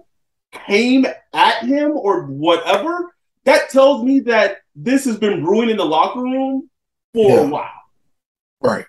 came 0.51 1.05
at 1.33 1.65
him 1.65 1.91
or 1.91 2.25
whatever, 2.25 3.13
that 3.45 3.69
tells 3.69 4.03
me 4.03 4.19
that 4.21 4.57
this 4.75 5.05
has 5.05 5.17
been 5.17 5.43
brewing 5.43 5.69
in 5.69 5.77
the 5.77 5.85
locker 5.85 6.21
room 6.21 6.69
for 7.13 7.29
yeah. 7.29 7.41
a 7.41 7.47
while. 7.47 7.69
Right. 8.61 8.85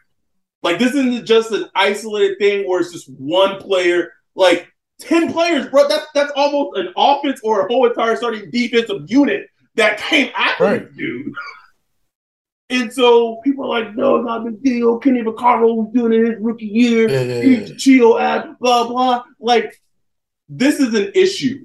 Like 0.63 0.79
this 0.79 0.95
isn't 0.95 1.27
just 1.27 1.53
an 1.53 1.67
isolated 1.75 2.39
thing 2.39 2.69
where 2.69 2.81
it's 2.81 2.93
just 2.93 3.11
one 3.11 3.59
player. 3.61 4.13
Like 4.35 4.69
ten 5.01 5.33
players, 5.33 5.69
bro. 5.69 5.89
That's 5.89 6.07
that's 6.15 6.33
almost 6.37 6.79
an 6.79 6.93
offense 6.97 7.41
or 7.43 7.63
a 7.67 7.69
whole 7.69 7.87
entire 7.87 8.17
starting 8.17 8.51
defensive 8.51 9.03
unit 9.07 9.47
that 9.77 9.99
came 9.99 10.31
after 10.37 10.65
right. 10.65 10.97
dude. 10.97 11.33
And 12.69 12.93
so 12.93 13.41
people 13.43 13.65
are 13.65 13.81
like, 13.81 13.97
no, 13.97 14.23
not 14.23 14.47
a 14.47 14.51
big 14.51 14.63
deal. 14.63 14.99
Kenny 14.99 15.23
Vaccaro 15.23 15.75
was 15.75 15.93
doing 15.93 16.13
it 16.13 16.31
his 16.31 16.41
rookie 16.41 16.67
year. 16.67 17.09
Yeah, 17.09 17.23
yeah, 17.23 17.43
yeah. 17.43 17.75
Chill 17.77 18.19
at 18.19 18.59
blah 18.61 18.87
blah. 18.87 19.25
Like, 19.41 19.81
this 20.51 20.81
is 20.81 20.93
an 20.95 21.13
issue. 21.15 21.65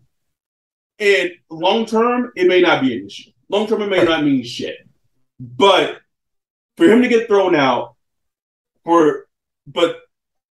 And 1.00 1.32
long 1.50 1.86
term, 1.86 2.32
it 2.36 2.48
may 2.48 2.62
not 2.62 2.82
be 2.82 2.98
an 2.98 3.06
issue. 3.06 3.32
Long 3.50 3.68
term, 3.68 3.82
it 3.82 3.90
may 3.90 4.04
not 4.04 4.24
mean 4.24 4.44
shit. 4.44 4.78
But 5.40 6.00
for 6.78 6.86
him 6.86 7.02
to 7.02 7.10
get 7.10 7.28
thrown 7.28 7.56
out, 7.56 7.96
for 8.86 9.26
but 9.68 9.98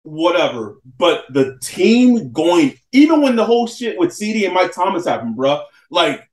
whatever. 0.03 0.77
But 0.97 1.25
the 1.29 1.57
team 1.61 2.31
going, 2.31 2.77
even 2.91 3.21
when 3.21 3.35
the 3.35 3.45
whole 3.45 3.67
shit 3.67 3.97
with 3.97 4.13
CD 4.13 4.45
and 4.45 4.53
Mike 4.53 4.73
Thomas 4.73 5.05
happened, 5.05 5.35
bro, 5.35 5.63
like 5.89 6.29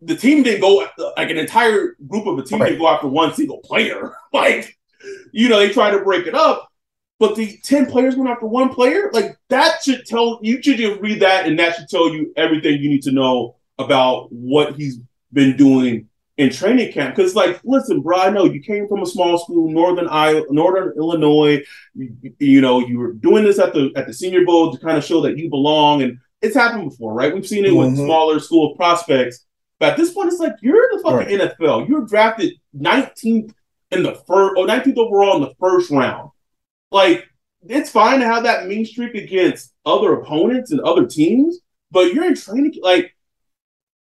the 0.00 0.16
team 0.16 0.42
didn't 0.42 0.62
go 0.62 0.86
like 1.16 1.30
an 1.30 1.36
entire 1.36 1.94
group 2.08 2.26
of 2.26 2.38
a 2.38 2.42
team 2.42 2.60
right. 2.60 2.70
didn't 2.70 2.80
go 2.80 2.88
after 2.88 3.06
one 3.06 3.34
single 3.34 3.58
player. 3.58 4.14
Like, 4.32 4.78
you 5.32 5.48
know, 5.48 5.58
they 5.58 5.70
tried 5.70 5.90
to 5.90 6.04
break 6.04 6.28
it 6.28 6.36
up, 6.36 6.69
but 7.20 7.36
the 7.36 7.58
10 7.62 7.86
players 7.86 8.16
went 8.16 8.30
after 8.30 8.46
one 8.46 8.70
player. 8.70 9.10
Like 9.12 9.36
that 9.50 9.82
should 9.82 10.06
tell 10.06 10.40
you 10.42 10.60
should 10.62 10.78
just 10.78 11.00
read 11.00 11.20
that 11.20 11.46
and 11.46 11.56
that 11.58 11.76
should 11.76 11.88
tell 11.88 12.12
you 12.12 12.32
everything 12.36 12.80
you 12.80 12.88
need 12.88 13.02
to 13.02 13.12
know 13.12 13.56
about 13.78 14.32
what 14.32 14.74
he's 14.74 14.98
been 15.32 15.56
doing 15.56 16.08
in 16.38 16.50
training 16.50 16.90
camp. 16.92 17.14
Because, 17.14 17.36
like, 17.36 17.60
listen, 17.62 18.00
bro, 18.00 18.18
I 18.18 18.30
know 18.30 18.46
you 18.46 18.62
came 18.62 18.88
from 18.88 19.02
a 19.02 19.06
small 19.06 19.38
school, 19.38 19.70
northern 19.70 20.08
Iowa, 20.08 20.46
northern 20.48 20.96
Illinois. 20.96 21.62
You, 21.94 22.16
you, 22.38 22.60
know, 22.62 22.80
you 22.80 22.98
were 22.98 23.12
doing 23.12 23.44
this 23.44 23.58
at 23.58 23.74
the 23.74 23.92
at 23.94 24.06
the 24.06 24.14
Senior 24.14 24.46
Bowl 24.46 24.72
to 24.72 24.78
kind 24.78 24.96
of 24.96 25.04
show 25.04 25.20
that 25.20 25.36
you 25.36 25.50
belong, 25.50 26.02
and 26.02 26.18
it's 26.40 26.56
happened 26.56 26.88
before, 26.88 27.12
right? 27.12 27.34
We've 27.34 27.46
seen 27.46 27.66
it 27.66 27.68
mm-hmm. 27.68 27.92
with 27.92 27.96
smaller 27.96 28.40
school 28.40 28.74
prospects. 28.74 29.44
But 29.78 29.90
at 29.90 29.96
this 29.98 30.12
point, 30.12 30.28
it's 30.28 30.40
like 30.40 30.54
you're 30.62 30.88
the 30.92 31.02
fucking 31.02 31.38
right. 31.38 31.56
NFL. 31.58 31.86
You're 31.86 32.06
drafted 32.06 32.54
19th 32.74 33.52
in 33.90 34.02
the 34.02 34.14
first, 34.14 34.56
or 34.56 34.66
19th 34.66 34.96
overall 34.96 35.36
in 35.36 35.42
the 35.42 35.54
first 35.60 35.90
round. 35.90 36.30
Like, 36.90 37.28
it's 37.68 37.90
fine 37.90 38.20
to 38.20 38.26
have 38.26 38.44
that 38.44 38.66
mean 38.66 38.84
streak 38.84 39.14
against 39.14 39.72
other 39.84 40.14
opponents 40.14 40.70
and 40.70 40.80
other 40.80 41.06
teams, 41.06 41.58
but 41.90 42.12
you're 42.12 42.24
in 42.24 42.34
training. 42.34 42.74
Like, 42.80 43.14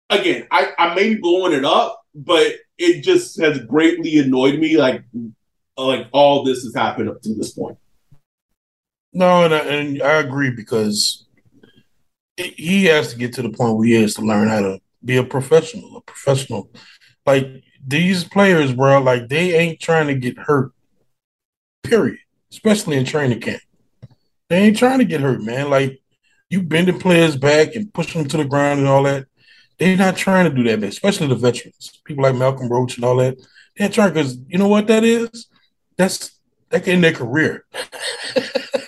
again, 0.09 0.47
I, 0.51 0.72
I 0.78 0.95
may 0.95 1.14
be 1.14 1.20
blowing 1.20 1.53
it 1.53 1.64
up, 1.64 2.03
but 2.14 2.55
it 2.78 3.03
just 3.03 3.41
has 3.41 3.59
greatly 3.64 4.18
annoyed 4.18 4.59
me. 4.59 4.76
Like, 4.76 5.03
like 5.76 6.07
all 6.12 6.45
this 6.45 6.62
has 6.64 6.74
happened 6.74 7.09
up 7.09 7.20
to 7.22 7.35
this 7.35 7.53
point. 7.53 7.78
No, 9.12 9.45
and 9.45 9.55
I, 9.55 9.59
and 9.59 10.03
I 10.03 10.14
agree 10.20 10.51
because 10.51 11.26
he 12.37 12.85
has 12.87 13.12
to 13.12 13.18
get 13.18 13.33
to 13.35 13.43
the 13.43 13.51
point 13.51 13.76
where 13.76 13.87
he 13.87 13.95
has 13.95 14.14
to 14.14 14.22
learn 14.22 14.49
how 14.49 14.61
to 14.61 14.81
be 15.05 15.16
a 15.16 15.24
professional, 15.24 15.97
a 15.97 16.01
professional. 16.03 16.70
Like 17.26 17.47
these 17.85 18.24
players, 18.24 18.72
bro, 18.72 19.01
like 19.01 19.28
they 19.28 19.57
ain't 19.57 19.81
trying 19.81 20.07
to 20.07 20.14
get 20.14 20.39
hurt. 20.39 20.72
Period. 21.83 22.18
Especially 22.51 22.96
in 22.96 23.05
training 23.05 23.40
camp, 23.40 23.62
they 24.48 24.59
ain't 24.59 24.76
trying 24.76 24.98
to 24.98 25.05
get 25.05 25.20
hurt, 25.20 25.42
man. 25.42 25.70
Like 25.70 26.01
you 26.48 26.62
bending 26.62 26.98
players 26.98 27.36
back 27.36 27.76
and 27.76 27.92
pushing 27.94 28.20
them 28.20 28.28
to 28.30 28.36
the 28.36 28.44
ground 28.44 28.80
and 28.80 28.88
all 28.88 29.05
that. 29.05 29.26
They're 29.78 29.96
not 29.96 30.16
trying 30.16 30.44
to 30.44 30.55
do 30.55 30.64
that, 30.64 30.86
especially 30.86 31.28
the 31.28 31.36
veterans, 31.36 32.01
people 32.05 32.24
like 32.24 32.34
Malcolm 32.34 32.68
Roach 32.68 32.96
and 32.96 33.05
all 33.05 33.16
that. 33.16 33.38
They're 33.76 33.88
trying 33.88 34.12
because 34.12 34.36
you 34.48 34.59
know 34.59 34.68
what 34.68 34.88
that 34.88 35.05
is? 35.05 35.46
That's 35.96 36.38
that 36.70 36.84
can 36.84 36.94
end 36.94 37.05
their 37.05 37.12
career. 37.12 37.64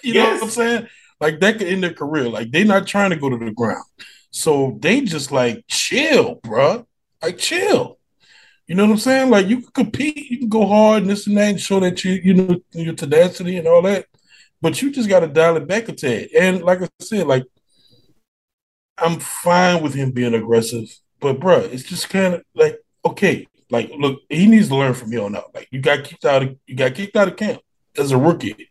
you 0.03 0.15
yes. 0.15 0.15
know 0.15 0.35
what 0.35 0.43
I'm 0.43 0.51
saying? 0.51 0.89
Like 1.21 1.41
that 1.41 1.59
could 1.59 1.69
end 1.69 1.83
their 1.83 1.95
career. 1.95 2.29
Like 2.29 2.51
they're 2.51 2.65
not 2.65 2.87
trying 2.87 3.11
to 3.11 3.17
go 3.17 3.31
to 3.31 3.39
the 3.39 3.53
ground. 3.53 3.85
So 4.31 4.77
they 4.81 5.03
just 5.03 5.31
like 5.31 5.65
chill, 5.69 6.37
bro. 6.43 6.87
Like 7.23 7.39
chill. 7.39 7.99
You 8.67 8.77
know 8.77 8.85
what 8.85 8.93
I'm 8.93 8.99
saying? 8.99 9.31
Like 9.31 9.47
you 9.49 9.61
can 9.61 9.73
compete, 9.73 10.31
you 10.31 10.39
can 10.39 10.49
go 10.49 10.67
hard 10.67 11.03
and 11.03 11.11
this 11.11 11.27
and 11.27 11.37
that, 11.37 11.51
and 11.51 11.61
show 11.61 11.81
that 11.81 12.05
you 12.05 12.13
you 12.13 12.35
know 12.35 12.61
your 12.73 12.95
tenacity 12.95 13.57
and 13.57 13.67
all 13.67 13.83
that. 13.83 14.07
But 14.61 14.81
you 14.81 14.93
just 14.93 15.09
got 15.09 15.21
to 15.21 15.27
dial 15.27 15.57
it 15.57 15.67
back 15.67 15.89
a 15.89 15.93
tad. 15.93 16.29
And 16.39 16.63
like 16.63 16.83
I 16.83 16.89
said, 17.01 17.27
like 17.27 17.45
I'm 18.97 19.19
fine 19.19 19.83
with 19.83 19.95
him 19.95 20.13
being 20.13 20.35
aggressive, 20.35 20.89
but 21.21 21.41
bro, 21.41 21.59
it's 21.59 21.83
just 21.83 22.09
kind 22.09 22.35
of 22.35 22.43
like 22.55 22.79
okay, 23.05 23.47
like 23.71 23.91
look, 23.99 24.21
he 24.29 24.47
needs 24.47 24.69
to 24.69 24.77
learn 24.77 24.95
from 24.95 25.11
here 25.11 25.25
on 25.25 25.35
out. 25.35 25.55
Like 25.55 25.69
you 25.71 25.81
got 25.81 26.05
kicked 26.05 26.25
out 26.25 26.43
of 26.43 26.57
you 26.67 26.77
got 26.77 26.95
kicked 26.95 27.17
out 27.17 27.29
of 27.29 27.37
camp 27.37 27.61
as 27.97 28.13
a 28.13 28.19
rookie. 28.19 28.71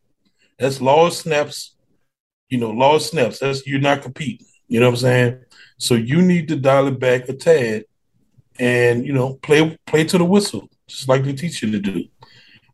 That's 0.57 0.79
lost 0.79 1.21
snaps. 1.21 1.75
You 2.49 2.59
know, 2.59 2.69
lost 2.71 3.11
snaps. 3.11 3.39
That's 3.39 3.65
you're 3.65 3.79
not 3.79 4.01
competing. 4.01 4.47
You 4.67 4.79
know 4.79 4.85
what 4.87 4.93
I'm 4.93 4.97
saying? 4.97 5.43
So 5.79 5.95
you 5.95 6.21
need 6.21 6.47
to 6.47 6.55
dial 6.55 6.87
it 6.87 6.99
back 6.99 7.27
a 7.27 7.33
tad, 7.33 7.85
and 8.62 9.03
you 9.05 9.12
know, 9.12 9.34
play 9.41 9.78
play 9.88 10.03
to 10.05 10.18
the 10.20 10.24
whistle, 10.24 10.70
just 10.88 11.09
like 11.09 11.24
they 11.24 11.34
teach 11.34 11.64
you 11.64 11.72
to 11.72 11.80
do. 11.80 12.05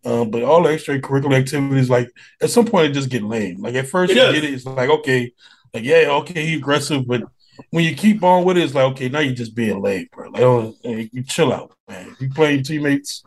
Um, 0.06 0.30
but 0.30 0.44
all 0.44 0.62
the 0.62 0.70
extracurricular 0.70 1.36
activities, 1.40 1.90
like 1.90 2.12
at 2.42 2.50
some 2.50 2.66
point, 2.66 2.88
it 2.88 2.94
just 2.94 3.10
get 3.10 3.24
lame. 3.24 3.62
Like 3.62 3.76
at 3.76 3.88
first, 3.88 4.12
it 4.12 4.18
you 4.18 4.34
get 4.34 4.44
it, 4.44 4.54
it's 4.54 4.66
like 4.66 4.90
okay, 4.90 5.32
like 5.74 5.86
yeah, 5.86 6.10
okay, 6.10 6.46
he 6.46 6.56
aggressive, 6.56 7.08
but 7.08 7.24
when 7.72 7.86
you 7.86 7.96
keep 7.96 8.22
on 8.22 8.44
with 8.44 8.58
it, 8.58 8.64
it's 8.64 8.76
like 8.76 8.92
okay, 8.92 9.08
now 9.08 9.20
you're 9.20 9.34
just 9.34 9.56
being 9.56 9.82
lame, 9.82 10.08
bro. 10.12 10.30
Like, 10.30 10.42
oh, 10.42 10.76
you 10.84 11.24
chill 11.24 11.54
out, 11.54 11.72
man. 11.88 12.16
You 12.20 12.30
playing 12.30 12.64
teammates. 12.64 13.24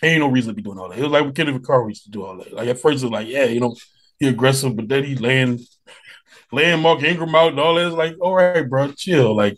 Ain't 0.00 0.20
no 0.20 0.28
reason 0.28 0.50
to 0.50 0.54
be 0.54 0.62
doing 0.62 0.78
all 0.78 0.88
that. 0.88 0.98
It 0.98 1.02
was 1.02 1.10
like 1.10 1.24
when 1.24 1.34
Kenny 1.34 1.58
Vaccaro 1.58 1.88
used 1.88 2.04
to 2.04 2.10
do 2.10 2.24
all 2.24 2.36
that. 2.36 2.52
Like 2.52 2.68
at 2.68 2.78
first, 2.78 3.02
it's 3.02 3.12
like, 3.12 3.26
yeah, 3.26 3.46
you 3.46 3.58
know, 3.58 3.74
he 4.20 4.28
aggressive, 4.28 4.76
but 4.76 4.88
then 4.88 5.02
he 5.02 5.16
laying, 5.16 5.58
laying 6.52 6.80
Mark 6.80 7.02
Ingram 7.02 7.34
out 7.34 7.50
and 7.50 7.58
all 7.58 7.74
that. 7.74 7.88
It's 7.88 7.96
like, 7.96 8.14
all 8.20 8.36
right, 8.36 8.68
bro, 8.68 8.92
chill. 8.92 9.34
Like, 9.34 9.56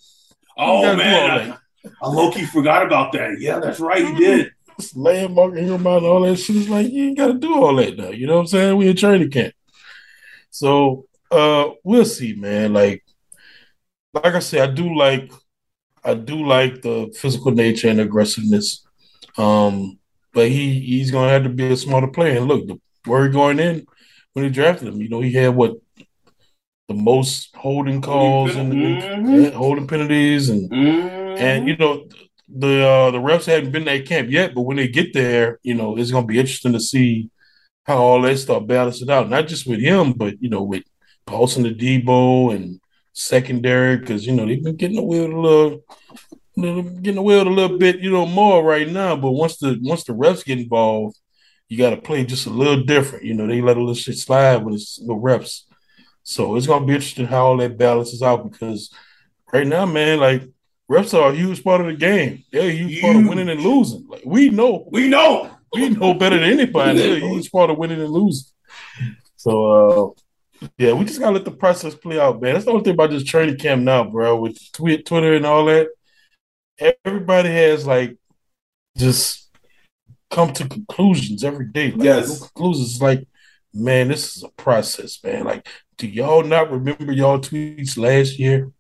oh 0.57 0.97
man, 0.97 1.59
I, 2.03 2.09
low 2.09 2.31
key 2.31 2.47
forgot 2.47 2.87
about 2.87 3.13
that. 3.13 3.41
Yeah, 3.41 3.59
that's 3.59 3.81
right, 3.81 4.07
he 4.07 4.15
did. 4.15 4.53
laying 4.95 5.35
Mark 5.35 5.57
Ingram 5.57 5.87
out 5.87 5.99
and 5.99 6.07
all 6.07 6.23
that 6.23 6.37
shit. 6.37 6.57
It's 6.57 6.69
like 6.69 6.91
you 6.91 7.09
ain't 7.09 7.19
got 7.19 7.29
to 7.29 7.35
do 7.35 7.55
all 7.55 7.77
that 7.77 7.97
now. 7.97 8.09
You 8.09 8.27
know 8.27 8.37
what 8.37 8.41
I'm 8.41 8.47
saying? 8.47 8.77
We 8.77 8.89
in 8.89 8.97
training 8.97 9.31
camp, 9.31 9.55
so 10.51 11.07
uh, 11.31 11.71
we'll 11.85 12.05
see, 12.05 12.35
man. 12.35 12.73
Like 12.73 13.05
like 14.15 14.35
I 14.35 14.39
said, 14.41 14.69
I 14.69 14.73
do 14.73 14.95
like 14.95 15.33
I 16.05 16.15
do 16.15 16.47
like 16.47 16.83
the 16.83 17.15
physical 17.17 17.53
nature 17.53 17.89
and 17.89 18.01
aggressiveness. 18.01 18.87
Um, 19.37 19.99
but 20.33 20.49
he 20.49 20.81
he's 20.81 21.11
gonna 21.11 21.31
have 21.31 21.45
to 21.45 21.49
be 21.49 21.73
a 21.73 21.77
smarter 21.77 22.09
player. 22.09 22.39
And 22.39 22.47
look, 22.47 22.67
the, 22.67 22.81
where 23.07 23.27
he 23.27 23.33
going 23.33 23.59
in 23.59 23.87
when 24.33 24.45
he 24.45 24.51
drafted 24.51 24.89
him, 24.89 25.01
you 25.01 25.09
know, 25.09 25.21
he 25.21 25.33
had 25.33 25.55
what 25.55 25.77
the 26.89 26.95
most 26.95 27.55
holding 27.55 28.01
calls 28.01 28.57
and 28.57 28.73
mm-hmm. 28.73 29.57
holding 29.57 29.87
penalties 29.87 30.49
and 30.49 30.71
mm-hmm. 30.71 31.20
And 31.39 31.69
you 31.69 31.77
know 31.77 32.07
the 32.49 32.87
uh, 32.87 33.11
the 33.11 33.19
refs 33.19 33.47
haven't 33.47 33.73
been 33.73 33.89
at 33.89 34.07
camp 34.07 34.31
yet, 34.31 34.55
but 34.55 34.63
when 34.63 34.77
they 34.77 34.89
get 34.89 35.13
there, 35.13 35.59
you 35.63 35.75
know, 35.75 35.97
it's 35.97 36.11
gonna 36.11 36.27
be 36.27 36.39
interesting 36.39 36.73
to 36.73 36.81
see 36.81 37.31
how 37.85 37.99
all 37.99 38.23
that 38.23 38.39
stuff 38.39 38.67
balances 38.67 39.09
out. 39.09 39.29
Not 39.29 39.49
just 39.49 39.67
with 39.67 39.81
him, 39.81 40.13
but 40.13 40.41
you 40.41 40.49
know, 40.49 40.63
with 40.63 40.85
Paulson 41.27 41.65
Adebo 41.65 42.55
and 42.55 42.81
secondary 43.13 43.97
because 43.97 44.27
you 44.27 44.33
know 44.33 44.47
they've 44.47 44.63
been 44.63 44.77
getting 44.77 44.99
away 44.99 45.21
with 45.21 45.33
a 45.33 45.41
little, 45.41 45.85
little 46.57 46.83
getting 46.83 47.19
away 47.19 47.39
with 47.39 47.47
a 47.47 47.51
little 47.51 47.79
bit, 47.79 48.01
you 48.01 48.11
know, 48.11 48.27
more 48.27 48.65
right 48.65 48.89
now. 48.89 49.17
But 49.17 49.33
once 49.33 49.59
the 49.59 49.79
once 49.83 50.05
the 50.05 50.13
refs 50.13 50.45
get 50.45 50.59
involved, 50.59 51.17
you 51.69 51.79
got 51.79 51.91
to 51.91 51.97
play 51.97 52.25
just 52.25 52.47
a 52.47 52.51
little 52.51 52.83
different. 52.83 53.25
You 53.25 53.35
know, 53.35 53.47
they 53.47 53.61
let 53.61 53.77
a 53.77 53.81
little 53.81 53.95
shit 53.95 54.19
slide 54.19 54.65
when 54.65 54.75
it's 54.75 54.97
the 54.97 55.15
refs. 55.15 55.63
So 56.23 56.57
it's 56.57 56.67
gonna 56.67 56.85
be 56.85 56.95
interesting 56.95 57.27
how 57.27 57.47
all 57.47 57.57
that 57.59 57.79
balances 57.79 58.23
out 58.23 58.51
because 58.51 58.93
right 59.53 59.67
now, 59.67 59.87
man, 59.87 60.21
like 60.21 60.49
refs 60.91 61.15
are 61.15 61.31
a 61.31 61.35
huge 61.35 61.63
part 61.63 61.81
of 61.81 61.87
the 61.87 61.95
game. 61.95 62.45
They're 62.51 62.69
a 62.69 62.73
huge, 62.73 62.93
huge. 62.93 63.03
part 63.03 63.17
of 63.17 63.27
winning 63.27 63.49
and 63.49 63.61
losing. 63.61 64.07
Like 64.09 64.23
we 64.25 64.51
know, 64.51 64.89
we 64.91 65.09
know, 65.09 65.51
we 65.73 65.91
know 65.91 66.15
better 66.15 66.39
than 66.39 66.51
anybody. 66.51 66.99
They're 66.99 67.17
a 67.17 67.21
huge 67.29 67.51
part 67.53 67.71
of 67.71 67.79
winning 67.79 68.01
and 68.01 68.11
losing. 68.11 68.51
So 69.37 70.15
uh 70.59 70.67
yeah, 70.77 70.93
we 70.93 71.05
just 71.05 71.21
gotta 71.21 71.33
let 71.33 71.45
the 71.45 71.53
process 71.53 71.95
play 71.95 72.19
out, 72.21 72.43
man. 72.43 72.55
That's 72.55 72.67
the 72.67 72.73
only 72.73 72.85
thing 72.85 72.95
about 72.95 73.11
this 73.11 73.25
training 73.25 73.57
camp 73.57 73.83
now, 73.83 74.05
bro. 74.05 74.37
With 74.37 74.59
tweet, 74.73 75.07
Twitter, 75.07 75.35
and 75.35 75.47
all 75.47 75.65
that, 75.67 75.89
everybody 77.05 77.49
has 77.49 77.87
like 77.87 78.19
just 78.99 79.49
come 80.31 80.53
to 80.53 80.69
conclusions 80.69 81.45
every 81.45 81.67
day. 81.67 81.93
Like, 81.93 82.03
yes, 82.03 82.41
conclusions. 82.41 83.01
Like, 83.01 83.27
man, 83.73 84.09
this 84.09 84.37
is 84.37 84.43
a 84.43 84.51
process, 84.51 85.23
man. 85.25 85.45
Like, 85.45 85.67
do 85.97 86.07
y'all 86.07 86.45
not 86.45 86.71
remember 86.71 87.13
y'all 87.13 87.39
tweets 87.39 87.97
last 87.97 88.39
year? 88.39 88.71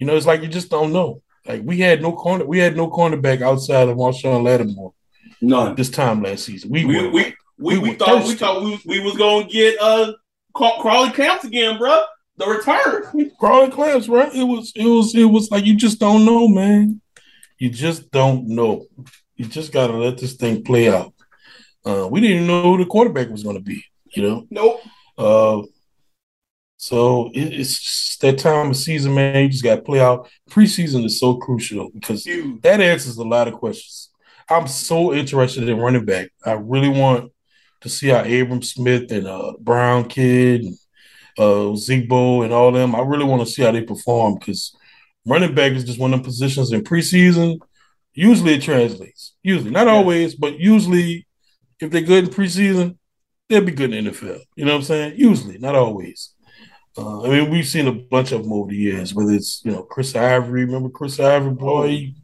You 0.00 0.06
know, 0.06 0.16
it's 0.16 0.26
like 0.26 0.42
you 0.42 0.48
just 0.48 0.70
don't 0.70 0.92
know. 0.92 1.22
Like, 1.46 1.62
we 1.64 1.78
had 1.78 2.00
no 2.02 2.12
corner, 2.12 2.44
we 2.44 2.58
had 2.58 2.76
no 2.76 2.88
cornerback 2.88 3.42
outside 3.42 3.88
of 3.88 3.96
Marshon 3.96 4.42
Lattimore. 4.42 4.94
None 5.40 5.74
this 5.74 5.90
time 5.90 6.22
last 6.22 6.44
season. 6.44 6.70
We 6.70 6.84
we, 6.84 7.02
were, 7.02 7.10
we, 7.10 7.34
we, 7.58 7.78
we, 7.78 7.90
we 7.90 7.94
thought 7.94 8.24
we 8.24 8.34
thought 8.34 8.62
we, 8.62 8.80
we 8.86 9.00
was 9.00 9.16
gonna 9.16 9.44
get 9.44 9.76
uh 9.80 10.12
Crawley 10.54 11.10
Clamps 11.10 11.44
again, 11.44 11.78
bro. 11.78 12.02
The 12.36 12.46
return. 12.46 13.30
Crawley 13.40 13.70
Clamps, 13.70 14.08
right? 14.08 14.32
It 14.34 14.44
was, 14.44 14.72
it 14.76 14.86
was, 14.86 15.14
it 15.14 15.24
was 15.24 15.50
like 15.50 15.64
you 15.64 15.76
just 15.76 15.98
don't 15.98 16.24
know, 16.24 16.46
man. 16.46 17.00
You 17.58 17.70
just 17.70 18.10
don't 18.10 18.48
know. 18.48 18.86
You 19.36 19.46
just 19.46 19.72
gotta 19.72 19.94
let 19.94 20.18
this 20.18 20.34
thing 20.34 20.62
play 20.62 20.88
out. 20.88 21.12
Uh, 21.84 22.06
we 22.08 22.20
didn't 22.20 22.36
even 22.36 22.46
know 22.46 22.62
who 22.62 22.78
the 22.78 22.86
quarterback 22.86 23.28
was 23.28 23.42
going 23.42 23.56
to 23.56 23.62
be. 23.62 23.84
You 24.14 24.22
know. 24.22 24.46
Nope. 24.50 24.80
Uh, 25.18 25.62
So 26.82 27.30
it, 27.32 27.54
it's 27.54 27.78
just 27.78 28.20
that 28.22 28.38
time 28.38 28.70
of 28.70 28.76
season, 28.76 29.14
man. 29.14 29.44
You 29.44 29.48
just 29.48 29.62
got 29.62 29.76
to 29.76 29.82
play 29.82 30.00
out. 30.00 30.28
Preseason 30.50 31.04
is 31.04 31.20
so 31.20 31.36
crucial 31.36 31.90
because 31.90 32.24
that 32.24 32.80
answers 32.80 33.18
a 33.18 33.22
lot 33.22 33.46
of 33.46 33.54
questions. 33.54 34.10
I'm 34.50 34.66
so 34.66 35.14
interested 35.14 35.68
in 35.68 35.78
running 35.78 36.04
back. 36.04 36.30
I 36.44 36.54
really 36.54 36.88
want 36.88 37.30
to 37.82 37.88
see 37.88 38.08
how 38.08 38.22
Abram 38.22 38.62
Smith 38.62 39.12
and 39.12 39.28
uh, 39.28 39.52
Brown 39.60 40.08
Kid, 40.08 40.62
and, 40.62 40.76
uh, 41.38 41.76
Zigbo, 41.76 42.42
and 42.42 42.52
all 42.52 42.72
them. 42.72 42.96
I 42.96 43.02
really 43.02 43.26
want 43.26 43.46
to 43.46 43.52
see 43.52 43.62
how 43.62 43.70
they 43.70 43.82
perform 43.82 44.34
because 44.34 44.74
running 45.24 45.54
back 45.54 45.74
is 45.74 45.84
just 45.84 46.00
one 46.00 46.12
of 46.12 46.18
the 46.18 46.24
positions 46.24 46.72
in 46.72 46.82
preseason. 46.82 47.60
Usually 48.12 48.54
it 48.54 48.62
translates. 48.62 49.36
Usually, 49.44 49.70
not 49.70 49.86
always, 49.86 50.34
but 50.34 50.58
usually, 50.58 51.28
if 51.78 51.92
they're 51.92 52.00
good 52.00 52.24
in 52.24 52.30
preseason, 52.30 52.98
they'll 53.48 53.64
be 53.64 53.70
good 53.70 53.94
in 53.94 54.06
the 54.06 54.10
NFL. 54.10 54.40
You 54.56 54.64
know 54.64 54.72
what 54.72 54.78
I'm 54.78 54.82
saying? 54.82 55.14
Usually, 55.16 55.58
not 55.58 55.76
always. 55.76 56.31
Uh, 56.96 57.22
I 57.22 57.28
mean, 57.28 57.50
we've 57.50 57.66
seen 57.66 57.86
a 57.86 57.92
bunch 57.92 58.32
of 58.32 58.42
them 58.42 58.52
over 58.52 58.70
the 58.70 58.76
years, 58.76 59.14
whether 59.14 59.32
it's 59.32 59.62
you 59.64 59.72
know 59.72 59.82
Chris 59.82 60.14
Ivory. 60.14 60.64
Remember 60.64 60.90
Chris 60.90 61.18
Ivory, 61.18 61.54
boy? 61.54 62.14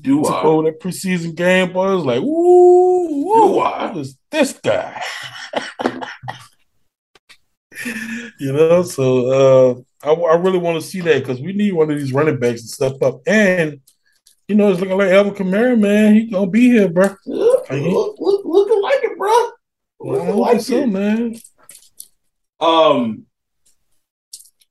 Do 0.00 0.22
took 0.22 0.44
over 0.44 0.70
that 0.70 0.80
preseason 0.80 1.34
game, 1.34 1.72
boy. 1.72 1.92
It 1.92 1.96
was 1.96 2.04
like, 2.04 2.20
ooh, 2.20 3.24
what 3.24 3.94
was 3.94 4.18
this 4.30 4.52
guy? 4.54 5.02
you 8.38 8.52
know, 8.52 8.82
so 8.82 9.82
uh, 10.02 10.08
I, 10.08 10.12
I 10.12 10.36
really 10.36 10.58
want 10.58 10.80
to 10.80 10.86
see 10.86 11.00
that 11.02 11.20
because 11.20 11.40
we 11.40 11.52
need 11.52 11.72
one 11.72 11.90
of 11.90 11.98
these 11.98 12.12
running 12.12 12.38
backs 12.38 12.62
to 12.62 12.68
step 12.68 13.02
up. 13.02 13.20
And 13.26 13.80
you 14.48 14.54
know, 14.54 14.70
it's 14.70 14.80
looking 14.80 14.96
like 14.96 15.10
Alvin 15.10 15.34
Kamara, 15.34 15.78
man. 15.78 16.14
He 16.14 16.30
gonna 16.30 16.46
be 16.50 16.68
here, 16.70 16.88
bro. 16.88 17.16
Look, 17.26 17.70
look, 17.70 18.16
look, 18.18 18.44
looking 18.44 18.82
like 18.82 19.02
it, 19.02 19.18
bro. 19.18 19.50
Looking 20.00 20.28
I 20.28 20.32
like 20.32 20.60
so, 20.60 20.76
it. 20.78 20.86
man. 20.86 21.36
Um, 22.60 23.26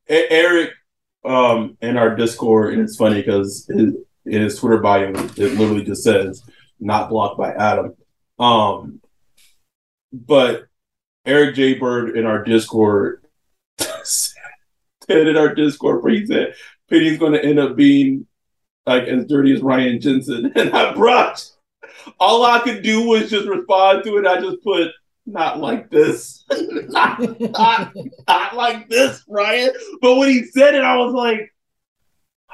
Eric, 0.08 0.72
um, 1.24 1.78
in 1.82 1.98
our 1.98 2.16
Discord, 2.16 2.74
and 2.74 2.84
it's 2.84 2.96
funny 2.96 3.22
because 3.22 3.70
in 3.70 4.06
his 4.26 4.60
Twitter 4.60 4.78
bio, 4.78 5.10
it 5.10 5.58
literally 5.58 5.84
just 5.84 6.04
says 6.04 6.44
"not 6.80 7.10
blocked 7.10 7.38
by 7.38 7.54
Adam." 7.54 7.96
Um, 8.38 9.02
but 10.14 10.68
Eric 11.26 11.56
J. 11.56 11.76
Bird 11.76 12.18
in 12.18 12.26
our 12.26 12.44
Discord 12.44 13.24
said 14.04 15.28
in 15.28 15.38
our 15.38 15.54
Discord 15.54 16.04
where 16.04 16.14
he 16.14 16.26
said 16.26 16.54
Penny's 16.90 17.18
going 17.18 17.34
to 17.34 17.44
end 17.44 17.60
up 17.60 17.76
being 17.76 18.28
like 18.86 19.04
as 19.04 19.26
dirty 19.26 19.54
as 19.54 19.62
Ryan 19.62 20.00
Jensen, 20.00 20.52
and 20.56 20.72
I 20.72 20.94
brought 20.94 21.50
all 22.20 22.46
I 22.46 22.60
could 22.60 22.84
do 22.84 23.08
was 23.08 23.30
just 23.30 23.48
respond 23.48 24.04
to 24.04 24.18
it. 24.18 24.28
I 24.28 24.40
just 24.40 24.64
put 24.64 24.92
not 25.26 25.60
like 25.60 25.90
this, 25.90 26.44
not, 26.52 27.40
not, 27.40 27.96
not 28.28 28.56
like 28.56 28.90
this, 28.90 29.24
Ryan. 29.28 29.72
But 30.02 30.16
when 30.16 30.30
he 30.30 30.46
said 30.46 30.76
it, 30.76 30.84
I 30.84 30.98
was 30.98 31.14
like, 31.14 31.54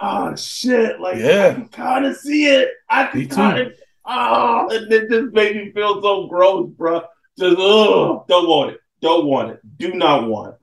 oh 0.01 0.35
shit, 0.35 0.99
like 0.99 1.17
yeah. 1.17 1.49
I 1.49 1.53
can 1.53 1.67
kind 1.69 2.05
of 2.05 2.17
see 2.17 2.45
it. 2.45 2.69
I 2.89 3.07
can 3.07 3.27
kind 3.27 3.59
of, 3.59 3.73
oh, 4.05 4.69
and 4.71 4.91
it 4.91 5.09
just 5.09 5.33
made 5.33 5.55
me 5.55 5.71
feel 5.71 6.01
so 6.01 6.27
gross, 6.27 6.69
bro. 6.71 7.01
Just 7.37 7.55
oh, 7.59 8.25
don't 8.27 8.47
want 8.47 8.71
it, 8.71 8.79
don't 9.01 9.25
want 9.25 9.51
it, 9.51 9.59
do 9.77 9.93
not 9.93 10.27
want. 10.27 10.55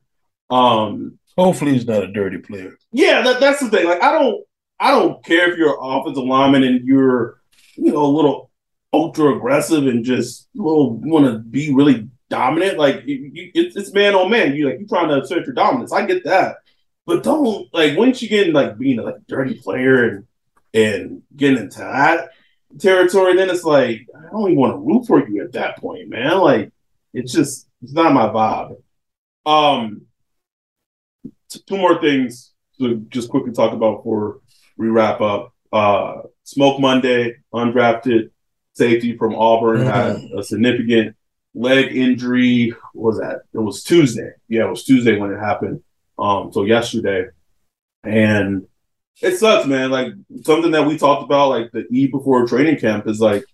Um, 0.51 1.19
hopefully 1.37 1.73
he's 1.73 1.87
not 1.87 2.05
a 2.05 2.13
dirty 2.13 2.39
player. 2.39 2.79
Yeah, 2.93 3.23
that, 3.23 3.41
that's 3.41 3.61
the 3.61 3.69
thing. 3.69 3.87
Like 3.87 4.03
I 4.03 4.13
don't, 4.13 4.45
I 4.81 4.93
don't 4.93 5.23
care 5.25 5.51
if 5.51 5.59
you're 5.59 5.71
an 5.71 5.79
offensive 5.81 6.25
lineman 6.25 6.63
and 6.63 6.87
you're, 6.87 7.41
you 7.77 7.93
know, 7.93 8.05
a 8.05 8.07
little 8.07 8.48
ultra 8.93 9.37
aggressive 9.37 9.87
and 9.87 10.05
just 10.05 10.49
little 10.55 10.95
want 10.95 11.27
to 11.27 11.39
be 11.39 11.73
really 11.73 12.09
dominant. 12.31 12.79
Like 12.79 13.03
you, 13.07 13.31
you, 13.33 13.51
it's, 13.55 13.77
it's 13.77 13.93
man 13.93 14.15
on 14.15 14.31
man. 14.31 14.55
You 14.55 14.69
like 14.69 14.81
you 14.81 14.87
trying 14.87 15.09
to 15.09 15.21
assert 15.21 15.47
your 15.47 15.55
dominance. 15.55 15.93
I 15.93 16.07
get 16.07 16.25
that, 16.25 16.57
but 17.07 17.23
don't 17.23 17.69
like 17.73 17.97
once 17.97 18.23
you 18.23 18.29
get 18.29 18.49
in 18.49 18.53
like 18.55 18.79
being 18.79 18.99
a 18.99 19.03
like 19.03 19.27
dirty 19.27 19.55
player 19.55 20.09
and 20.09 20.27
and 20.75 21.23
getting 21.35 21.59
into 21.59 21.79
that 21.79 22.31
territory, 22.79 23.37
then 23.37 23.51
it's 23.51 23.65
like 23.65 24.07
I 24.17 24.31
don't 24.31 24.51
even 24.51 24.57
want 24.57 24.75
to 24.75 24.79
root 24.79 25.07
for 25.07 25.27
you 25.27 25.43
at 25.43 25.53
that 25.53 25.79
point, 25.79 26.09
man. 26.09 26.39
Like 26.39 26.73
it's 27.13 27.33
just 27.33 27.69
it's 27.83 27.93
not 27.93 28.13
my 28.13 28.29
vibe. 28.29 28.77
Um, 29.47 30.03
t- 31.51 31.63
two 31.67 31.79
more 31.79 32.01
things 32.01 32.53
to 32.79 33.07
just 33.09 33.31
quickly 33.31 33.53
talk 33.53 33.73
about 33.73 33.99
before 33.99 34.41
we 34.77 34.89
wrap 34.89 35.21
up. 35.21 35.55
Uh, 35.73 36.23
Smoke 36.45 36.81
Monday, 36.81 37.37
undrafted 37.53 38.31
safety 38.79 39.17
from 39.17 39.35
Auburn, 39.35 39.81
mm-hmm. 39.81 39.89
had 40.31 40.39
a 40.39 40.43
significant 40.43 41.17
leg 41.55 41.95
injury. 41.95 42.73
What 42.95 43.11
was 43.11 43.19
that? 43.19 43.43
It 43.53 43.59
was 43.59 43.83
Tuesday. 43.83 44.31
Yeah, 44.49 44.67
it 44.67 44.71
was 44.71 44.85
Tuesday 44.85 45.19
when 45.19 45.33
it 45.33 45.39
happened. 45.39 45.83
Um, 46.19 46.53
so 46.53 46.65
yesterday, 46.65 47.27
and 48.03 48.67
it 49.21 49.37
sucks, 49.37 49.67
man. 49.67 49.91
Like 49.91 50.13
something 50.45 50.71
that 50.73 50.87
we 50.87 50.97
talked 50.97 51.25
about, 51.25 51.51
like 51.51 51.71
the 51.73 51.87
eve 51.91 52.13
before 52.13 52.47
training 52.47 52.79
camp, 52.79 53.07
is 53.07 53.21
like, 53.21 53.45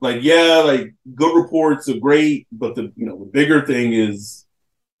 like 0.00 0.22
yeah, 0.22 0.62
like 0.64 0.94
good 1.14 1.36
reports 1.36 1.88
are 1.88 1.98
great, 1.98 2.46
but 2.50 2.74
the 2.74 2.92
you 2.96 3.06
know 3.06 3.18
the 3.18 3.26
bigger 3.26 3.66
thing 3.66 3.92
is 3.92 4.46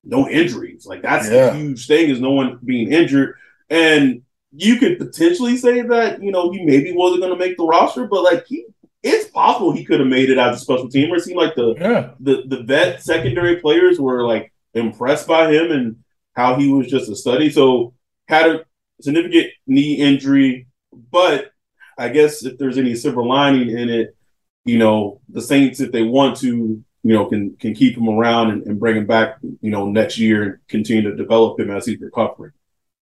no 0.04 0.28
injuries. 0.28 0.86
Like 0.86 1.02
that's 1.02 1.28
yeah. 1.28 1.50
the 1.50 1.56
huge 1.56 1.86
thing 1.86 2.10
is 2.10 2.20
no 2.20 2.32
one 2.32 2.58
being 2.64 2.92
injured, 2.92 3.36
and 3.70 4.22
you 4.56 4.76
could 4.76 4.98
potentially 4.98 5.56
say 5.56 5.82
that 5.82 6.22
you 6.22 6.30
know 6.30 6.50
he 6.50 6.64
maybe 6.64 6.92
wasn't 6.92 7.22
going 7.22 7.32
to 7.32 7.38
make 7.38 7.56
the 7.56 7.64
roster, 7.64 8.06
but 8.06 8.22
like 8.22 8.46
he 8.46 8.66
it's 9.04 9.30
possible 9.30 9.72
he 9.72 9.84
could 9.84 10.00
have 10.00 10.08
made 10.08 10.30
it 10.30 10.38
as 10.38 10.56
a 10.56 10.60
special 10.60 10.88
teamer. 10.88 11.18
It 11.18 11.24
seemed 11.24 11.36
like 11.36 11.54
the 11.54 11.74
yeah. 11.78 12.10
the 12.20 12.42
the 12.46 12.62
vet 12.62 13.02
secondary 13.02 13.60
players 13.60 14.00
were 14.00 14.26
like 14.26 14.52
impressed 14.72 15.28
by 15.28 15.52
him 15.52 15.70
and 15.70 15.96
how 16.32 16.56
he 16.56 16.72
was 16.72 16.88
just 16.88 17.10
a 17.10 17.14
study. 17.14 17.50
So 17.50 17.94
had 18.26 18.46
a 18.46 18.64
significant 19.02 19.48
knee 19.66 19.94
injury, 19.94 20.68
but 21.10 21.52
I 21.98 22.08
guess 22.08 22.44
if 22.44 22.58
there's 22.58 22.78
any 22.78 22.96
silver 22.96 23.22
lining 23.22 23.70
in 23.76 23.90
it, 23.90 24.16
you 24.64 24.78
know, 24.78 25.20
the 25.28 25.42
Saints, 25.42 25.80
if 25.80 25.92
they 25.92 26.02
want 26.02 26.38
to, 26.38 26.82
you 27.02 27.12
know, 27.12 27.26
can 27.26 27.56
can 27.56 27.74
keep 27.74 27.98
him 27.98 28.08
around 28.08 28.50
and, 28.52 28.66
and 28.66 28.80
bring 28.80 28.96
him 28.96 29.06
back, 29.06 29.36
you 29.60 29.70
know, 29.70 29.90
next 29.90 30.16
year 30.16 30.42
and 30.42 30.58
continue 30.68 31.02
to 31.02 31.14
develop 31.14 31.60
him 31.60 31.70
as 31.70 31.84
he's 31.84 32.00
recovering. 32.00 32.52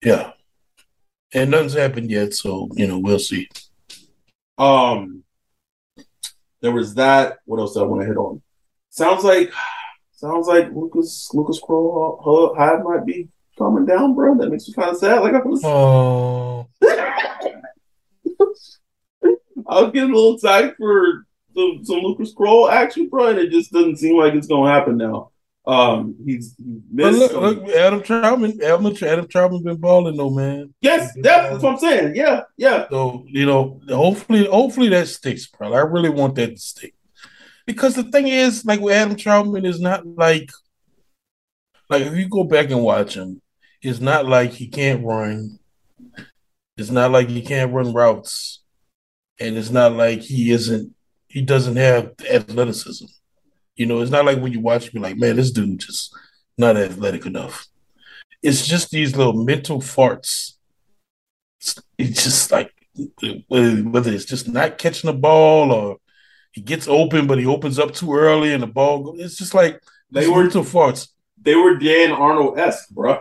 Yeah. 0.03 0.33
And 1.33 1.53
nothing's 1.53 1.75
happened 1.75 2.11
yet, 2.11 2.35
so 2.35 2.69
you 2.75 2.89
know, 2.89 2.99
we'll 2.99 3.21
see. 3.21 3.49
Um 4.59 5.23
there 6.63 6.73
was 6.73 6.95
that. 6.95 7.41
What 7.45 7.61
else 7.61 7.75
did 7.75 7.81
I 7.81 7.87
want 7.87 8.01
to 8.03 8.07
hit 8.07 8.17
on? 8.17 8.41
Sounds 8.89 9.25
like 9.25 9.53
sounds 10.13 10.47
like 10.47 10.71
Lucas 10.73 11.29
Lucas 11.35 11.61
Krull 11.61 12.57
Hyde 12.57 12.85
might 12.85 13.05
be 13.05 13.29
coming 13.59 13.85
down, 13.85 14.15
bro. 14.15 14.37
That 14.39 14.49
makes 14.49 14.69
me 14.69 14.75
kind 14.75 14.91
of 14.91 14.97
sad. 14.97 15.21
Like 15.21 15.35
I 15.35 15.41
was, 15.41 15.61
oh. 15.65 16.69
I 19.69 19.83
was 19.83 19.93
getting 19.93 20.13
a 20.13 20.15
little 20.15 20.39
tight 20.39 20.75
for 20.79 21.27
some, 21.55 21.81
some 21.85 21.99
Lucas 21.99 22.35
Krull 22.35 22.71
action, 22.71 23.09
bro, 23.09 23.29
and 23.29 23.39
it 23.39 23.51
just 23.51 23.73
doesn't 23.73 23.97
seem 23.99 24.17
like 24.17 24.35
it's 24.35 24.47
gonna 24.47 24.71
happen 24.71 24.97
now. 24.97 25.32
Um, 25.65 26.17
he's 26.25 26.57
missed. 26.91 27.19
Look, 27.19 27.33
look, 27.33 27.69
Adam 27.69 28.03
Trautman, 28.03 28.61
Adam, 28.63 28.87
Adam 28.87 29.27
Trautman 29.27 29.63
been 29.63 29.77
balling 29.77 30.17
though, 30.17 30.31
man. 30.31 30.75
Yes, 30.81 31.13
that's 31.21 31.63
what 31.63 31.75
I'm 31.75 31.79
saying. 31.79 32.17
Yeah, 32.17 32.43
yeah. 32.57 32.87
So 32.91 33.25
you 33.29 33.47
know, 33.47 33.81
hopefully, 33.89 34.47
hopefully 34.47 34.89
that 34.89 35.07
sticks, 35.07 35.47
bro. 35.47 35.73
I 35.73 35.81
really 35.83 36.11
want 36.11 36.35
that 36.37 36.49
to 36.49 36.57
stick 36.57 36.95
because 37.67 37.95
the 37.95 38.05
thing 38.05 38.29
is, 38.29 38.65
like 38.65 38.81
with 38.81 38.95
Adam 38.95 39.17
Trautman, 39.17 39.65
is 39.65 39.81
not 39.81 40.07
like, 40.07 40.51
like 41.89 42.03
if 42.03 42.15
you 42.15 42.29
go 42.29 42.45
back 42.45 42.71
and 42.71 42.83
watch 42.83 43.15
him, 43.15 43.41
it's 43.81 44.01
not 44.01 44.27
like 44.27 44.51
he 44.51 44.69
can't 44.69 45.05
run. 45.05 45.59
It's 46.77 46.91
not 46.91 47.13
like 47.13 47.29
he 47.29 47.43
can't 47.43 47.73
run 47.73 47.93
routes, 47.93 48.63
and 49.39 49.57
it's 49.57 49.71
not 49.71 49.93
like 49.93 50.21
he 50.21 50.51
isn't. 50.51 50.95
He 51.29 51.43
doesn't 51.43 51.77
have 51.77 52.13
athleticism. 52.29 53.07
You 53.77 53.87
know, 53.87 54.01
it's 54.01 54.11
not 54.11 54.25
like 54.25 54.39
when 54.39 54.53
you 54.53 54.61
watch 54.61 54.93
me, 54.93 55.01
like, 55.01 55.16
man, 55.16 55.37
this 55.37 55.51
dude 55.51 55.81
just 55.81 56.14
not 56.59 56.77
athletic 56.77 57.27
enough. 57.27 57.66
It's 58.43 58.66
just 58.66 58.91
these 58.91 59.16
little 59.16 59.45
mental 59.45 59.81
farts. 59.81 60.55
It's, 61.61 61.79
it's 61.97 62.25
just 62.25 62.51
like 62.51 62.73
whether 63.49 64.12
it's 64.12 64.25
just 64.27 64.49
not 64.49 64.79
catching 64.79 65.09
the 65.09 65.16
ball 65.16 65.73
or 65.73 65.97
he 66.53 66.61
gets 66.61 66.87
open, 66.87 67.27
but 67.27 67.39
he 67.39 67.47
opens 67.47 67.79
up 67.79 67.95
too 67.95 68.14
early 68.14 68.53
and 68.53 68.62
the 68.62 68.66
ball. 68.66 69.14
It's 69.18 69.37
just 69.37 69.55
like 69.55 69.81
they 70.11 70.29
were 70.29 70.43
mental 70.43 70.64
farts. 70.64 71.09
They 71.41 71.55
were 71.55 71.77
Dan 71.77 72.12
Arnold 72.12 72.59
esque, 72.59 72.91
bro. 72.91 73.18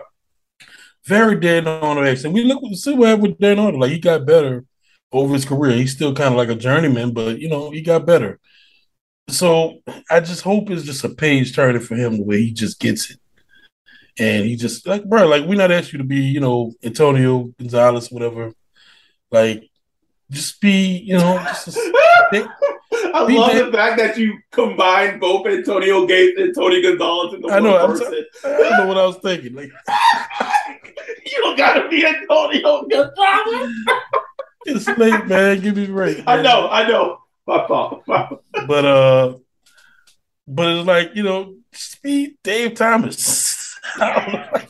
Very 1.06 1.40
Dan 1.40 1.66
Arnold 1.66 2.06
esque, 2.06 2.24
and 2.24 2.34
we 2.34 2.44
look 2.44 2.62
see 2.74 2.94
what 2.94 3.08
happened 3.08 3.28
with 3.28 3.38
Dan 3.38 3.58
Arnold. 3.58 3.80
Like 3.80 3.92
he 3.92 3.98
got 3.98 4.26
better 4.26 4.64
over 5.10 5.34
his 5.34 5.44
career. 5.44 5.76
He's 5.76 5.94
still 5.94 6.14
kind 6.14 6.32
of 6.32 6.36
like 6.36 6.50
a 6.50 6.54
journeyman, 6.54 7.12
but 7.12 7.40
you 7.40 7.48
know 7.48 7.70
he 7.70 7.80
got 7.80 8.06
better. 8.06 8.38
So 9.28 9.80
I 10.10 10.20
just 10.20 10.42
hope 10.42 10.70
it's 10.70 10.84
just 10.84 11.04
a 11.04 11.08
page 11.08 11.54
turner 11.54 11.80
for 11.80 11.94
him 11.94 12.18
the 12.18 12.24
way 12.24 12.42
he 12.42 12.52
just 12.52 12.78
gets 12.80 13.10
it. 13.10 13.18
And 14.18 14.44
he 14.44 14.56
just 14.56 14.86
like, 14.86 15.04
bro, 15.04 15.26
like 15.26 15.46
we 15.46 15.56
not 15.56 15.70
ask 15.72 15.92
you 15.92 15.98
to 15.98 16.04
be, 16.04 16.20
you 16.20 16.40
know, 16.40 16.72
Antonio 16.84 17.50
Gonzalez, 17.58 18.10
whatever. 18.10 18.52
Like, 19.30 19.70
just 20.30 20.60
be, 20.60 20.98
you 20.98 21.16
know, 21.16 21.38
just 21.64 21.68
a, 21.68 21.92
I 23.14 23.26
He 23.30 23.38
love 23.38 23.56
the 23.56 23.72
fact 23.72 23.98
that 23.98 24.18
you 24.18 24.38
combined 24.50 25.20
both 25.20 25.46
Antonio 25.46 26.06
Gates 26.06 26.38
and 26.38 26.54
Tony 26.54 26.82
Gonzalez 26.82 27.34
in 27.34 27.40
the 27.40 27.48
I 27.48 27.58
know. 27.60 27.86
one 27.86 27.98
person. 27.98 28.12
t- 28.12 28.26
I 28.44 28.48
don't 28.48 28.78
know 28.78 28.86
what 28.86 28.98
I 28.98 29.06
was 29.06 29.16
thinking. 29.16 29.54
Like, 29.54 29.70
you 31.26 31.38
don't 31.42 31.56
gotta 31.56 31.88
be 31.88 32.04
Antonio 32.06 32.86
Gonzalez. 32.88 33.74
it's 34.66 34.88
late, 34.98 35.26
man. 35.26 35.60
Give 35.60 35.76
me 35.76 35.84
a 35.84 35.88
break. 35.88 36.22
I 36.26 36.42
know, 36.42 36.68
I 36.70 36.86
know. 36.86 37.21
But 37.46 38.84
uh, 38.84 39.34
but 40.46 40.68
it's 40.76 40.86
like 40.86 41.10
you 41.14 41.22
know, 41.22 41.54
speed 41.72 42.36
Dave 42.42 42.74
Thomas. 42.74 43.78
I 44.00 44.14
don't 44.14 44.32
know. 44.32 44.66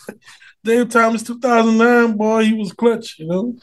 Dave 0.64 0.88
Thomas, 0.90 1.22
two 1.22 1.38
thousand 1.38 1.78
nine, 1.78 2.16
boy, 2.16 2.44
he 2.44 2.54
was 2.54 2.72
clutch. 2.72 3.18
You 3.18 3.26
know, 3.26 3.54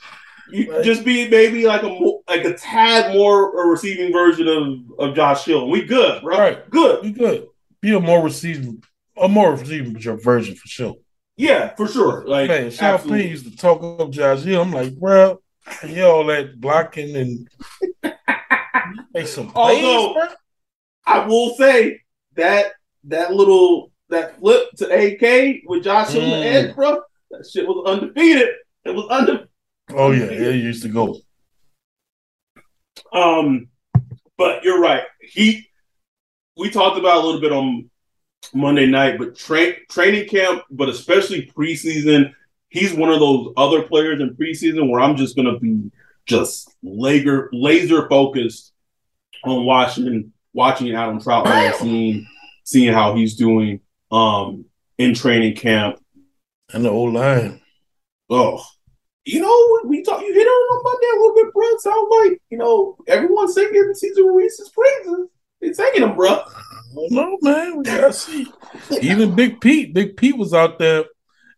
You 0.49 0.71
Right. 0.71 0.83
just 0.83 1.05
be 1.05 1.29
maybe 1.29 1.65
like 1.65 1.83
a 1.83 1.87
like 2.27 2.45
a 2.45 2.53
tad 2.53 3.13
more 3.15 3.63
a 3.63 3.67
receiving 3.67 4.11
version 4.11 4.47
of, 4.47 5.09
of 5.09 5.15
Josh 5.15 5.45
Hill. 5.45 5.69
We 5.69 5.85
good, 5.85 6.21
bro. 6.21 6.37
Right. 6.37 6.69
Good. 6.69 7.03
We 7.03 7.11
good. 7.11 7.47
Be 7.81 7.95
a 7.95 7.99
more 7.99 8.21
receiving, 8.23 8.83
a 9.17 9.27
more 9.29 9.53
receiving 9.55 9.97
version 10.21 10.55
for 10.55 10.67
sure. 10.67 10.95
Yeah, 11.37 11.73
for 11.75 11.87
sure. 11.87 12.27
Like 12.27 12.49
Man, 12.49 12.69
Sean. 12.69 12.99
Payton 12.99 13.17
used 13.29 13.45
to 13.49 13.55
talk 13.55 13.81
up 14.01 14.09
Josh 14.11 14.41
Hill. 14.41 14.61
I'm 14.61 14.73
like, 14.73 14.93
bro, 14.99 15.39
he 15.85 16.01
all 16.01 16.25
that 16.25 16.59
blocking 16.59 17.15
and 17.15 17.47
make 19.13 19.27
some 19.27 19.49
plays, 19.51 19.83
Although- 19.83 20.13
bro. 20.13 20.27
I 21.05 21.25
will 21.25 21.55
say 21.55 22.01
that 22.35 22.73
that 23.05 23.33
little 23.33 23.91
that 24.09 24.39
flip 24.39 24.69
to 24.77 24.85
AK 24.85 25.61
with 25.65 25.83
Josh 25.83 26.11
Hill 26.11 26.23
in 26.23 26.29
the 26.29 26.35
Mm. 26.35 26.43
edge, 26.69 26.75
bro. 26.75 27.01
That 27.31 27.47
shit 27.51 27.67
was 27.67 27.83
undefeated. 27.87 28.49
It 28.85 28.91
was 28.91 29.07
undefeated. 29.09 29.49
Oh 29.91 30.11
yeah, 30.11 30.29
yeah, 30.31 30.51
he 30.51 30.59
used 30.59 30.83
to 30.83 30.89
go. 30.89 31.17
Um, 33.11 33.69
but 34.37 34.63
you're 34.63 34.79
right. 34.79 35.03
He, 35.21 35.67
we 36.57 36.69
talked 36.69 36.97
about 36.99 37.23
a 37.23 37.25
little 37.25 37.41
bit 37.41 37.51
on 37.51 37.89
Monday 38.53 38.85
night, 38.85 39.17
but 39.17 39.35
tra- 39.35 39.83
training 39.87 40.27
camp, 40.29 40.63
but 40.69 40.89
especially 40.89 41.51
preseason, 41.55 42.33
he's 42.69 42.93
one 42.93 43.09
of 43.11 43.19
those 43.19 43.53
other 43.57 43.83
players 43.83 44.21
in 44.21 44.35
preseason 44.35 44.89
where 44.89 45.01
I'm 45.01 45.15
just 45.15 45.35
gonna 45.35 45.59
be 45.59 45.91
just 46.25 46.75
laser 46.83 47.49
laser 47.51 48.07
focused 48.07 48.73
on 49.45 49.65
watching 49.65 50.33
watching 50.53 50.93
Adam 50.95 51.19
Trautman 51.19 51.51
and 51.51 51.75
seeing 51.75 52.27
seeing 52.63 52.93
how 52.93 53.15
he's 53.15 53.35
doing 53.35 53.81
um 54.11 54.65
in 54.97 55.13
training 55.13 55.55
camp. 55.55 55.97
And 56.73 56.85
the 56.85 56.89
old 56.89 57.13
line. 57.13 57.61
Oh, 58.29 58.63
you 59.25 59.41
know, 59.41 59.89
we 59.89 60.03
talk. 60.03 60.21
You 60.21 60.33
hit 60.33 60.47
on 60.47 60.83
Monday 60.83 61.07
a 61.13 61.19
little 61.19 61.35
bit, 61.35 61.53
bro. 61.53 61.63
It 61.65 61.81
sounds 61.81 62.07
like 62.21 62.41
you 62.49 62.57
know 62.57 62.97
everyone's 63.07 63.53
singing 63.53 63.93
Cesar 63.93 64.23
Ruiz's 64.23 64.69
praises. 64.69 65.27
They 65.61 65.73
singing 65.73 66.01
them, 66.01 66.15
bro. 66.15 66.41
No, 66.95 67.37
man, 67.41 67.77
we 67.77 67.83
gotta 67.83 68.13
see. 68.13 68.47
Even 69.01 69.35
Big 69.35 69.61
Pete, 69.61 69.93
Big 69.93 70.17
Pete 70.17 70.37
was 70.37 70.53
out 70.53 70.79
there. 70.79 71.05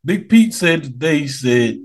Big 0.04 0.30
Pete 0.30 0.54
said 0.54 0.84
today, 0.84 1.20
he 1.20 1.28
said 1.28 1.80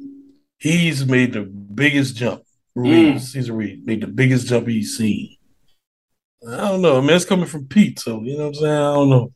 he's 0.59 1.07
made 1.07 1.35
the 1.35 1.43
biggest 1.43 2.17
jump. 2.17 2.43
Ruiz, 2.75 3.33
Cesar 3.33 3.53
Ruiz 3.53 3.79
made 3.85 4.01
the 4.01 4.07
biggest 4.07 4.47
jump 4.49 4.67
he's 4.67 4.97
seen. 4.97 5.36
I 6.49 6.57
don't 6.69 6.83
know, 6.83 7.01
man. 7.03 7.17
It's 7.17 7.25
coming 7.25 7.47
from 7.47 7.67
Pete, 7.67 7.99
so 7.99 8.23
you 8.23 8.37
know 8.37 8.45
what 8.45 8.49
I'm 8.49 8.55
saying. 8.55 8.73
I 8.73 8.95
don't 8.95 9.11
know. 9.11 9.33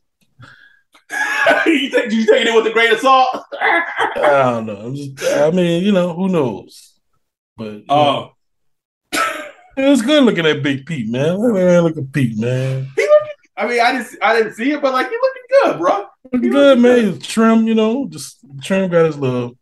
you 1.65 1.89
take 1.89 2.11
you 2.11 2.25
taking 2.25 2.47
it 2.47 2.55
with 2.55 2.67
a 2.67 2.71
grain 2.71 2.93
of 2.93 2.99
salt. 2.99 3.27
I 3.53 4.13
don't 4.15 4.65
know. 4.65 4.77
I'm 4.77 4.95
just, 4.95 5.21
I 5.23 5.51
mean, 5.51 5.83
you 5.83 5.91
know, 5.91 6.13
who 6.13 6.29
knows? 6.29 6.93
But 7.57 7.85
know, 7.87 8.33
Uh, 9.13 9.19
it 9.77 9.89
was 9.89 10.01
good 10.01 10.23
looking 10.23 10.45
at 10.45 10.63
Big 10.63 10.85
Pete, 10.85 11.09
man. 11.09 11.35
Look 11.35 11.57
at 11.57 11.83
look 11.83 11.97
at 11.97 12.11
Pete, 12.13 12.37
man. 12.37 12.87
he 12.95 13.01
looking. 13.01 13.27
I 13.57 13.67
mean, 13.67 13.81
I 13.81 13.91
didn't 13.91 14.17
I 14.21 14.35
didn't 14.37 14.53
see 14.53 14.71
it, 14.71 14.81
but 14.81 14.93
like 14.93 15.09
he 15.09 15.15
looking 15.21 15.41
good, 15.49 15.79
bro. 15.79 16.05
Looking 16.31 16.49
good, 16.51 16.79
looking 16.79 16.81
man. 16.81 17.11
good. 17.13 17.23
Trim, 17.23 17.67
you 17.67 17.75
know, 17.75 18.07
just 18.07 18.37
trim 18.61 18.89
got 18.89 19.05
his 19.05 19.17
little 19.17 19.57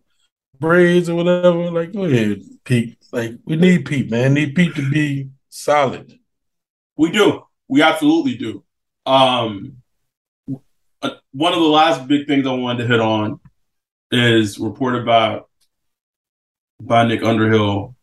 braids 0.60 1.10
or 1.10 1.16
whatever. 1.16 1.72
Like, 1.72 1.94
go 1.94 2.04
ahead, 2.06 2.42
Pete. 2.64 2.98
Like, 3.12 3.32
we 3.46 3.56
need 3.56 3.86
Pete, 3.86 4.12
man. 4.12 4.36
Need 4.36 4.54
Pete 4.56 4.76
to 4.76 4.90
be 4.90 5.30
solid. 5.50 6.19
We 7.00 7.12
do. 7.12 7.44
We 7.70 7.82
absolutely 7.82 8.36
do. 8.36 8.62
Um, 9.06 9.78
uh, 11.02 11.12
one 11.32 11.54
of 11.54 11.60
the 11.60 11.66
last 11.66 12.06
big 12.10 12.28
things 12.28 12.46
I 12.46 12.52
wanted 12.52 12.84
to 12.84 12.90
hit 12.90 13.00
on 13.00 13.40
is 14.12 14.60
reported 14.60 15.06
by 15.06 15.40
by 16.82 17.08
Nick 17.08 17.24
Underhill. 17.24 17.96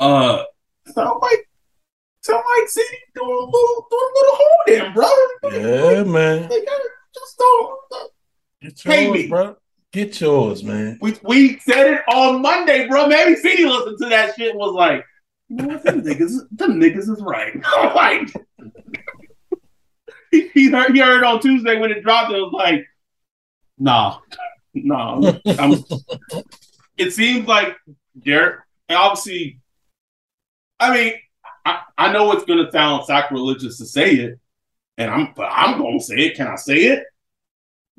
Uh, 0.00 0.42
sound 0.86 1.20
like 1.22 1.48
sound 2.22 2.42
like 2.58 2.68
CD 2.68 2.88
doing 3.14 3.30
a 3.30 3.44
little 3.44 3.86
doing 3.88 4.10
a 4.10 4.18
little 4.18 4.38
hold 4.40 4.68
in, 4.68 4.92
bro. 4.92 5.92
Yeah, 5.94 6.02
man. 6.02 6.48
They 6.48 6.64
gotta 6.64 6.88
just 7.14 7.38
don't. 7.38 7.80
Get 8.62 8.82
Pay 8.82 9.04
yours, 9.04 9.14
me. 9.14 9.28
bro. 9.28 9.56
Get 9.92 10.20
yours, 10.20 10.64
man. 10.64 10.98
We 11.00 11.16
we 11.22 11.60
said 11.60 11.86
it 11.86 12.00
on 12.08 12.42
Monday, 12.42 12.88
bro. 12.88 13.06
Maybe 13.06 13.36
CD 13.36 13.64
listened 13.64 13.98
to 13.98 14.08
that 14.08 14.34
shit 14.34 14.50
and 14.50 14.58
was 14.58 14.74
like, 14.74 15.04
them 15.48 16.02
niggas, 16.02 16.48
niggas 16.54 17.08
is 17.10 17.22
right. 17.22 17.54
like 17.94 18.32
he, 20.30 20.48
he 20.48 20.70
heard 20.70 20.92
he 20.92 21.00
heard 21.00 21.24
on 21.24 21.40
Tuesday 21.40 21.78
when 21.78 21.90
it 21.90 22.02
dropped. 22.02 22.32
It 22.32 22.40
was 22.40 22.52
like, 22.52 22.86
nah, 23.78 24.18
nah. 24.74 25.32
I'm, 25.46 25.84
it 26.96 27.12
seems 27.12 27.46
like 27.46 27.76
Derek, 28.24 28.60
and 28.88 28.98
obviously, 28.98 29.60
I 30.80 30.94
mean, 30.94 31.14
I, 31.64 31.82
I 31.96 32.12
know 32.12 32.32
it's 32.32 32.44
gonna 32.44 32.70
sound 32.70 33.04
sacrilegious 33.04 33.78
to 33.78 33.86
say 33.86 34.14
it, 34.14 34.38
and 34.98 35.10
I'm 35.10 35.32
but 35.34 35.48
I'm 35.50 35.78
gonna 35.78 36.00
say 36.00 36.16
it. 36.16 36.36
Can 36.36 36.48
I 36.48 36.56
say 36.56 36.86
it? 36.86 37.04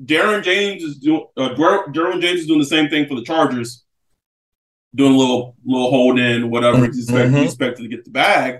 Derwin 0.02 0.42
James 0.42 0.82
is 0.82 0.98
doing. 0.98 1.26
Uh, 1.36 1.50
Derwin 1.50 2.20
James 2.20 2.40
is 2.40 2.46
doing 2.46 2.60
the 2.60 2.66
same 2.66 2.88
thing 2.88 3.06
for 3.08 3.14
the 3.14 3.24
Chargers, 3.24 3.84
doing 4.98 5.14
a 5.14 5.16
little 5.16 5.56
little 5.64 5.90
hold 5.90 6.18
in, 6.18 6.50
whatever. 6.50 6.84
He's 6.86 7.04
expect, 7.04 7.30
Mhm. 7.30 7.36
he's 7.38 7.44
expected 7.52 7.82
to 7.84 7.88
get 7.88 8.04
the 8.04 8.10
bag. 8.10 8.58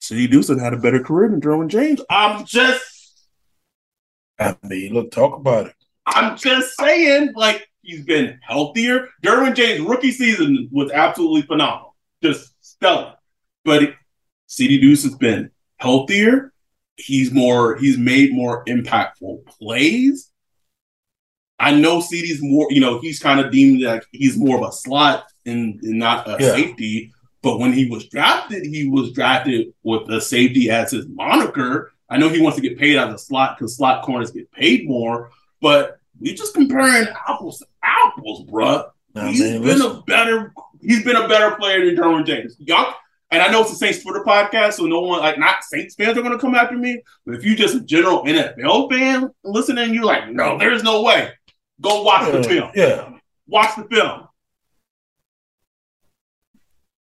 CD 0.00 0.26
Deuce 0.28 0.48
had 0.48 0.72
a 0.72 0.78
better 0.78 1.00
career 1.02 1.28
than 1.28 1.40
Derwin 1.40 1.68
James. 1.68 2.00
I'm 2.08 2.44
just, 2.46 3.26
I 4.38 4.56
mean, 4.62 4.94
look, 4.94 5.10
talk 5.10 5.36
about 5.36 5.66
it. 5.66 5.74
I'm 6.06 6.36
just 6.36 6.76
saying, 6.78 7.32
like 7.34 7.68
he's 7.82 8.04
been 8.04 8.38
healthier. 8.42 9.08
Derwin 9.22 9.54
James 9.54 9.80
rookie 9.80 10.12
season 10.12 10.68
was 10.72 10.90
absolutely 10.92 11.42
phenomenal, 11.42 11.96
just 12.22 12.54
stellar. 12.60 13.14
But 13.64 13.94
CD 14.46 14.80
Deuce 14.80 15.02
has 15.02 15.14
been 15.16 15.50
healthier. 15.76 16.52
He's 16.96 17.32
more. 17.32 17.76
He's 17.76 17.98
made 17.98 18.32
more 18.32 18.64
impactful 18.66 19.44
plays. 19.46 20.30
I 21.60 21.72
know 21.74 22.00
CD's 22.00 22.40
more. 22.42 22.66
You 22.70 22.80
know, 22.80 22.98
he's 23.00 23.18
kind 23.20 23.38
of 23.38 23.52
deemed 23.52 23.82
like 23.82 24.04
he's 24.12 24.36
more 24.36 24.56
of 24.60 24.68
a 24.68 24.72
slot 24.72 25.26
and, 25.46 25.78
and 25.82 25.98
not 25.98 26.26
a 26.26 26.42
Yeah. 26.42 26.52
safety. 26.54 27.12
But 27.42 27.58
when 27.58 27.72
he 27.72 27.86
was 27.88 28.06
drafted, 28.08 28.64
he 28.66 28.88
was 28.88 29.12
drafted 29.12 29.72
with 29.82 30.06
the 30.06 30.20
safety 30.20 30.70
as 30.70 30.90
his 30.90 31.06
moniker. 31.08 31.92
I 32.08 32.18
know 32.18 32.28
he 32.28 32.40
wants 32.40 32.56
to 32.56 32.62
get 32.62 32.78
paid 32.78 32.96
as 32.98 33.14
a 33.14 33.18
slot 33.18 33.56
because 33.58 33.76
slot 33.76 34.02
corners 34.04 34.30
get 34.30 34.50
paid 34.52 34.88
more. 34.88 35.30
But 35.60 35.98
we 36.18 36.34
just 36.34 36.54
comparing 36.54 37.06
apples 37.28 37.58
to 37.60 37.66
apples, 37.82 38.44
bruh. 38.50 38.90
Nah, 39.14 39.26
He's 39.26 39.40
man, 39.40 39.52
been 39.62 39.78
listen. 39.78 39.90
a 39.96 40.02
better. 40.02 40.52
He's 40.82 41.04
been 41.04 41.16
a 41.16 41.28
better 41.28 41.56
player 41.56 41.84
than 41.84 41.96
Derwin 41.96 42.26
James. 42.26 42.56
Y'all, 42.58 42.94
and 43.30 43.42
I 43.42 43.48
know 43.50 43.60
it's 43.62 43.70
the 43.70 43.76
Saints 43.76 44.02
Twitter 44.02 44.22
podcast, 44.26 44.74
so 44.74 44.84
no 44.86 45.00
one 45.00 45.20
like 45.20 45.38
not 45.38 45.62
Saints 45.64 45.94
fans 45.94 46.16
are 46.18 46.22
going 46.22 46.32
to 46.32 46.38
come 46.38 46.54
after 46.54 46.76
me. 46.76 47.02
But 47.24 47.36
if 47.36 47.44
you 47.44 47.56
just 47.56 47.74
a 47.74 47.80
general 47.80 48.22
NFL 48.24 48.90
fan 48.90 49.30
listening, 49.44 49.94
you're 49.94 50.04
like, 50.04 50.28
no, 50.30 50.58
there's 50.58 50.82
no 50.82 51.02
way. 51.02 51.30
Go 51.80 52.02
watch 52.02 52.30
the 52.32 52.42
film. 52.42 52.70
yeah. 52.74 53.10
Watch 53.46 53.76
the 53.76 53.84
film. 53.84 54.28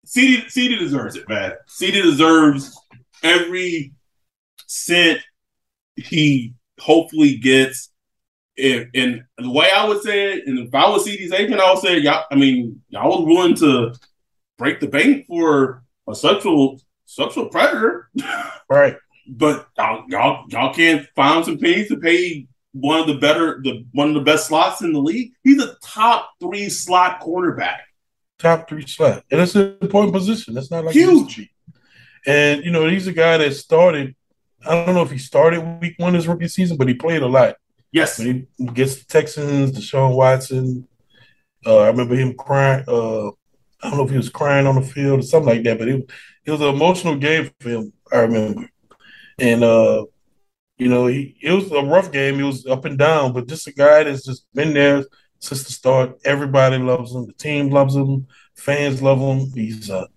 CD 0.05 0.47
CD 0.49 0.77
deserves 0.77 1.15
it, 1.15 1.27
man. 1.27 1.53
CD 1.67 2.01
deserves 2.01 2.77
every 3.23 3.93
cent 4.67 5.19
he 5.95 6.53
hopefully 6.79 7.37
gets. 7.37 7.89
If, 8.55 8.87
and 8.95 9.23
the 9.37 9.51
way 9.51 9.69
I 9.75 9.85
would 9.87 10.01
say 10.01 10.33
it, 10.33 10.47
and 10.47 10.57
if 10.57 10.73
I 10.73 10.89
was 10.89 11.05
CD's 11.05 11.31
agent, 11.31 11.61
I 11.61 11.71
would 11.71 11.79
say, 11.79 11.99
y'all, 11.99 12.23
I 12.31 12.35
mean, 12.35 12.81
y'all 12.89 13.09
was 13.23 13.27
willing 13.27 13.55
to 13.57 13.93
break 14.57 14.79
the 14.79 14.87
bank 14.87 15.27
for 15.27 15.83
a 16.09 16.15
sexual 16.15 16.79
sexual 17.05 17.49
predator, 17.49 18.09
Right. 18.69 18.97
but 19.27 19.67
y'all, 19.77 20.05
y'all 20.09 20.45
y'all 20.49 20.73
can't 20.73 21.07
find 21.15 21.45
some 21.45 21.59
pennies 21.59 21.89
to 21.89 21.97
pay 21.97 22.47
one 22.79 22.99
of 22.99 23.07
the 23.07 23.15
better 23.17 23.59
the 23.63 23.85
one 23.91 24.09
of 24.09 24.13
the 24.15 24.21
best 24.21 24.47
slots 24.47 24.81
in 24.81 24.93
the 24.93 24.99
league. 24.99 25.31
He's 25.43 25.61
a 25.61 25.75
top 25.83 26.31
three 26.39 26.69
slot 26.69 27.21
cornerback. 27.21 27.79
top 28.39 28.69
three 28.69 28.85
slot. 28.85 29.23
And 29.31 29.41
it's 29.41 29.55
an 29.55 29.77
important 29.81 30.13
position. 30.13 30.53
That's 30.53 30.71
not 30.71 30.85
like 30.85 30.93
Huge. 30.95 31.07
it 31.07 31.13
used 31.13 31.29
to 31.35 31.41
be. 31.41 31.51
And 32.27 32.63
you 32.65 32.71
know, 32.71 32.87
he's 32.87 33.07
a 33.07 33.13
guy 33.13 33.37
that 33.37 33.53
started. 33.55 34.15
I 34.65 34.85
don't 34.85 34.95
know 34.95 35.03
if 35.03 35.11
he 35.11 35.17
started 35.17 35.61
week 35.81 35.95
one 35.97 36.13
his 36.13 36.27
rookie 36.27 36.47
season, 36.47 36.77
but 36.77 36.87
he 36.87 36.93
played 36.95 37.21
a 37.21 37.27
lot. 37.27 37.55
Yes, 37.91 38.19
When 38.19 38.47
he 38.57 38.65
gets 38.65 38.95
the 38.97 39.05
Texans, 39.05 39.71
Deshaun 39.71 40.15
Watson. 40.15 40.87
Uh, 41.65 41.79
I 41.79 41.87
remember 41.87 42.15
him 42.15 42.33
crying, 42.35 42.83
uh, 42.87 43.27
I 43.27 43.89
don't 43.89 43.97
know 43.97 44.03
if 44.03 44.09
he 44.09 44.17
was 44.17 44.29
crying 44.29 44.67
on 44.67 44.75
the 44.75 44.81
field 44.81 45.19
or 45.19 45.23
something 45.23 45.53
like 45.55 45.63
that, 45.63 45.79
but 45.79 45.87
it, 45.87 46.09
it 46.45 46.51
was 46.51 46.61
an 46.61 46.67
emotional 46.67 47.15
game 47.15 47.49
for 47.59 47.69
him. 47.69 47.93
I 48.11 48.19
remember, 48.19 48.69
and 49.39 49.63
uh, 49.63 50.05
you 50.77 50.89
know, 50.89 51.07
he 51.07 51.37
it 51.41 51.51
was 51.51 51.71
a 51.71 51.81
rough 51.81 52.11
game. 52.11 52.35
He 52.35 52.43
was 52.43 52.65
up 52.65 52.85
and 52.85 52.97
down, 52.97 53.33
but 53.33 53.47
just 53.47 53.67
a 53.67 53.73
guy 53.73 54.03
that's 54.03 54.25
just 54.25 54.45
been 54.53 54.73
there 54.73 55.03
since 55.39 55.63
the 55.63 55.71
start. 55.73 56.19
Everybody 56.25 56.77
loves 56.77 57.13
him. 57.13 57.27
The 57.27 57.33
team 57.33 57.69
loves 57.69 57.95
him. 57.95 58.27
Fans 58.55 59.01
love 59.01 59.19
him. 59.19 59.51
He's 59.53 59.89
uh 59.89 60.07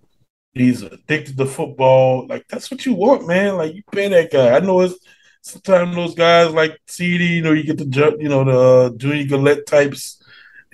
he's 0.53 0.81
addicted 0.83 1.37
to 1.37 1.45
football. 1.45 2.27
Like 2.27 2.47
that's 2.47 2.69
what 2.69 2.85
you 2.85 2.93
want, 2.93 3.27
man. 3.27 3.57
Like 3.57 3.73
you 3.75 3.83
pay 3.91 4.09
that 4.09 4.31
guy. 4.31 4.55
I 4.55 4.59
know 4.59 4.81
it's 4.81 4.95
sometimes 5.41 5.95
those 5.95 6.15
guys 6.15 6.51
like 6.53 6.79
CD, 6.87 7.35
you 7.37 7.41
know, 7.41 7.53
you 7.53 7.63
get 7.63 7.77
the 7.77 8.17
you 8.19 8.29
know, 8.29 8.43
the 8.43 8.59
uh, 8.59 8.97
Junior 8.97 9.25
Galette 9.25 9.65
types 9.65 10.21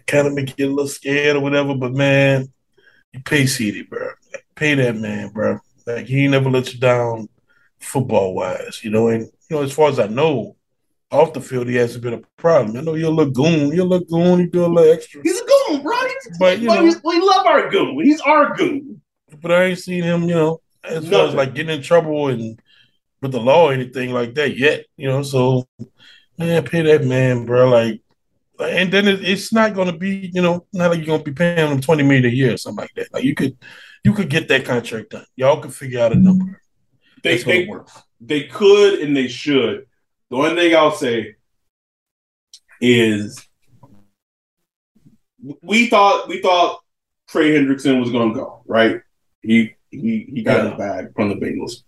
kind 0.07 0.27
of 0.27 0.33
make 0.33 0.57
you 0.57 0.67
a 0.67 0.69
little 0.69 0.87
scared 0.87 1.35
or 1.35 1.41
whatever. 1.41 1.75
But 1.75 1.93
man, 1.93 2.47
you 3.13 3.21
pay 3.21 3.45
CD, 3.45 3.83
bro. 3.83 4.09
Like, 4.33 4.45
pay 4.55 4.75
that 4.75 4.95
man, 4.95 5.29
bro. 5.29 5.59
Like 5.85 6.07
he 6.07 6.27
never 6.27 6.49
let 6.49 6.73
you 6.73 6.79
down 6.79 7.29
football 7.79 8.33
wise, 8.33 8.83
you 8.83 8.89
know. 8.89 9.07
And 9.09 9.29
you 9.49 9.57
know, 9.57 9.63
as 9.63 9.71
far 9.71 9.89
as 9.89 9.99
I 9.99 10.07
know, 10.07 10.55
off 11.11 11.33
the 11.33 11.41
field 11.41 11.67
he 11.67 11.75
hasn't 11.75 12.03
been 12.03 12.15
a 12.15 12.21
problem. 12.37 12.75
I 12.77 12.81
know 12.81 12.95
you're 12.95 13.11
a 13.11 13.15
lagoon. 13.15 13.71
You're 13.73 13.85
a 13.85 13.89
lagoon. 13.89 14.39
You 14.39 14.49
do 14.49 14.65
a 14.65 14.67
little 14.67 14.91
extra. 14.91 15.21
He's 15.23 15.39
a 15.39 15.45
goon, 15.45 15.83
right? 15.83 16.15
But 16.39 16.59
you 16.59 16.67
know, 16.67 16.83
we 17.03 17.19
love 17.19 17.45
our 17.45 17.69
goon. 17.69 17.99
He's 18.03 18.21
our 18.21 18.55
goon. 18.55 19.01
But 19.41 19.51
I 19.51 19.63
ain't 19.65 19.79
seen 19.79 20.03
him, 20.03 20.23
you 20.23 20.35
know, 20.35 20.61
as 20.83 21.03
Nothing. 21.03 21.11
far 21.11 21.27
as 21.27 21.33
like 21.33 21.53
getting 21.55 21.75
in 21.75 21.81
trouble 21.81 22.27
and 22.27 22.59
with 23.21 23.31
the 23.31 23.39
law 23.39 23.69
or 23.69 23.73
anything 23.73 24.11
like 24.11 24.33
that 24.35 24.57
yet. 24.57 24.85
You 24.97 25.07
know, 25.07 25.23
so 25.23 25.67
man, 26.37 26.63
pay 26.65 26.81
that 26.81 27.05
man, 27.05 27.45
bro. 27.45 27.69
Like 27.69 28.01
and 28.59 28.91
then 28.91 29.07
it, 29.07 29.23
it's 29.23 29.53
not 29.53 29.73
going 29.73 29.91
to 29.91 29.97
be, 29.97 30.31
you 30.33 30.41
know, 30.41 30.65
not 30.73 30.91
like 30.91 30.99
you're 30.99 31.07
going 31.07 31.23
to 31.23 31.31
be 31.31 31.33
paying 31.33 31.71
him 31.71 31.81
twenty 31.81 32.03
million 32.03 32.25
a 32.25 32.29
year 32.29 32.53
or 32.53 32.57
something 32.57 32.83
like 32.83 32.93
that. 32.95 33.13
Like 33.13 33.23
you 33.23 33.35
could, 33.35 33.57
you 34.03 34.13
could 34.13 34.29
get 34.29 34.47
that 34.47 34.65
contract 34.65 35.11
done. 35.11 35.25
Y'all 35.35 35.61
could 35.61 35.73
figure 35.73 36.01
out 36.01 36.11
a 36.11 36.15
number. 36.15 36.61
They 37.23 37.37
they, 37.37 37.69
they 38.19 38.43
could 38.43 38.99
and 38.99 39.15
they 39.15 39.27
should. 39.27 39.85
The 40.29 40.35
only 40.35 40.55
thing 40.55 40.75
I'll 40.75 40.91
say 40.91 41.35
is 42.81 43.43
we 45.61 45.87
thought 45.87 46.27
we 46.27 46.41
thought 46.41 46.81
Trey 47.27 47.51
Hendrickson 47.51 47.99
was 47.99 48.11
going 48.11 48.33
to 48.33 48.39
go 48.39 48.63
right. 48.65 49.01
He 49.41 49.75
he 49.89 50.29
he 50.33 50.43
got 50.43 50.63
yeah. 50.63 50.69
his 50.69 50.77
bag 50.77 51.13
from 51.15 51.29
the 51.29 51.35
Bengals. 51.35 51.83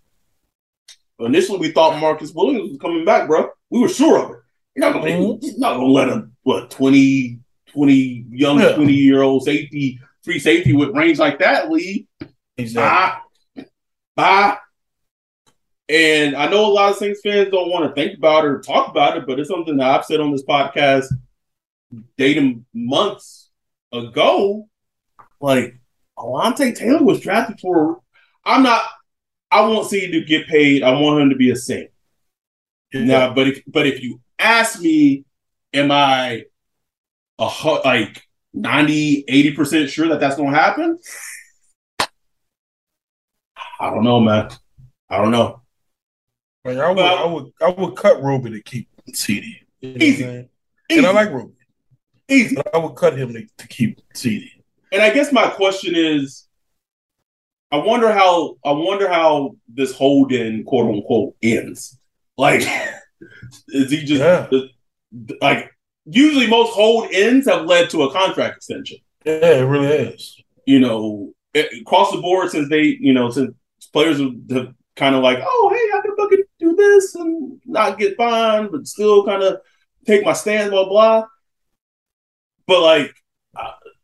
Initially, 1.18 1.58
we 1.58 1.72
thought 1.72 2.00
Marcus 2.00 2.32
Williams 2.32 2.70
was 2.70 2.80
coming 2.80 3.04
back, 3.04 3.28
bro. 3.28 3.50
We 3.68 3.80
were 3.80 3.88
sure 3.88 4.18
of 4.18 4.30
it. 4.30 4.36
You're 4.74 4.90
not 4.90 4.94
gonna, 4.94 5.10
mm-hmm. 5.10 5.60
not 5.60 5.74
gonna 5.74 5.86
let 5.86 6.08
a 6.08 6.28
what 6.42 6.70
20, 6.70 7.38
20 7.72 8.24
young 8.30 8.60
yeah. 8.60 8.74
twenty 8.74 8.94
year 8.94 9.22
old 9.22 9.44
safety, 9.44 10.00
free 10.22 10.38
safety 10.38 10.72
with 10.72 10.96
range 10.96 11.18
like 11.18 11.38
that 11.40 11.70
leave. 11.70 12.06
Exactly. 12.56 13.22
Bye. 13.56 13.64
Bye. 14.16 14.56
And 15.90 16.36
I 16.36 16.48
know 16.48 16.66
a 16.66 16.70
lot 16.72 16.92
of 16.92 16.98
Saints 16.98 17.20
fans 17.20 17.50
don't 17.50 17.68
want 17.68 17.84
to 17.88 18.00
think 18.00 18.16
about 18.16 18.44
it 18.44 18.48
or 18.48 18.60
talk 18.60 18.88
about 18.88 19.16
it, 19.16 19.26
but 19.26 19.40
it's 19.40 19.48
something 19.50 19.76
that 19.78 19.90
I've 19.90 20.04
said 20.04 20.20
on 20.20 20.30
this 20.30 20.44
podcast 20.44 21.06
dating 22.16 22.64
months 22.72 23.50
ago. 23.92 24.68
Like 25.40 25.80
Alontae 26.16 26.76
Taylor 26.76 27.02
was 27.02 27.20
drafted 27.20 27.58
for. 27.58 28.00
I'm 28.44 28.62
not. 28.62 28.82
I 29.50 29.82
see 29.82 30.04
him 30.04 30.12
to 30.12 30.24
get 30.24 30.46
paid. 30.46 30.84
I 30.84 30.92
want 30.92 31.22
him 31.22 31.30
to 31.30 31.36
be 31.36 31.50
a 31.50 31.56
Saint. 31.56 31.90
Yeah. 32.92 33.04
Now, 33.04 33.34
but 33.34 33.48
if 33.48 33.62
but 33.66 33.88
if 33.88 34.00
you 34.00 34.20
ask 34.38 34.80
me, 34.80 35.24
am 35.72 35.90
I 35.90 36.44
a 37.40 37.50
like 37.84 38.22
90, 38.52 39.24
80% 39.28 39.88
sure 39.88 40.08
that 40.08 40.20
that's 40.20 40.36
going 40.36 40.52
to 40.52 40.56
happen? 40.56 40.98
I 43.80 43.90
don't 43.90 44.04
know, 44.04 44.20
man. 44.20 44.50
I 45.08 45.16
don't 45.16 45.32
know. 45.32 45.59
I, 46.64 46.68
would, 46.68 46.78
I 46.78 47.24
would, 47.24 47.52
I 47.60 47.68
would 47.70 47.96
cut 47.96 48.22
Roby 48.22 48.50
to 48.50 48.62
keep 48.62 48.88
CD. 49.12 49.60
You 49.80 49.90
know 49.90 50.04
easy. 50.04 50.24
easy. 50.24 50.48
And 50.90 51.06
I 51.06 51.12
like 51.12 51.30
Roby. 51.30 51.54
Easy. 52.28 52.56
But 52.56 52.74
I 52.74 52.78
would 52.78 52.96
cut 52.96 53.18
him 53.18 53.32
to, 53.32 53.46
to 53.58 53.68
keep 53.68 54.00
CD. 54.14 54.50
And 54.92 55.02
I 55.02 55.10
guess 55.10 55.32
my 55.32 55.48
question 55.48 55.94
is, 55.94 56.46
I 57.72 57.76
wonder 57.76 58.12
how 58.12 58.56
I 58.64 58.72
wonder 58.72 59.08
how 59.08 59.56
this 59.72 59.94
Holden 59.94 60.64
quote 60.64 60.94
unquote 60.94 61.36
ends. 61.42 61.98
Like 62.36 62.62
Is 63.68 63.90
he 63.90 64.04
just 64.04 64.20
yeah. 64.20 64.48
like 65.40 65.70
usually 66.04 66.46
most 66.46 66.72
hold 66.72 67.08
ends 67.12 67.48
have 67.48 67.66
led 67.66 67.90
to 67.90 68.04
a 68.04 68.12
contract 68.12 68.56
extension? 68.56 68.98
Yeah, 69.24 69.60
it 69.60 69.64
really 69.64 69.88
is. 69.88 70.40
You 70.66 70.80
know, 70.80 71.32
across 71.54 72.12
the 72.12 72.20
board 72.20 72.50
since 72.50 72.68
they, 72.68 72.96
you 73.00 73.12
know, 73.12 73.30
since 73.30 73.54
players 73.92 74.18
have 74.18 74.74
kind 74.96 75.14
of 75.14 75.22
like, 75.22 75.38
oh, 75.42 75.70
hey, 75.72 75.98
I 75.98 76.00
can 76.02 76.16
fucking 76.16 76.42
do 76.58 76.69
this 76.80 77.14
and 77.14 77.60
not 77.64 77.98
get 77.98 78.16
fined, 78.16 78.70
but 78.72 78.86
still 78.86 79.24
kind 79.24 79.42
of 79.42 79.60
take 80.06 80.24
my 80.24 80.32
stand, 80.32 80.70
blah 80.70 80.88
blah. 80.88 81.24
But 82.66 82.82
like, 82.82 83.14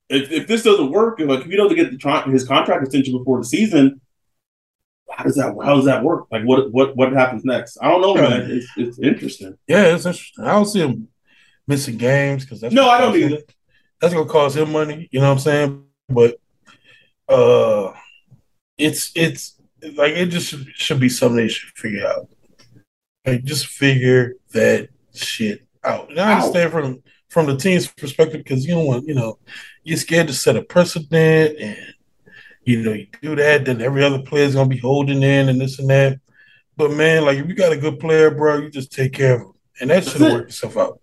if, 0.09 0.31
if 0.31 0.47
this 0.47 0.63
doesn't 0.63 0.91
work, 0.91 1.21
if 1.21 1.29
like 1.29 1.41
if 1.41 1.47
you 1.47 1.57
don't 1.57 1.75
get 1.75 1.91
the, 1.91 2.31
his 2.31 2.47
contract 2.47 2.83
extension 2.83 3.17
before 3.17 3.39
the 3.39 3.45
season, 3.45 4.01
how 5.11 5.25
does 5.25 5.37
that 5.37 5.55
how 5.65 5.77
does 5.77 5.85
that 5.87 6.03
work? 6.03 6.27
Like 6.31 6.45
what 6.45 6.73
what 6.73 6.97
what 6.97 7.13
happens 7.13 7.45
next? 7.45 7.79
I 7.81 7.89
don't 7.89 8.01
know, 8.01 8.15
man. 8.15 8.51
It's, 8.51 8.67
it's 8.77 8.99
interesting. 8.99 9.57
Yeah, 9.67 9.95
it's 9.95 10.07
interesting. 10.07 10.45
I 10.45 10.53
don't 10.53 10.67
see 10.67 10.81
him 10.81 11.09
missing 11.67 11.97
games 11.97 12.45
because 12.45 12.61
that's 12.61 12.75
no, 12.75 12.89
I 12.89 13.01
don't 13.01 13.17
either. 13.17 13.43
That's 14.01 14.13
gonna 14.13 14.29
cost 14.29 14.57
him 14.57 14.73
money. 14.73 15.09
You 15.11 15.21
know 15.21 15.29
what 15.29 15.33
I'm 15.33 15.39
saying? 15.39 15.85
But 16.09 16.37
uh, 17.29 17.93
it's 18.77 19.13
it's 19.15 19.61
like 19.95 20.13
it 20.13 20.27
just 20.27 20.49
should, 20.49 20.67
should 20.75 21.01
be 21.01 21.09
something 21.09 21.37
they 21.37 21.49
should 21.49 21.71
figure 21.77 22.07
out. 22.07 22.29
Like 23.27 23.45
just 23.45 23.67
figure 23.67 24.35
that 24.53 24.89
shit 25.15 25.67
out. 25.85 26.11
And 26.11 26.21
I 26.21 26.35
understand 26.35 26.73
from 26.73 27.03
from 27.29 27.47
the 27.47 27.57
team's 27.57 27.87
perspective 27.87 28.43
because 28.45 28.65
you 28.65 28.75
don't 28.75 28.87
want 28.87 29.07
you 29.07 29.15
know 29.15 29.39
you're 29.83 29.97
scared 29.97 30.29
to 30.29 30.33
set 30.33 30.57
a 30.57 30.63
precedent 30.63 31.59
and 31.61 31.77
you 32.67 32.83
know, 32.83 32.93
you 32.93 33.07
do 33.23 33.37
that, 33.37 33.65
then 33.65 33.81
every 33.81 34.03
other 34.03 34.21
player's 34.21 34.55
gonna 34.55 34.69
be 34.69 34.77
holding 34.77 35.23
in 35.23 35.49
and 35.49 35.61
this 35.61 35.79
and 35.79 35.89
that. 35.89 36.19
But 36.77 36.91
man, 36.91 37.25
like 37.25 37.39
if 37.39 37.49
you 37.49 37.55
got 37.55 37.73
a 37.73 37.77
good 37.77 38.01
player, 38.01 38.31
bro, 38.31 38.59
you 38.59 38.71
just 38.71 38.93
take 38.93 39.13
care 39.13 39.37
of 39.37 39.41
him, 39.43 39.53
and 39.81 39.91
that 39.91 40.05
should 40.05 40.21
have 40.21 40.33
worked 40.33 40.51
itself 40.51 40.77
out. 40.77 41.01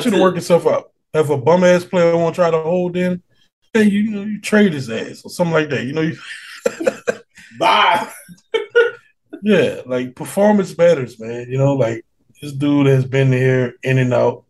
Should 0.00 0.14
worked 0.14 0.38
itself 0.38 0.66
out. 0.66 0.90
If 1.12 1.28
a 1.28 1.36
bum 1.36 1.64
ass 1.64 1.84
player 1.84 2.16
won't 2.16 2.34
try 2.34 2.50
to 2.50 2.60
hold 2.60 2.96
in, 2.96 3.22
then 3.74 3.90
you, 3.90 4.00
you 4.00 4.10
know 4.10 4.22
you 4.22 4.40
trade 4.40 4.72
his 4.72 4.88
ass 4.88 5.22
or 5.22 5.30
something 5.30 5.52
like 5.52 5.68
that. 5.68 5.84
You 5.84 5.92
know 5.92 6.00
you 6.00 6.16
bye. 7.58 8.10
yeah, 9.42 9.82
like 9.86 10.14
performance 10.14 10.76
matters, 10.76 11.18
man. 11.18 11.46
You 11.48 11.58
know, 11.58 11.74
like 11.74 12.04
this 12.40 12.52
dude 12.52 12.86
has 12.86 13.04
been 13.04 13.32
here 13.32 13.74
in 13.82 13.98
and 13.98 14.14
out 14.14 14.44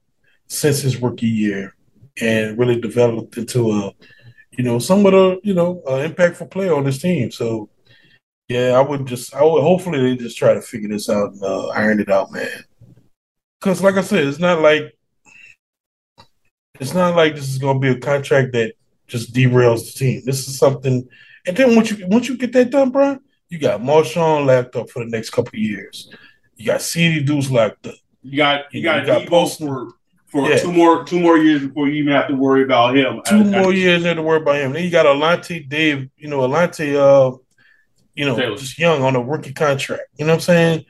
since 0.48 0.80
his 0.80 1.00
rookie 1.00 1.28
year 1.28 1.74
and 2.20 2.58
really 2.58 2.80
developed 2.80 3.36
into 3.36 3.70
a 3.70 3.92
you 4.60 4.64
know, 4.64 4.78
somewhat 4.78 5.14
a 5.14 5.40
you 5.42 5.54
know 5.54 5.82
impactful 5.86 6.50
player 6.50 6.74
on 6.74 6.84
this 6.84 7.00
team. 7.00 7.30
So 7.30 7.70
yeah, 8.48 8.72
I 8.72 8.82
would 8.82 9.06
just 9.06 9.34
I 9.34 9.42
would 9.42 9.62
hopefully 9.62 10.00
they 10.00 10.16
just 10.16 10.36
try 10.36 10.54
to 10.54 10.60
figure 10.60 10.88
this 10.88 11.08
out 11.08 11.32
and 11.32 11.42
uh, 11.42 11.68
iron 11.68 12.00
it 12.00 12.10
out, 12.10 12.32
man. 12.32 12.64
Because 13.60 13.82
like 13.82 13.94
I 13.94 14.02
said, 14.02 14.26
it's 14.26 14.38
not 14.38 14.60
like 14.60 14.96
it's 16.80 16.94
not 16.94 17.16
like 17.16 17.34
this 17.36 17.48
is 17.48 17.58
going 17.58 17.80
to 17.80 17.80
be 17.80 17.96
a 17.96 18.00
contract 18.00 18.52
that 18.52 18.74
just 19.06 19.32
derails 19.32 19.86
the 19.86 19.98
team. 19.98 20.22
This 20.24 20.48
is 20.48 20.58
something, 20.58 21.08
and 21.46 21.56
then 21.56 21.76
once 21.76 21.90
you 21.90 22.06
once 22.08 22.28
you 22.28 22.36
get 22.36 22.52
that 22.52 22.70
done, 22.70 22.90
bro, 22.90 23.18
you 23.50 23.58
got 23.58 23.80
Marshon 23.80 24.46
locked 24.46 24.76
up 24.76 24.88
for 24.88 25.04
the 25.04 25.10
next 25.10 25.30
couple 25.30 25.50
of 25.50 25.60
years. 25.60 26.10
You 26.56 26.66
got 26.66 26.80
CD 26.82 27.22
Deuce 27.22 27.50
locked 27.50 27.86
up. 27.86 27.94
You 28.22 28.36
got 28.36 28.72
you, 28.72 28.80
you 28.80 28.84
got, 28.84 29.06
got 29.06 29.28
Post 29.28 29.58
for 29.58 29.92
for 30.26 30.48
yeah. 30.48 30.58
two 30.58 30.72
more 30.72 31.04
two 31.04 31.20
more 31.20 31.36
years 31.36 31.66
before 31.66 31.88
you 31.88 32.02
even 32.02 32.12
have 32.12 32.28
to 32.28 32.34
worry 32.34 32.62
about 32.62 32.96
him. 32.96 33.20
Two 33.26 33.44
more 33.44 33.72
years 33.72 34.04
have 34.04 34.16
to 34.16 34.22
worry 34.22 34.40
about 34.40 34.56
him. 34.56 34.72
Then 34.72 34.84
you 34.84 34.90
got 34.90 35.06
Alontae 35.06 35.68
Dave, 35.68 36.08
you 36.16 36.28
know, 36.28 36.40
Alontae 36.40 36.94
uh 36.94 37.36
you 38.14 38.24
know, 38.24 38.36
Taylor. 38.36 38.56
just 38.56 38.78
young 38.78 39.02
on 39.02 39.16
a 39.16 39.22
rookie 39.22 39.52
contract. 39.52 40.02
You 40.16 40.26
know 40.26 40.32
what 40.32 40.36
I'm 40.36 40.40
saying? 40.40 40.84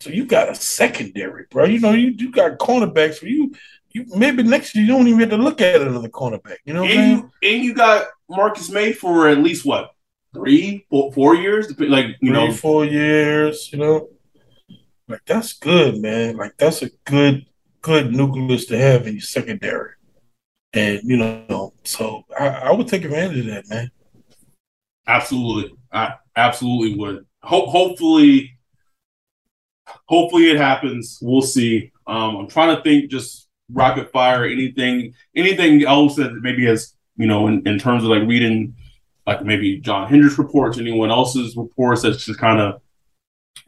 So 0.00 0.10
you 0.10 0.24
got 0.24 0.48
a 0.48 0.54
secondary, 0.54 1.44
bro. 1.50 1.64
You 1.64 1.78
know, 1.78 1.92
you, 1.92 2.14
you 2.16 2.32
got 2.32 2.58
cornerbacks 2.58 3.16
for 3.16 3.26
you 3.26 3.52
you 3.94 4.06
maybe 4.16 4.42
next 4.42 4.74
year 4.74 4.84
you 4.84 4.92
don't 4.92 5.06
even 5.06 5.20
have 5.20 5.30
to 5.30 5.36
look 5.36 5.60
at 5.60 5.80
another 5.80 6.08
cornerback. 6.08 6.56
You 6.64 6.74
know, 6.74 6.84
and 6.84 7.18
you, 7.18 7.30
and 7.42 7.64
you 7.64 7.74
got 7.74 8.08
Marcus 8.28 8.70
Maye 8.70 8.92
for 8.92 9.28
at 9.28 9.38
least 9.38 9.64
what 9.64 9.90
three, 10.34 10.86
four, 10.90 11.12
four 11.12 11.34
years, 11.34 11.78
like 11.78 12.06
you 12.20 12.28
Three, 12.28 12.30
know, 12.30 12.52
four 12.52 12.84
years. 12.84 13.70
You 13.72 13.78
know, 13.78 14.08
like 15.08 15.22
that's 15.26 15.52
good, 15.54 15.98
man. 15.98 16.36
Like 16.36 16.56
that's 16.58 16.82
a 16.82 16.90
good 17.04 17.46
good 17.80 18.14
nucleus 18.14 18.66
to 18.66 18.78
have 18.78 19.06
in 19.06 19.14
your 19.14 19.22
secondary. 19.22 19.92
And 20.72 21.00
you 21.04 21.16
know, 21.18 21.74
so 21.84 22.24
I, 22.38 22.48
I 22.48 22.72
would 22.72 22.88
take 22.88 23.04
advantage 23.04 23.40
of 23.40 23.46
that, 23.46 23.68
man. 23.68 23.90
Absolutely, 25.06 25.76
I 25.92 26.14
absolutely 26.36 26.98
would. 26.98 27.26
Hope, 27.42 27.68
hopefully, 27.68 28.56
hopefully 30.06 30.50
it 30.50 30.56
happens. 30.56 31.18
We'll 31.20 31.42
see. 31.42 31.92
Um, 32.06 32.36
I'm 32.36 32.48
trying 32.48 32.76
to 32.76 32.82
think, 32.82 33.10
just 33.10 33.48
rocket 33.70 34.12
fire, 34.12 34.44
anything, 34.44 35.14
anything 35.34 35.84
else 35.84 36.16
that 36.16 36.32
maybe 36.40 36.64
has, 36.66 36.94
you 37.16 37.26
know, 37.26 37.48
in, 37.48 37.66
in 37.66 37.78
terms 37.78 38.04
of 38.04 38.10
like 38.10 38.26
reading 38.28 38.76
like 39.26 39.44
maybe 39.44 39.78
John 39.78 40.08
Hendricks 40.08 40.38
reports, 40.38 40.78
anyone 40.78 41.10
else's 41.10 41.56
reports 41.56 42.02
that's 42.02 42.24
just 42.24 42.40
kind 42.40 42.60
of 42.60 42.80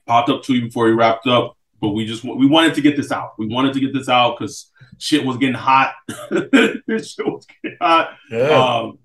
popped 0.07 0.29
up 0.31 0.43
to 0.45 0.55
you 0.55 0.63
before 0.63 0.87
he 0.89 0.93
wrapped 0.93 1.27
up. 1.27 1.57
But 1.81 1.91
we 1.91 2.07
just 2.07 2.25
we 2.25 2.47
wanted 2.47 2.75
to 2.75 2.81
get 2.81 2.97
this 2.97 3.13
out. 3.13 3.33
We 3.39 3.47
wanted 3.47 3.75
to 3.75 3.81
get 3.81 3.93
this 3.93 4.09
out 4.09 4.39
because 4.39 4.71
shit 4.99 5.25
was 5.25 5.37
getting 5.37 5.55
hot. 5.55 5.95
shit 6.31 7.27
was 7.27 7.47
getting 7.63 7.79
hot. 7.81 8.17
Yeah. 8.31 8.49
Um, 8.49 8.99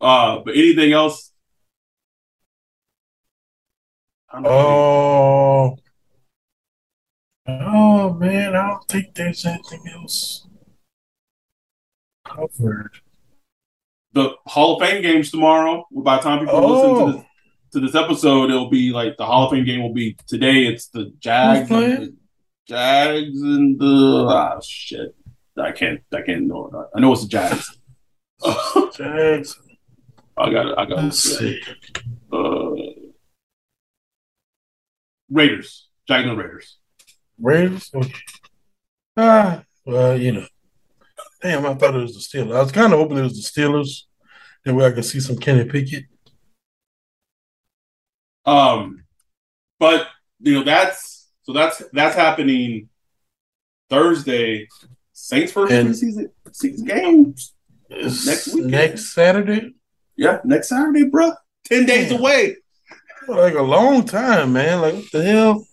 uh, 0.00 0.40
but 0.44 0.54
anything 0.54 0.92
else? 0.92 1.32
Oh, 4.34 5.76
oh 7.48 8.12
man, 8.14 8.54
I 8.54 8.68
don't 8.68 8.88
think 8.88 9.14
there's 9.14 9.46
anything 9.46 9.84
else 9.94 10.46
covered. 12.24 13.00
The 14.16 14.34
Hall 14.46 14.80
of 14.80 14.88
Fame 14.88 15.02
games 15.02 15.30
tomorrow. 15.30 15.86
By 15.92 16.16
the 16.16 16.22
time 16.22 16.38
people 16.38 16.56
oh. 16.56 16.68
listen 16.72 16.88
to 16.88 16.96
oh. 16.96 17.12
this, 17.12 17.24
to 17.74 17.80
this 17.80 17.94
episode, 17.94 18.48
it'll 18.48 18.70
be 18.70 18.90
like 18.90 19.18
the 19.18 19.26
Hall 19.26 19.44
of 19.44 19.50
Fame 19.50 19.66
game 19.66 19.82
will 19.82 19.92
be 19.92 20.16
today. 20.26 20.64
It's 20.64 20.88
the 20.88 21.12
Jags, 21.18 21.70
and 21.70 22.00
the 22.00 22.14
Jags, 22.66 23.42
and 23.42 23.78
the 23.78 24.26
ah 24.26 24.58
shit. 24.64 25.14
I 25.58 25.70
can't. 25.72 26.00
I 26.14 26.22
can't 26.22 26.46
know. 26.46 26.88
I 26.94 27.00
know 27.00 27.12
it's 27.12 27.24
the 27.24 27.28
Jags. 27.28 27.78
Jags. 28.96 29.60
I 30.38 30.50
got. 30.50 30.66
it. 30.66 30.78
I 30.78 30.86
got. 30.86 31.14
See. 31.14 31.60
Uh, 32.32 32.70
Raiders. 35.30 35.88
Jags 36.08 36.26
and 36.26 36.38
Raiders. 36.38 36.78
Raiders. 37.38 37.90
Okay. 37.94 38.14
Ah, 39.18 39.62
well, 39.84 40.18
you 40.18 40.32
know. 40.32 40.46
Damn, 41.46 41.64
I 41.64 41.74
thought 41.74 41.94
it 41.94 41.98
was 41.98 42.12
the 42.14 42.38
Steelers. 42.38 42.56
I 42.56 42.60
was 42.60 42.72
kind 42.72 42.92
of 42.92 42.98
hoping 42.98 43.18
it 43.18 43.22
was 43.22 43.52
the 43.52 43.60
Steelers. 43.60 44.02
That 44.64 44.74
way 44.74 44.84
I 44.84 44.90
could 44.90 45.04
see 45.04 45.20
some 45.20 45.38
Kenny 45.38 45.64
Pickett. 45.64 46.06
Um, 48.44 49.04
but 49.78 50.08
you 50.40 50.54
know 50.54 50.64
that's 50.64 51.28
so 51.42 51.52
that's 51.52 51.84
that's 51.92 52.16
happening 52.16 52.88
Thursday. 53.88 54.66
Saints 55.12 55.52
first 55.52 55.72
and 55.72 55.90
preseason 55.90 56.30
season 56.50 56.84
games 56.84 57.54
next 57.90 58.52
week. 58.52 58.64
Next 58.64 59.14
Saturday. 59.14 59.76
Yeah, 60.16 60.40
next 60.42 60.70
Saturday, 60.70 61.04
bro. 61.04 61.30
Ten 61.64 61.86
days 61.86 62.08
Damn. 62.08 62.18
away. 62.18 62.56
Like 63.28 63.54
a 63.54 63.62
long 63.62 64.04
time, 64.04 64.52
man. 64.52 64.80
Like 64.80 64.94
what 64.94 65.12
the 65.12 65.22
hell? 65.22 65.64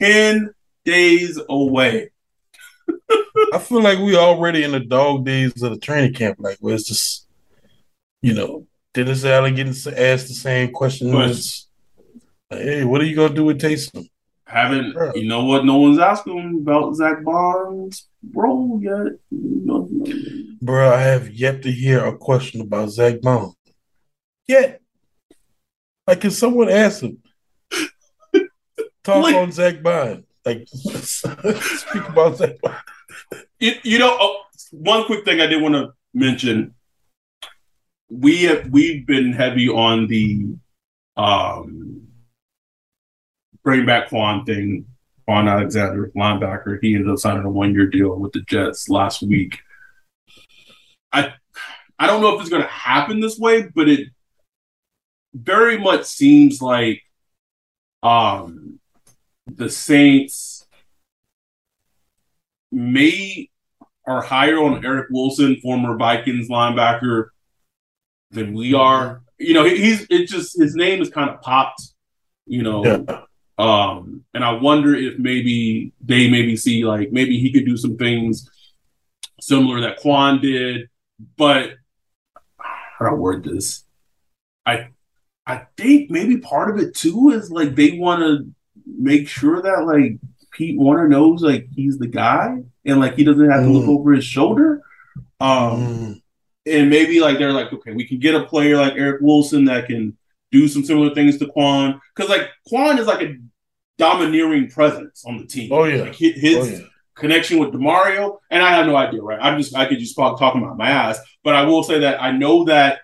Ten 0.00 0.54
days 0.84 1.40
away. 1.48 2.11
I 3.52 3.58
feel 3.58 3.82
like 3.82 3.98
we 3.98 4.16
already 4.16 4.64
in 4.64 4.72
the 4.72 4.80
dog 4.80 5.24
days 5.24 5.62
of 5.62 5.70
the 5.70 5.78
training 5.78 6.14
camp. 6.14 6.38
Like 6.40 6.56
where 6.60 6.74
it's 6.74 6.88
just, 6.88 7.28
you 8.22 8.34
know, 8.34 8.66
Dennis 8.94 9.24
Allen 9.24 9.54
getting 9.54 9.72
asked 9.72 10.28
the 10.28 10.34
same 10.34 10.72
questions 10.72 11.68
hey, 12.58 12.84
what 12.84 13.00
are 13.00 13.04
you 13.04 13.16
gonna 13.16 13.34
do 13.34 13.44
with 13.44 13.60
Taysom? 13.60 14.08
Haven't 14.44 14.92
Bro. 14.92 15.14
you 15.14 15.26
know 15.26 15.44
what? 15.44 15.64
No 15.64 15.78
one's 15.78 15.98
asking 15.98 16.60
about 16.60 16.94
Zach 16.94 17.24
Baun's 17.24 18.08
role 18.34 18.78
yet. 18.82 19.18
Bro, 20.60 20.92
I 20.94 21.00
have 21.00 21.30
yet 21.30 21.62
to 21.62 21.72
hear 21.72 22.04
a 22.04 22.16
question 22.16 22.60
about 22.60 22.90
Zach 22.90 23.20
Baun. 23.22 23.54
Yet, 24.46 24.80
like, 26.06 26.20
can 26.20 26.30
someone 26.30 26.68
ask 26.68 27.02
him? 27.02 27.18
Talk 29.04 29.22
like, 29.24 29.36
on 29.36 29.52
Zach 29.52 29.82
Baun. 29.82 30.24
Like, 30.44 30.68
speak 30.68 32.08
about 32.08 32.38
Baun. 32.60 32.74
You, 33.58 33.72
you 33.82 33.98
know, 33.98 34.16
oh, 34.18 34.42
one 34.70 35.04
quick 35.04 35.24
thing 35.24 35.40
I 35.40 35.46
did 35.46 35.62
want 35.62 35.74
to 35.74 35.92
mention. 36.14 36.74
We 38.10 38.42
have 38.44 38.68
we've 38.68 39.06
been 39.06 39.32
heavy 39.32 39.68
on 39.68 40.06
the 40.06 40.56
um 41.16 42.08
bring 43.62 43.86
back 43.86 44.10
Kwon 44.10 44.44
thing. 44.44 44.86
Kwon 45.28 45.48
Alexander, 45.48 46.10
linebacker, 46.16 46.78
he 46.82 46.94
ended 46.94 47.10
up 47.10 47.18
signing 47.18 47.44
a 47.44 47.50
one 47.50 47.72
year 47.74 47.86
deal 47.86 48.16
with 48.16 48.32
the 48.32 48.40
Jets 48.40 48.88
last 48.88 49.22
week. 49.22 49.60
I 51.12 51.34
I 51.98 52.06
don't 52.06 52.20
know 52.20 52.34
if 52.34 52.40
it's 52.40 52.50
going 52.50 52.62
to 52.62 52.68
happen 52.68 53.20
this 53.20 53.38
way, 53.38 53.68
but 53.74 53.88
it 53.88 54.08
very 55.32 55.78
much 55.78 56.04
seems 56.04 56.60
like 56.60 57.02
um 58.02 58.80
the 59.46 59.70
Saints 59.70 60.61
may 62.72 63.48
are 64.06 64.22
higher 64.22 64.58
on 64.58 64.84
Eric 64.84 65.08
Wilson, 65.10 65.56
former 65.62 65.96
Vikings 65.96 66.48
linebacker, 66.48 67.26
than 68.30 68.52
we 68.54 68.74
are. 68.74 69.22
You 69.38 69.54
know, 69.54 69.64
he's 69.64 70.06
it 70.10 70.26
just 70.26 70.58
his 70.58 70.74
name 70.74 71.00
is 71.00 71.10
kind 71.10 71.30
of 71.30 71.40
popped. 71.40 71.82
You 72.46 72.62
know, 72.62 72.84
yeah. 72.84 73.22
Um, 73.58 74.24
and 74.34 74.44
I 74.44 74.52
wonder 74.52 74.94
if 74.94 75.18
maybe 75.18 75.92
they 76.00 76.28
maybe 76.28 76.56
see 76.56 76.84
like 76.84 77.12
maybe 77.12 77.38
he 77.38 77.52
could 77.52 77.66
do 77.66 77.76
some 77.76 77.96
things 77.96 78.50
similar 79.40 79.80
that 79.82 80.00
Kwon 80.00 80.40
did, 80.40 80.88
but 81.36 81.74
how 82.58 83.06
do 83.06 83.06
I 83.06 83.14
word 83.14 83.44
this? 83.44 83.84
I 84.64 84.88
I 85.46 85.66
think 85.76 86.10
maybe 86.10 86.38
part 86.38 86.70
of 86.70 86.82
it 86.82 86.94
too 86.94 87.30
is 87.30 87.50
like 87.50 87.74
they 87.74 87.98
want 87.98 88.20
to 88.22 88.50
make 88.86 89.28
sure 89.28 89.60
that 89.62 89.84
like 89.84 90.18
Pete 90.52 90.78
Werner 90.78 91.08
knows 91.08 91.42
like 91.42 91.66
he's 91.74 91.98
the 91.98 92.06
guy 92.06 92.58
and 92.84 93.00
like 93.00 93.16
he 93.16 93.24
doesn't 93.24 93.50
have 93.50 93.62
mm. 93.62 93.66
to 93.66 93.70
look 93.70 93.84
mm. 93.84 93.98
over 93.98 94.12
his 94.12 94.24
shoulder. 94.24 94.82
Um, 95.40 95.86
mm. 95.86 96.22
and 96.66 96.90
maybe 96.90 97.20
like 97.20 97.38
they're 97.38 97.52
like, 97.52 97.72
okay, 97.72 97.92
we 97.92 98.06
can 98.06 98.18
get 98.18 98.34
a 98.34 98.44
player 98.44 98.76
like 98.76 98.94
Eric 98.96 99.20
Wilson 99.22 99.64
that 99.64 99.86
can 99.86 100.16
do 100.50 100.68
some 100.68 100.84
similar 100.84 101.14
things 101.14 101.38
to 101.38 101.46
Kwon 101.46 101.98
because 102.14 102.30
like 102.30 102.50
Kwon 102.70 102.98
is 102.98 103.06
like 103.06 103.22
a 103.22 103.36
domineering 103.98 104.68
presence 104.70 105.24
on 105.26 105.38
the 105.38 105.46
team. 105.46 105.72
Oh 105.72 105.84
yeah, 105.84 106.02
like 106.02 106.14
his, 106.14 106.56
oh, 106.56 106.64
yeah. 106.64 106.86
connection 107.14 107.58
with 107.58 107.70
Demario, 107.70 108.38
and 108.50 108.62
I 108.62 108.72
have 108.72 108.86
no 108.86 108.96
idea, 108.96 109.22
right? 109.22 109.38
I'm 109.40 109.58
just 109.58 109.74
I 109.74 109.86
could 109.86 109.98
just 109.98 110.14
talk 110.14 110.38
talking 110.38 110.62
about 110.62 110.76
my 110.76 110.90
ass, 110.90 111.18
but 111.42 111.54
I 111.54 111.64
will 111.64 111.82
say 111.82 112.00
that 112.00 112.22
I 112.22 112.32
know 112.32 112.64
that 112.64 113.00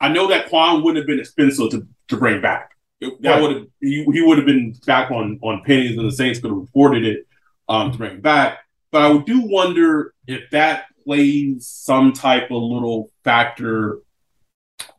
I 0.00 0.08
know 0.08 0.28
that 0.28 0.50
Kwon 0.50 0.82
wouldn't 0.82 0.96
have 0.96 1.06
been 1.06 1.20
expensive 1.20 1.70
to, 1.70 1.86
to 2.08 2.16
bring 2.16 2.40
back. 2.40 2.69
That 3.00 3.16
right. 3.22 3.42
would 3.42 3.56
have 3.56 3.66
he, 3.80 4.04
he 4.12 4.20
would 4.20 4.38
have 4.38 4.46
been 4.46 4.72
back 4.86 5.10
on 5.10 5.38
on 5.42 5.62
pennies, 5.64 5.96
and 5.96 6.06
the 6.06 6.12
Saints 6.12 6.38
could 6.40 6.50
have 6.50 6.58
reported 6.58 7.04
it 7.04 7.26
um, 7.68 7.92
to 7.92 7.98
bring 7.98 8.12
him 8.12 8.20
back. 8.20 8.58
But 8.90 9.02
I 9.02 9.18
do 9.18 9.40
wonder 9.40 10.14
if 10.26 10.50
that 10.50 10.86
plays 11.04 11.66
some 11.66 12.12
type 12.12 12.50
of 12.50 12.62
little 12.62 13.10
factor 13.24 14.00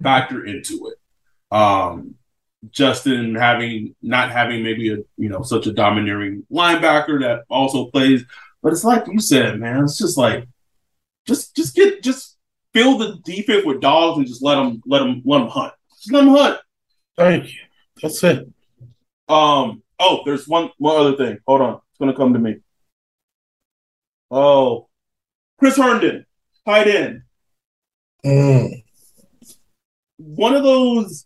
factor 0.01 0.45
into 0.45 0.91
it. 0.91 1.55
Um, 1.55 2.15
Justin 2.69 3.35
having 3.35 3.95
not 4.01 4.31
having 4.31 4.63
maybe 4.63 4.93
a 4.93 4.97
you 5.17 5.29
know 5.29 5.41
such 5.41 5.67
a 5.67 5.73
domineering 5.73 6.45
linebacker 6.51 7.19
that 7.21 7.43
also 7.49 7.85
plays, 7.87 8.23
but 8.61 8.71
it's 8.71 8.83
like 8.83 9.05
you 9.07 9.19
said, 9.19 9.59
man. 9.59 9.83
It's 9.83 9.97
just 9.97 10.17
like 10.17 10.47
just 11.27 11.55
just 11.55 11.75
get 11.75 12.03
just 12.03 12.37
fill 12.73 12.97
the 12.97 13.17
defense 13.23 13.65
with 13.65 13.81
dogs 13.81 14.17
and 14.17 14.27
just 14.27 14.43
let 14.43 14.55
them 14.55 14.81
let 14.85 14.99
them 14.99 15.21
let 15.25 15.39
them 15.39 15.47
hunt. 15.47 15.73
Just 15.97 16.13
let 16.13 16.21
them 16.21 16.29
hunt. 16.29 16.59
Thank 17.17 17.53
you. 17.53 17.59
That's 18.01 18.23
it. 18.23 18.47
Um. 19.29 19.83
Oh, 19.99 20.21
there's 20.25 20.47
one 20.47 20.71
one 20.77 20.97
other 20.97 21.15
thing. 21.15 21.37
Hold 21.47 21.61
on, 21.61 21.73
it's 21.75 21.99
gonna 21.99 22.15
come 22.15 22.33
to 22.33 22.39
me. 22.39 22.57
Oh, 24.29 24.87
Chris 25.59 25.77
Herndon, 25.77 26.25
tight 26.65 26.87
end. 26.87 27.21
Mm 28.25 28.81
one 30.25 30.53
of 30.53 30.63
those 30.63 31.25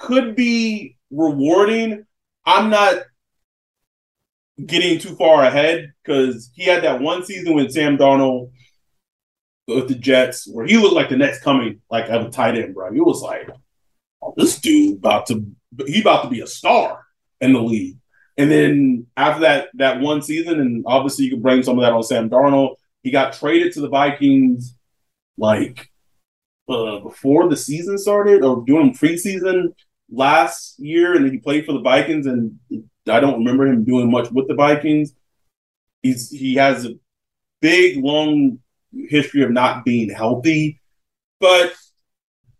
could 0.00 0.36
be 0.36 0.96
rewarding. 1.10 2.04
I'm 2.44 2.70
not 2.70 2.96
getting 4.64 4.98
too 4.98 5.14
far 5.16 5.44
ahead 5.44 5.92
because 6.02 6.50
he 6.54 6.64
had 6.64 6.84
that 6.84 7.00
one 7.00 7.24
season 7.24 7.54
with 7.54 7.72
Sam 7.72 7.96
Darnold 7.96 8.50
with 9.66 9.88
the 9.88 9.94
Jets 9.94 10.46
where 10.46 10.66
he 10.66 10.76
looked 10.76 10.94
like 10.94 11.08
the 11.08 11.16
next 11.16 11.42
coming 11.42 11.80
like 11.90 12.08
of 12.08 12.26
a 12.26 12.30
tight 12.30 12.56
end, 12.56 12.74
bro. 12.74 12.92
He 12.92 13.00
was 13.00 13.22
like, 13.22 13.48
oh, 14.20 14.34
this 14.36 14.58
dude 14.58 14.98
about 14.98 15.26
to 15.26 15.46
he 15.86 16.00
about 16.00 16.24
to 16.24 16.30
be 16.30 16.40
a 16.40 16.46
star 16.46 17.04
in 17.40 17.52
the 17.52 17.62
league. 17.62 17.96
And 18.36 18.50
then 18.50 19.06
after 19.16 19.40
that 19.42 19.68
that 19.74 20.00
one 20.00 20.22
season, 20.22 20.60
and 20.60 20.84
obviously 20.86 21.26
you 21.26 21.32
can 21.32 21.42
bring 21.42 21.62
some 21.62 21.78
of 21.78 21.82
that 21.82 21.92
on 21.92 22.02
Sam 22.02 22.30
Darnold. 22.30 22.76
He 23.02 23.10
got 23.10 23.32
traded 23.32 23.72
to 23.74 23.80
the 23.80 23.88
Vikings 23.88 24.74
like 25.36 25.90
uh, 26.68 27.00
before 27.00 27.48
the 27.48 27.56
season 27.56 27.98
started 27.98 28.44
or 28.44 28.64
doing 28.64 28.94
preseason 28.94 29.74
last 30.10 30.78
year, 30.78 31.14
and 31.14 31.24
then 31.24 31.32
he 31.32 31.38
played 31.38 31.66
for 31.66 31.72
the 31.72 31.80
Vikings. 31.80 32.26
And 32.26 32.58
I 33.08 33.20
don't 33.20 33.38
remember 33.38 33.66
him 33.66 33.84
doing 33.84 34.10
much 34.10 34.30
with 34.30 34.48
the 34.48 34.54
Vikings. 34.54 35.12
He's 36.02 36.30
he 36.30 36.54
has 36.54 36.84
a 36.84 36.94
big 37.60 38.02
long 38.02 38.58
history 39.08 39.42
of 39.42 39.50
not 39.50 39.84
being 39.84 40.10
healthy, 40.10 40.80
but 41.40 41.74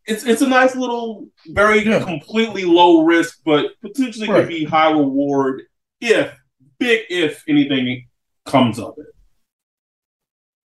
it's 0.07 0.25
it's 0.25 0.43
a 0.43 0.49
nice 0.49 0.75
little, 0.75 1.29
very 1.49 1.85
yeah. 1.85 2.03
completely 2.05 2.65
low 2.65 3.05
risk, 3.05 3.41
but 3.45 3.67
potentially 3.81 4.29
right. 4.29 4.41
could 4.41 4.49
be 4.49 4.65
high 4.65 4.91
reward 4.91 5.63
if 6.01 6.35
big 6.79 7.03
if 7.09 7.45
anything 7.49 8.09
comes 8.45 8.79
of 8.79 8.95
it. 8.99 9.07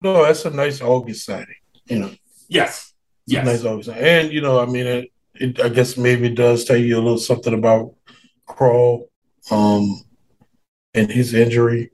No, 0.01 0.23
that's 0.23 0.45
a 0.45 0.49
nice 0.51 0.81
August 0.81 1.25
signing. 1.25 1.47
You 1.85 1.99
know. 1.99 2.11
Yes. 2.47 2.93
Yes. 3.25 3.45
Nice 3.45 3.63
August, 3.63 3.89
and 3.89 4.31
you 4.31 4.41
know, 4.41 4.59
I 4.59 4.65
mean, 4.65 4.85
it, 4.85 5.11
it, 5.35 5.59
I 5.61 5.69
guess 5.69 5.97
maybe 5.97 6.27
it 6.27 6.35
does 6.35 6.65
tell 6.65 6.75
you 6.75 6.95
a 6.95 7.01
little 7.01 7.17
something 7.17 7.53
about 7.53 7.95
Krull, 8.47 9.05
um, 9.49 10.03
and 10.93 11.09
his 11.09 11.33
injury. 11.33 11.92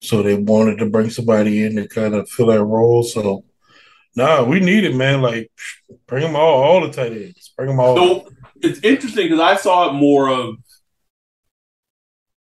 So 0.00 0.22
they 0.22 0.34
wanted 0.34 0.78
to 0.78 0.86
bring 0.86 1.10
somebody 1.10 1.64
in 1.64 1.76
to 1.76 1.86
kind 1.86 2.14
of 2.14 2.28
fill 2.28 2.46
that 2.46 2.64
role. 2.64 3.02
So, 3.02 3.44
nah, 4.16 4.42
we 4.42 4.60
need 4.60 4.84
it, 4.84 4.94
man. 4.94 5.20
Like, 5.20 5.50
bring 6.06 6.22
them 6.22 6.36
all, 6.36 6.62
all 6.62 6.80
the 6.80 6.92
tight 6.92 7.12
ends. 7.12 7.52
Bring 7.56 7.68
them 7.68 7.80
all. 7.80 7.96
So 7.96 8.28
it's 8.62 8.80
interesting 8.80 9.26
because 9.26 9.40
I 9.40 9.56
saw 9.56 9.90
it 9.90 9.94
more 9.94 10.28
of. 10.28 10.56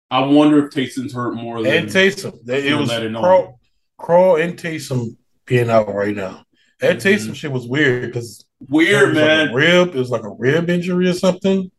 I 0.10 0.20
wonder 0.26 0.66
if 0.66 0.74
Taysom's 0.74 1.14
hurt 1.14 1.36
more 1.36 1.64
than 1.64 1.74
and 1.74 1.88
Taysom. 1.88 2.48
It 2.48 2.78
was 2.78 2.90
Krull, 2.90 3.56
Krull 3.98 4.44
and 4.44 4.58
Taysom 4.58 5.16
being 5.46 5.70
out 5.70 5.94
right 5.94 6.16
now. 6.16 6.46
That 6.82 6.98
mm-hmm. 6.98 7.08
Taysom 7.08 7.36
shit 7.36 7.52
was 7.52 7.66
weird 7.68 8.08
because 8.08 8.46
weird 8.68 9.14
man. 9.14 9.48
Like 9.48 9.56
rib. 9.56 9.88
It 9.90 10.00
was 10.00 10.10
like 10.10 10.24
a 10.24 10.30
rib 10.30 10.70
injury 10.70 11.08
or 11.08 11.14
something. 11.14 11.72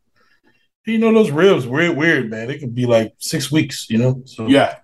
You 0.85 0.97
know 0.97 1.13
those 1.13 1.31
ribs 1.31 1.67
weird, 1.67 1.95
weird 1.95 2.29
man. 2.29 2.49
It 2.49 2.59
could 2.59 2.73
be 2.73 2.85
like 2.85 3.13
six 3.19 3.51
weeks. 3.51 3.87
You 3.89 3.99
know. 3.99 4.23
So 4.25 4.47
yeah. 4.47 4.77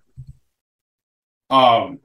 Um, 1.49 1.99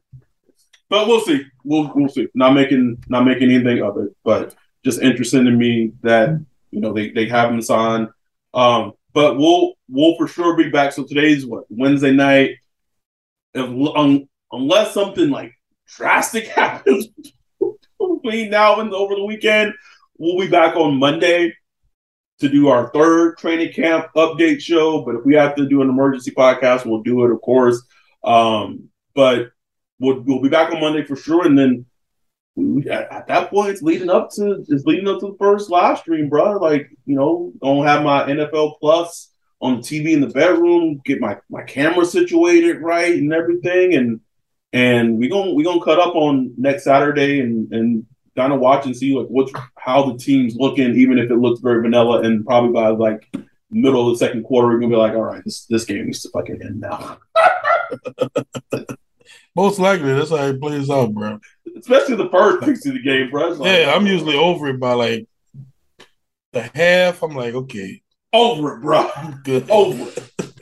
but 0.88 1.06
we'll 1.06 1.20
see. 1.20 1.42
We'll 1.64 1.90
we'll 1.94 2.08
see. 2.08 2.28
Not 2.34 2.54
making 2.54 3.02
not 3.08 3.24
making 3.24 3.50
anything 3.50 3.82
of 3.82 3.98
it, 3.98 4.14
but 4.24 4.54
just 4.84 5.00
interesting 5.00 5.44
to 5.44 5.50
me 5.50 5.92
that 6.02 6.38
you 6.70 6.80
know 6.80 6.92
they 6.92 7.10
they 7.10 7.26
have 7.28 7.50
him 7.50 7.62
signed. 7.62 8.08
Um, 8.52 8.92
but 9.12 9.36
we'll 9.36 9.74
we'll 9.88 10.16
for 10.16 10.28
sure 10.28 10.56
be 10.56 10.70
back. 10.70 10.92
So 10.92 11.04
today's 11.04 11.46
what 11.46 11.64
Wednesday 11.68 12.12
night. 12.12 12.56
If, 13.54 13.68
um, 13.96 14.28
unless 14.52 14.92
something 14.92 15.30
like 15.30 15.52
drastic 15.86 16.46
happens 16.48 17.08
between 17.98 18.50
now 18.50 18.80
and 18.80 18.92
over 18.92 19.14
the 19.14 19.24
weekend, 19.24 19.72
we'll 20.18 20.44
be 20.44 20.50
back 20.50 20.76
on 20.76 20.98
Monday 20.98 21.54
to 22.40 22.48
do 22.48 22.68
our 22.68 22.90
third 22.92 23.38
training 23.38 23.72
camp 23.72 24.08
update 24.16 24.60
show. 24.60 25.02
But 25.04 25.16
if 25.16 25.24
we 25.24 25.34
have 25.34 25.54
to 25.56 25.68
do 25.68 25.82
an 25.82 25.88
emergency 25.88 26.32
podcast, 26.32 26.84
we'll 26.84 27.02
do 27.02 27.24
it, 27.24 27.30
of 27.30 27.40
course. 27.40 27.82
Um, 28.24 28.90
but 29.14 29.50
we'll, 29.98 30.20
we'll 30.20 30.42
be 30.42 30.48
back 30.48 30.72
on 30.72 30.80
Monday 30.80 31.04
for 31.04 31.16
sure. 31.16 31.46
And 31.46 31.58
then 31.58 31.86
we, 32.56 32.88
at, 32.88 33.10
at, 33.12 33.26
that 33.28 33.50
point, 33.50 33.70
it's 33.70 33.82
leading 33.82 34.10
up 34.10 34.30
to 34.32 34.64
it's 34.68 34.84
leading 34.84 35.08
up 35.08 35.20
to 35.20 35.28
the 35.28 35.36
first 35.38 35.70
live 35.70 35.98
stream, 35.98 36.28
bro. 36.28 36.52
Like 36.58 36.88
you 37.04 37.16
know, 37.16 37.52
gonna 37.60 37.88
have 37.88 38.04
my 38.04 38.24
NFL 38.24 38.78
Plus 38.78 39.32
on 39.60 39.76
the 39.76 39.82
TV 39.82 40.12
in 40.12 40.20
the 40.20 40.28
bedroom, 40.28 41.00
get 41.04 41.20
my 41.20 41.38
my 41.50 41.62
camera 41.62 42.04
situated 42.04 42.80
right 42.80 43.14
and 43.14 43.32
everything, 43.32 43.94
and 43.94 44.20
and 44.72 45.18
we 45.18 45.28
gonna 45.28 45.52
we 45.52 45.64
gonna 45.64 45.84
cut 45.84 45.98
up 45.98 46.14
on 46.14 46.54
next 46.56 46.84
Saturday 46.84 47.40
and 47.40 47.72
and 47.72 48.06
kind 48.36 48.52
of 48.52 48.60
watch 48.60 48.86
and 48.86 48.96
see 48.96 49.16
like 49.16 49.26
what's 49.28 49.52
how 49.76 50.10
the 50.10 50.18
team's 50.18 50.54
looking, 50.56 50.94
even 50.94 51.18
if 51.18 51.30
it 51.30 51.36
looks 51.36 51.60
very 51.60 51.82
vanilla, 51.82 52.22
and 52.22 52.46
probably 52.46 52.72
by 52.72 52.88
like 52.88 53.28
middle 53.74 54.08
of 54.08 54.18
the 54.18 54.24
second 54.24 54.44
quarter, 54.44 54.68
we're 54.68 54.78
gonna 54.78 54.90
be 54.90 54.96
like, 54.96 55.14
all 55.14 55.22
right, 55.22 55.44
this 55.44 55.66
this 55.66 55.84
game 55.84 56.06
needs 56.06 56.22
to 56.22 56.30
fucking 56.30 56.60
end 56.62 56.80
now. 56.80 57.18
Most 59.56 59.78
likely, 59.78 60.12
that's 60.12 60.30
how 60.30 60.36
it 60.36 60.60
plays 60.60 60.90
out, 60.90 61.12
bro. 61.14 61.38
Especially 61.78 62.16
the 62.16 62.30
first 62.30 62.64
piece 62.64 62.86
of 62.86 62.94
the 62.94 63.02
game, 63.02 63.30
bro. 63.30 63.50
Like, 63.50 63.70
yeah, 63.70 63.92
I'm 63.94 64.06
usually 64.06 64.36
over 64.36 64.68
it 64.68 64.80
by 64.80 64.94
like 64.94 65.28
the 66.52 66.62
half. 66.74 67.22
I'm 67.22 67.36
like, 67.36 67.54
okay, 67.54 68.02
over 68.34 68.74
it, 68.74 68.80
bro. 68.80 69.10
Good. 69.44 69.66
Over 69.70 70.10
it. 70.10 70.52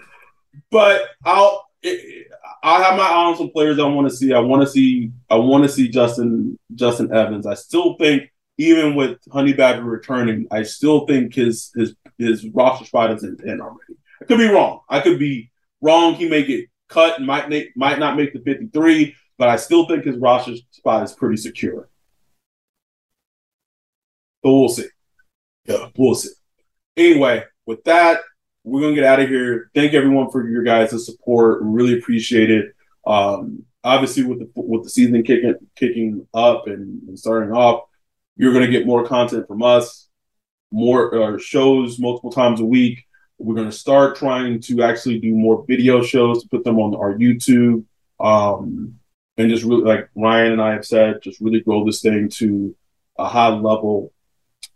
But 0.70 1.08
I'll. 1.24 1.68
It, 1.82 2.28
I 2.62 2.80
have 2.82 2.96
my 2.96 3.02
eye 3.02 3.24
on 3.24 3.36
some 3.36 3.50
players 3.50 3.80
I 3.80 3.86
want 3.86 4.08
to 4.08 4.14
see. 4.14 4.32
I 4.32 4.38
want 4.38 4.62
to 4.62 4.68
see. 4.68 5.10
I 5.28 5.36
want 5.36 5.64
to 5.64 5.68
see 5.68 5.88
Justin 5.88 6.58
Justin 6.74 7.12
Evans. 7.12 7.46
I 7.46 7.54
still 7.54 7.96
think, 7.96 8.30
even 8.62 8.94
with 8.94 9.18
Honey 9.32 9.52
Badger 9.52 9.84
returning, 9.84 10.46
I 10.50 10.62
still 10.62 11.06
think 11.06 11.34
his 11.34 11.70
his 11.74 11.94
his 12.18 12.46
roster 12.48 12.84
spot 12.84 13.12
is 13.12 13.24
in 13.24 13.36
ten 13.36 13.60
already. 13.60 13.94
I 14.20 14.24
could 14.24 14.38
be 14.38 14.48
wrong. 14.48 14.80
I 14.88 15.00
could 15.00 15.18
be 15.18 15.50
wrong. 15.80 16.14
He 16.14 16.28
may 16.28 16.44
get 16.44 16.66
cut 16.88 17.18
and 17.18 17.26
might 17.26 17.48
make, 17.48 17.76
might 17.76 17.98
not 17.98 18.16
make 18.16 18.32
the 18.32 18.40
53, 18.40 19.14
but 19.38 19.48
I 19.48 19.56
still 19.56 19.86
think 19.86 20.04
his 20.04 20.16
roster 20.18 20.54
spot 20.70 21.02
is 21.02 21.12
pretty 21.12 21.36
secure. 21.36 21.88
But 24.42 24.52
we'll 24.52 24.68
see. 24.68 24.88
Yeah, 25.64 25.88
we'll 25.96 26.14
see. 26.14 26.30
Anyway, 26.96 27.44
with 27.66 27.82
that, 27.84 28.20
we're 28.64 28.80
gonna 28.80 28.94
get 28.94 29.04
out 29.04 29.20
of 29.20 29.28
here. 29.28 29.70
Thank 29.74 29.94
everyone 29.94 30.30
for 30.30 30.48
your 30.48 30.62
guys' 30.62 31.04
support. 31.04 31.60
Really 31.62 31.98
appreciate 31.98 32.50
it. 32.50 32.74
Um, 33.06 33.64
obviously, 33.82 34.24
with 34.24 34.40
the 34.40 34.50
with 34.54 34.84
the 34.84 34.90
season 34.90 35.22
kicking 35.22 35.54
kicking 35.76 36.26
up 36.34 36.66
and, 36.66 37.02
and 37.08 37.18
starting 37.18 37.52
off, 37.52 37.84
you're 38.36 38.52
gonna 38.52 38.70
get 38.70 38.86
more 38.86 39.04
content 39.04 39.46
from 39.46 39.62
us, 39.62 40.08
more 40.72 41.34
uh, 41.34 41.38
shows 41.38 41.98
multiple 41.98 42.32
times 42.32 42.60
a 42.60 42.64
week. 42.64 43.04
We're 43.38 43.54
going 43.54 43.70
to 43.70 43.76
start 43.76 44.16
trying 44.16 44.60
to 44.62 44.82
actually 44.82 45.18
do 45.18 45.34
more 45.34 45.64
video 45.66 46.02
shows 46.02 46.42
to 46.42 46.48
put 46.48 46.64
them 46.64 46.78
on 46.78 46.94
our 46.94 47.14
YouTube. 47.14 47.84
Um, 48.20 48.98
and 49.36 49.50
just 49.50 49.64
really, 49.64 49.82
like 49.82 50.08
Ryan 50.14 50.52
and 50.52 50.62
I 50.62 50.72
have 50.72 50.86
said, 50.86 51.22
just 51.22 51.40
really 51.40 51.60
grow 51.60 51.84
this 51.84 52.00
thing 52.00 52.28
to 52.34 52.74
a 53.18 53.28
high 53.28 53.48
level 53.48 54.12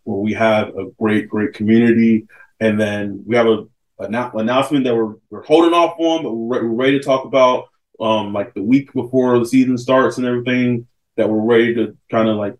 where 0.04 0.18
we 0.18 0.32
have 0.34 0.68
a 0.76 0.90
great, 0.98 1.28
great 1.28 1.54
community. 1.54 2.26
And 2.58 2.80
then 2.80 3.22
we 3.26 3.36
have 3.36 3.46
a, 3.46 3.66
an 4.00 4.14
announcement 4.14 4.84
that 4.84 4.96
we're, 4.96 5.14
we're 5.30 5.44
holding 5.44 5.72
off 5.72 5.94
on, 5.98 6.24
but 6.24 6.32
we're, 6.32 6.64
we're 6.64 6.74
ready 6.74 6.98
to 6.98 7.04
talk 7.04 7.24
about 7.24 7.68
um, 8.00 8.32
like 8.32 8.52
the 8.54 8.62
week 8.62 8.92
before 8.92 9.38
the 9.38 9.46
season 9.46 9.78
starts 9.78 10.18
and 10.18 10.26
everything 10.26 10.86
that 11.16 11.28
we're 11.28 11.40
ready 11.40 11.74
to 11.74 11.96
kind 12.10 12.28
of 12.28 12.36
like 12.36 12.56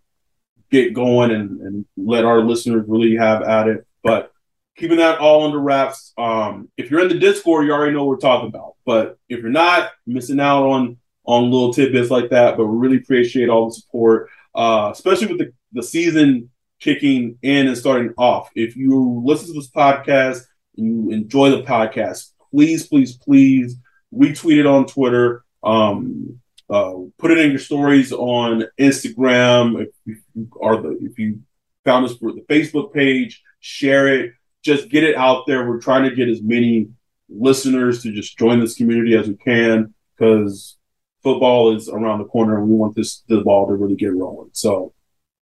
get 0.71 0.95
going 0.95 1.31
and, 1.31 1.61
and 1.61 1.87
let 1.97 2.25
our 2.25 2.41
listeners 2.41 2.85
really 2.89 3.17
have 3.17 3.43
at 3.43 3.69
it. 3.69 3.87
But 4.03 4.33
keeping 4.77 4.99
that 4.99 5.19
all 5.19 5.45
under 5.45 5.59
wraps. 5.59 6.13
Um, 6.19 6.71
if 6.77 6.91
you're 6.91 7.01
in 7.01 7.09
the 7.09 7.19
Discord, 7.19 7.67
you 7.67 7.73
already 7.73 7.93
know 7.93 8.05
what 8.05 8.17
we're 8.17 8.17
talking 8.19 8.49
about. 8.49 8.75
But 8.85 9.19
if 9.29 9.41
you're 9.41 9.51
not, 9.51 9.91
missing 10.07 10.41
out 10.41 10.67
on 10.67 10.99
on 11.25 11.51
little 11.51 11.73
tidbits 11.73 12.11
like 12.11 12.31
that. 12.31 12.57
But 12.57 12.67
we 12.67 12.77
really 12.77 12.99
appreciate 12.99 13.49
all 13.49 13.69
the 13.69 13.75
support, 13.75 14.29
uh, 14.55 14.91
especially 14.93 15.27
with 15.29 15.39
the, 15.39 15.53
the 15.73 15.83
season 15.83 16.51
kicking 16.79 17.39
in 17.43 17.67
and 17.67 17.77
starting 17.77 18.13
off. 18.17 18.51
If 18.55 18.77
you 18.77 19.23
listen 19.25 19.49
to 19.49 19.55
this 19.55 19.71
podcast 19.71 20.43
and 20.77 20.87
you 20.87 21.11
enjoy 21.11 21.51
the 21.51 21.63
podcast, 21.63 22.31
please, 22.51 22.87
please, 22.87 23.17
please 23.17 23.77
retweet 24.15 24.59
it 24.59 24.67
on 24.67 24.87
Twitter. 24.87 25.45
Um, 25.63 26.41
uh, 26.69 26.95
put 27.19 27.31
it 27.31 27.39
in 27.39 27.51
your 27.51 27.61
stories 27.61 28.13
on 28.13 28.65
Instagram. 28.79 29.87
If 30.07 30.19
you 30.35 30.51
are 30.61 30.81
the 30.81 30.99
if 31.03 31.19
you 31.19 31.41
found 31.85 32.05
us 32.07 32.17
for 32.17 32.33
the 32.33 32.43
Facebook 32.43 32.93
page, 32.93 33.43
share 33.61 34.09
it 34.09 34.33
just 34.67 34.89
get 34.89 35.05
it 35.05 35.15
out 35.15 35.47
there. 35.47 35.67
We're 35.67 35.81
trying 35.81 36.11
to 36.11 36.15
get 36.15 36.29
as 36.29 36.43
many 36.43 36.89
listeners 37.29 38.03
to 38.03 38.13
just 38.13 38.37
join 38.37 38.59
this 38.59 38.75
community 38.75 39.17
as 39.17 39.29
we 39.29 39.37
can 39.37 39.95
because 40.15 40.77
football 41.23 41.75
is 41.75 41.89
around 41.89 42.19
the 42.19 42.25
corner 42.25 42.59
and 42.59 42.69
we 42.69 42.75
want 42.75 42.97
this 42.97 43.23
the 43.29 43.41
ball 43.43 43.69
to 43.69 43.75
really 43.75 43.95
get 43.95 44.13
rolling. 44.13 44.51
So 44.53 44.93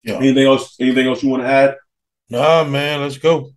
yeah. 0.02 0.16
anything 0.16 0.46
else 0.46 0.76
anything 0.78 1.06
else 1.06 1.22
you 1.22 1.30
want 1.30 1.42
to 1.42 1.48
add? 1.48 1.76
Nah 2.28 2.64
man, 2.64 3.00
let's 3.00 3.16
go. 3.16 3.50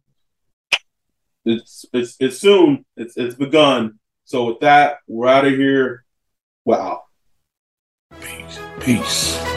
It's 1.43 1.85
it's 1.91 2.15
it's 2.19 2.39
soon. 2.39 2.85
It's 2.95 3.17
it's 3.17 3.35
begun. 3.35 3.99
So 4.23 4.45
with 4.45 4.61
that, 4.61 4.99
we're 5.07 5.27
out 5.27 5.45
of 5.45 5.53
here. 5.53 6.05
Wow. 6.63 7.03
Peace. 8.11 8.59
Peace. 8.79 9.56